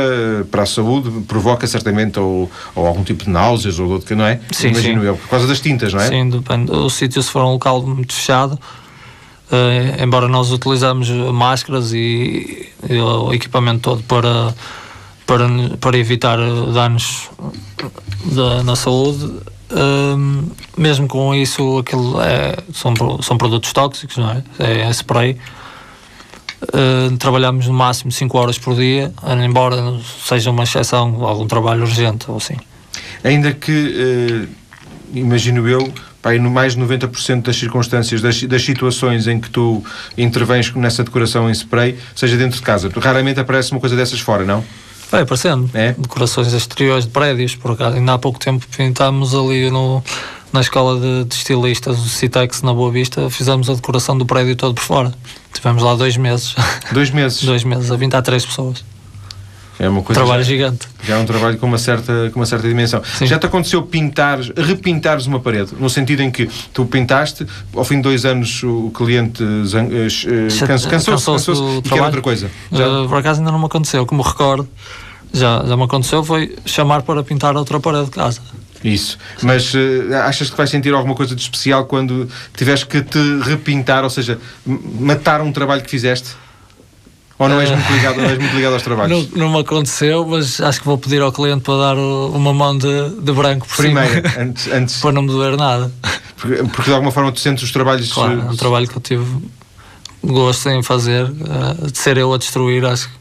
para 0.51 0.63
a 0.63 0.65
saúde, 0.65 1.09
provoca 1.27 1.65
certamente 1.65 2.19
ou, 2.19 2.51
ou 2.75 2.85
algum 2.85 3.03
tipo 3.03 3.23
de 3.23 3.29
náuseas 3.29 3.79
ou 3.79 3.89
outro 3.89 4.07
que 4.07 4.15
não 4.15 4.25
é? 4.25 4.39
Sim, 4.51 4.69
Imagino 4.69 5.01
sim. 5.01 5.07
eu, 5.07 5.15
por 5.15 5.29
causa 5.29 5.47
das 5.47 5.61
tintas, 5.61 5.93
não 5.93 6.01
é? 6.01 6.07
Sim, 6.07 6.29
depende. 6.29 6.71
O 6.71 6.89
sítio, 6.89 7.23
se 7.23 7.31
for 7.31 7.43
um 7.43 7.53
local 7.53 7.81
muito 7.83 8.13
fechado, 8.13 8.53
uh, 8.53 10.03
embora 10.03 10.27
nós 10.27 10.51
utilizamos 10.51 11.09
máscaras 11.09 11.93
e, 11.93 12.67
e 12.89 12.99
o 12.99 13.33
equipamento 13.33 13.79
todo 13.79 14.03
para 14.03 14.53
para, 15.31 15.47
para 15.79 15.97
evitar 15.97 16.37
danos 16.73 17.29
da, 18.25 18.63
na 18.63 18.75
saúde. 18.75 19.31
Um, 19.71 20.49
mesmo 20.77 21.07
com 21.07 21.33
isso, 21.33 21.79
aquilo 21.79 22.21
é, 22.21 22.57
são, 22.73 22.93
são 23.21 23.37
produtos 23.37 23.71
tóxicos, 23.71 24.17
não 24.17 24.29
é? 24.29 24.43
É, 24.59 24.81
é 24.81 24.89
spray. 24.89 25.37
Uh, 26.63 27.15
trabalhamos 27.17 27.65
no 27.65 27.73
máximo 27.73 28.11
5 28.11 28.37
horas 28.37 28.57
por 28.57 28.75
dia, 28.75 29.13
embora 29.43 29.97
seja 30.21 30.51
uma 30.51 30.63
exceção, 30.63 31.23
algum 31.23 31.47
trabalho 31.47 31.83
urgente 31.83 32.29
ou 32.29 32.35
assim. 32.35 32.57
Ainda 33.23 33.53
que, 33.53 33.71
uh, 33.71 34.47
imagino 35.13 35.67
eu, 35.67 35.91
no 36.41 36.51
mais 36.51 36.75
de 36.75 36.81
90% 36.81 37.43
das 37.43 37.55
circunstâncias, 37.55 38.21
das, 38.21 38.43
das 38.43 38.63
situações 38.63 39.27
em 39.27 39.39
que 39.39 39.49
tu 39.49 39.81
intervens 40.17 40.71
nessa 40.75 41.05
decoração 41.05 41.49
em 41.49 41.53
spray, 41.53 41.97
seja 42.13 42.35
dentro 42.35 42.57
de 42.57 42.63
casa. 42.63 42.91
Raramente 42.97 43.39
aparece 43.39 43.71
uma 43.71 43.79
coisa 43.79 43.95
dessas 43.95 44.19
fora, 44.19 44.43
não? 44.43 44.63
Vai 45.11 45.23
aparecendo. 45.23 45.69
É? 45.73 45.93
Decorações 45.97 46.53
exteriores 46.53 47.05
de 47.05 47.11
prédios, 47.11 47.53
por 47.55 47.71
acaso. 47.71 47.97
Ainda 47.97 48.13
há 48.13 48.17
pouco 48.17 48.39
tempo 48.39 48.65
pintámos 48.75 49.35
ali 49.35 49.69
no, 49.69 50.01
na 50.53 50.61
escola 50.61 50.99
de, 50.99 51.25
de 51.25 51.35
estilistas 51.35 51.97
do 51.97 52.07
Citex 52.07 52.61
na 52.61 52.73
Boa 52.73 52.91
Vista, 52.91 53.29
fizemos 53.29 53.69
a 53.69 53.73
decoração 53.73 54.17
do 54.17 54.25
prédio 54.25 54.55
todo 54.55 54.73
por 54.73 54.83
fora. 54.83 55.13
Tivemos 55.53 55.83
lá 55.83 55.95
dois 55.95 56.15
meses. 56.15 56.55
Dois 56.91 57.11
meses? 57.11 57.43
dois 57.45 57.63
meses, 57.63 57.91
a 57.91 57.97
pintar 57.97 58.21
três 58.21 58.45
pessoas. 58.45 58.83
É 59.81 59.89
uma 59.89 60.03
coisa 60.03 60.21
trabalho 60.21 60.43
já, 60.43 60.49
gigante. 60.49 60.87
Já 61.03 61.15
é 61.15 61.17
um 61.17 61.25
trabalho 61.25 61.57
com 61.57 61.65
uma 61.65 61.79
certa, 61.79 62.29
com 62.31 62.39
uma 62.39 62.45
certa 62.45 62.67
dimensão. 62.67 63.01
Sim. 63.17 63.25
Já 63.25 63.39
te 63.39 63.47
aconteceu 63.47 63.81
pintar, 63.81 64.39
repintares 64.55 65.25
uma 65.25 65.39
parede? 65.39 65.71
No 65.79 65.89
sentido 65.89 66.21
em 66.21 66.29
que 66.29 66.47
tu 66.71 66.85
pintaste, 66.85 67.47
ao 67.73 67.83
fim 67.83 67.95
de 67.95 68.03
dois 68.03 68.23
anos 68.23 68.61
o 68.61 68.91
cliente 68.93 69.43
uh, 69.43 70.67
cansou-se 70.67 70.87
cansou 70.87 71.17
cansou 71.17 71.79
e 71.79 71.81
quer 71.81 71.99
outra 71.99 72.21
coisa? 72.21 72.51
Já? 72.71 72.87
Uh, 72.87 73.09
por 73.09 73.17
acaso 73.17 73.39
ainda 73.39 73.51
não 73.51 73.57
me 73.57 73.65
aconteceu. 73.65 74.05
Como 74.05 74.21
recordo, 74.21 74.69
já, 75.33 75.65
já 75.65 75.75
me 75.75 75.83
aconteceu, 75.83 76.23
foi 76.23 76.55
chamar 76.63 77.01
para 77.01 77.23
pintar 77.23 77.57
outra 77.57 77.79
parede 77.79 78.05
de 78.05 78.11
casa. 78.11 78.39
Isso. 78.83 79.17
Mas 79.41 79.73
uh, 79.73 80.13
achas 80.25 80.51
que 80.51 80.55
vais 80.55 80.69
sentir 80.69 80.93
alguma 80.93 81.15
coisa 81.15 81.35
de 81.35 81.41
especial 81.41 81.85
quando 81.85 82.29
tiveres 82.55 82.83
que 82.83 83.01
te 83.01 83.19
repintar, 83.45 84.03
ou 84.03 84.11
seja, 84.11 84.37
matar 84.63 85.41
um 85.41 85.51
trabalho 85.51 85.81
que 85.81 85.89
fizeste? 85.89 86.35
Ou 87.41 87.49
não 87.49 87.59
és 87.59 87.71
muito 87.71 87.91
ligado, 87.91 88.21
não 88.21 88.29
és 88.29 88.37
muito 88.37 88.55
ligado 88.55 88.73
aos 88.73 88.83
trabalhos? 88.83 89.29
Não, 89.31 89.47
não 89.47 89.51
me 89.51 89.61
aconteceu, 89.61 90.23
mas 90.27 90.61
acho 90.61 90.79
que 90.79 90.85
vou 90.85 90.95
pedir 90.95 91.23
ao 91.23 91.31
cliente 91.31 91.63
para 91.63 91.75
dar 91.75 91.97
uma 91.97 92.53
mão 92.53 92.77
de, 92.77 93.09
de 93.19 93.31
branco 93.31 93.67
por 93.67 93.77
Primeiro, 93.77 94.29
cima. 94.29 94.43
antes, 94.43 94.67
antes. 94.67 94.97
para 95.01 95.11
não 95.11 95.23
me 95.23 95.29
doer 95.29 95.57
nada. 95.57 95.91
Porque, 96.37 96.57
porque, 96.65 96.83
de 96.83 96.93
alguma 96.93 97.11
forma 97.11 97.31
tu 97.31 97.39
sentes 97.39 97.63
os 97.63 97.71
trabalhos. 97.71 98.13
Claro, 98.13 98.41
é 98.41 98.51
um 98.51 98.55
trabalho 98.55 98.87
que 98.87 98.95
eu 98.95 99.01
tive 99.01 99.25
gosto 100.23 100.69
em 100.69 100.83
fazer, 100.83 101.25
uh, 101.25 101.91
de 101.91 101.97
ser 101.97 102.15
eu 102.17 102.31
a 102.31 102.37
destruir, 102.37 102.85
acho 102.85 103.09
que 103.09 103.15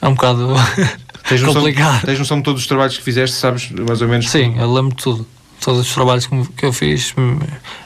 é 0.00 0.08
um 0.08 0.14
bocado 0.14 0.54
tens 1.28 1.42
noção, 1.42 1.60
complicado. 1.60 2.06
Tens 2.06 2.18
noção 2.18 2.38
de 2.38 2.42
todos 2.42 2.62
os 2.62 2.66
trabalhos 2.66 2.96
que 2.96 3.02
fizeste, 3.02 3.36
sabes 3.36 3.70
mais 3.70 4.00
ou 4.00 4.08
menos? 4.08 4.30
Sim, 4.30 4.56
eu 4.58 4.72
lembro 4.72 4.96
de 4.96 5.02
tudo. 5.02 5.26
Todos 5.60 5.82
os 5.82 5.92
trabalhos 5.92 6.26
que 6.56 6.64
eu 6.64 6.72
fiz, 6.72 7.14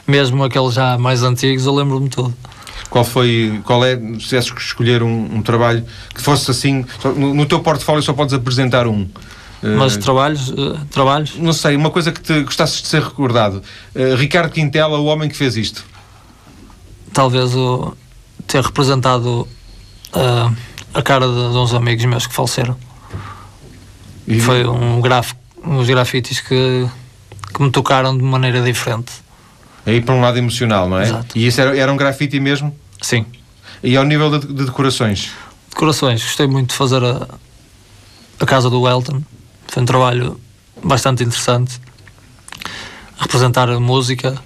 mesmo 0.07 0.43
aqueles 0.45 0.73
já 0.73 0.97
mais 0.97 1.23
antigos, 1.23 1.65
eu 1.65 1.75
lembro-me 1.75 2.07
tudo. 2.07 2.33
Qual 2.91 3.05
foi, 3.05 3.61
qual 3.63 3.85
é, 3.85 3.95
se 3.95 4.27
tivesses 4.27 4.51
que 4.51 4.59
escolher 4.59 5.01
um, 5.01 5.37
um, 5.37 5.41
trabalho 5.41 5.85
que 6.13 6.21
fosse 6.21 6.51
assim, 6.51 6.85
no, 7.15 7.33
no, 7.33 7.45
teu 7.45 7.61
portfólio 7.61 8.03
só 8.03 8.11
podes 8.11 8.33
apresentar 8.33 8.85
um. 8.85 9.07
Mas 9.63 9.95
uh, 9.95 9.99
trabalhos, 9.99 10.49
uh, 10.49 10.77
trabalhos? 10.91 11.37
Não 11.37 11.53
sei, 11.53 11.77
uma 11.77 11.89
coisa 11.89 12.11
que 12.11 12.19
te 12.19 12.41
gostasses 12.41 12.81
de 12.81 12.89
ser 12.89 13.01
recordado. 13.01 13.63
Uh, 13.95 14.15
Ricardo 14.17 14.51
Quintela, 14.51 14.97
o 14.99 15.05
homem 15.05 15.29
que 15.29 15.37
fez 15.37 15.55
isto. 15.55 15.85
Talvez 17.13 17.55
o 17.55 17.95
ter 18.45 18.61
representado 18.61 19.47
a 20.93 21.01
cara 21.01 21.25
de, 21.25 21.33
de, 21.33 21.57
uns 21.57 21.73
amigos 21.73 22.03
meus 22.03 22.27
que 22.27 22.33
faleceram. 22.33 22.75
E... 24.27 24.37
Foi 24.41 24.67
um 24.67 24.99
gráfico, 24.99 25.39
uns 25.65 25.87
grafites 25.87 26.41
que, 26.41 26.85
que 27.53 27.63
me 27.63 27.71
tocaram 27.71 28.17
de 28.17 28.23
maneira 28.23 28.61
diferente. 28.61 29.13
Aí 29.85 30.01
para 30.01 30.13
um 30.13 30.19
lado 30.19 30.37
emocional, 30.37 30.89
não 30.89 30.99
é? 30.99 31.03
Exato. 31.03 31.37
E 31.37 31.47
isso 31.47 31.61
era, 31.61 31.77
era 31.77 31.93
um 31.93 31.95
grafite 31.95 32.37
mesmo? 32.37 32.80
Sim. 33.01 33.25
E 33.83 33.97
ao 33.97 34.05
nível 34.05 34.37
de, 34.37 34.47
de 34.47 34.65
decorações? 34.65 35.31
Decorações, 35.69 36.23
gostei 36.23 36.47
muito 36.47 36.69
de 36.69 36.75
fazer 36.75 37.03
a, 37.03 37.27
a 38.39 38.45
casa 38.45 38.69
do 38.69 38.87
Elton. 38.87 39.21
Foi 39.67 39.81
um 39.81 39.85
trabalho 39.85 40.39
bastante 40.83 41.23
interessante. 41.23 41.79
Representar 43.17 43.69
a 43.69 43.79
música. 43.79 44.39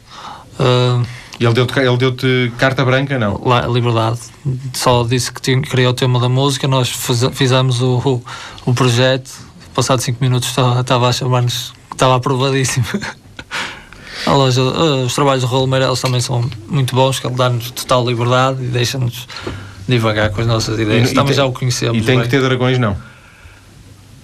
Uh, 0.60 1.06
ele 1.40 1.54
deu-te 1.54 1.80
ele 1.80 1.98
deu 1.98 2.16
carta 2.58 2.86
branca, 2.86 3.20
não? 3.20 3.42
Lá, 3.44 3.68
liberdade. 3.68 4.20
Só 4.74 5.04
disse 5.04 5.32
que 5.32 5.42
tinha, 5.42 5.62
queria 5.62 5.90
o 5.90 5.94
tema 5.94 6.20
da 6.20 6.30
música, 6.30 6.68
nós 6.68 6.90
fizemos 7.34 7.82
o, 7.82 7.98
o, 8.66 8.70
o 8.70 8.74
projeto. 8.74 9.30
Passado 9.74 10.02
5 10.02 10.18
minutos 10.22 10.48
estava 10.48 11.10
a 11.10 11.12
chamar-nos 11.12 11.74
que 11.90 11.96
estava 11.96 12.16
aprovadíssimo. 12.16 12.86
a 14.26 14.34
loja, 14.34 14.62
uh, 14.62 15.06
os 15.06 15.14
trabalhos 15.14 15.42
do 15.42 15.48
Rolo 15.48 15.68
Meireles 15.68 16.00
também 16.02 16.20
são 16.22 16.50
muito 16.68 16.96
bons, 16.96 17.20
que 17.20 17.28
ele 17.28 17.36
dá-nos 17.36 17.72
total 17.72 18.08
liberdade 18.08 18.64
e 18.64 18.68
deixa-nos 18.68 19.28
devagar 19.88 20.32
com 20.32 20.42
as 20.42 20.48
nossas 20.48 20.80
ideias. 20.80 21.12
E, 21.12 21.14
também 21.14 21.34
e 21.34 21.36
já 21.36 21.46
o 21.46 21.52
conhecemos. 21.52 21.98
E 21.98 22.02
tem 22.02 22.16
bem. 22.16 22.24
que 22.24 22.30
ter 22.30 22.42
dragões, 22.42 22.80
não? 22.80 22.98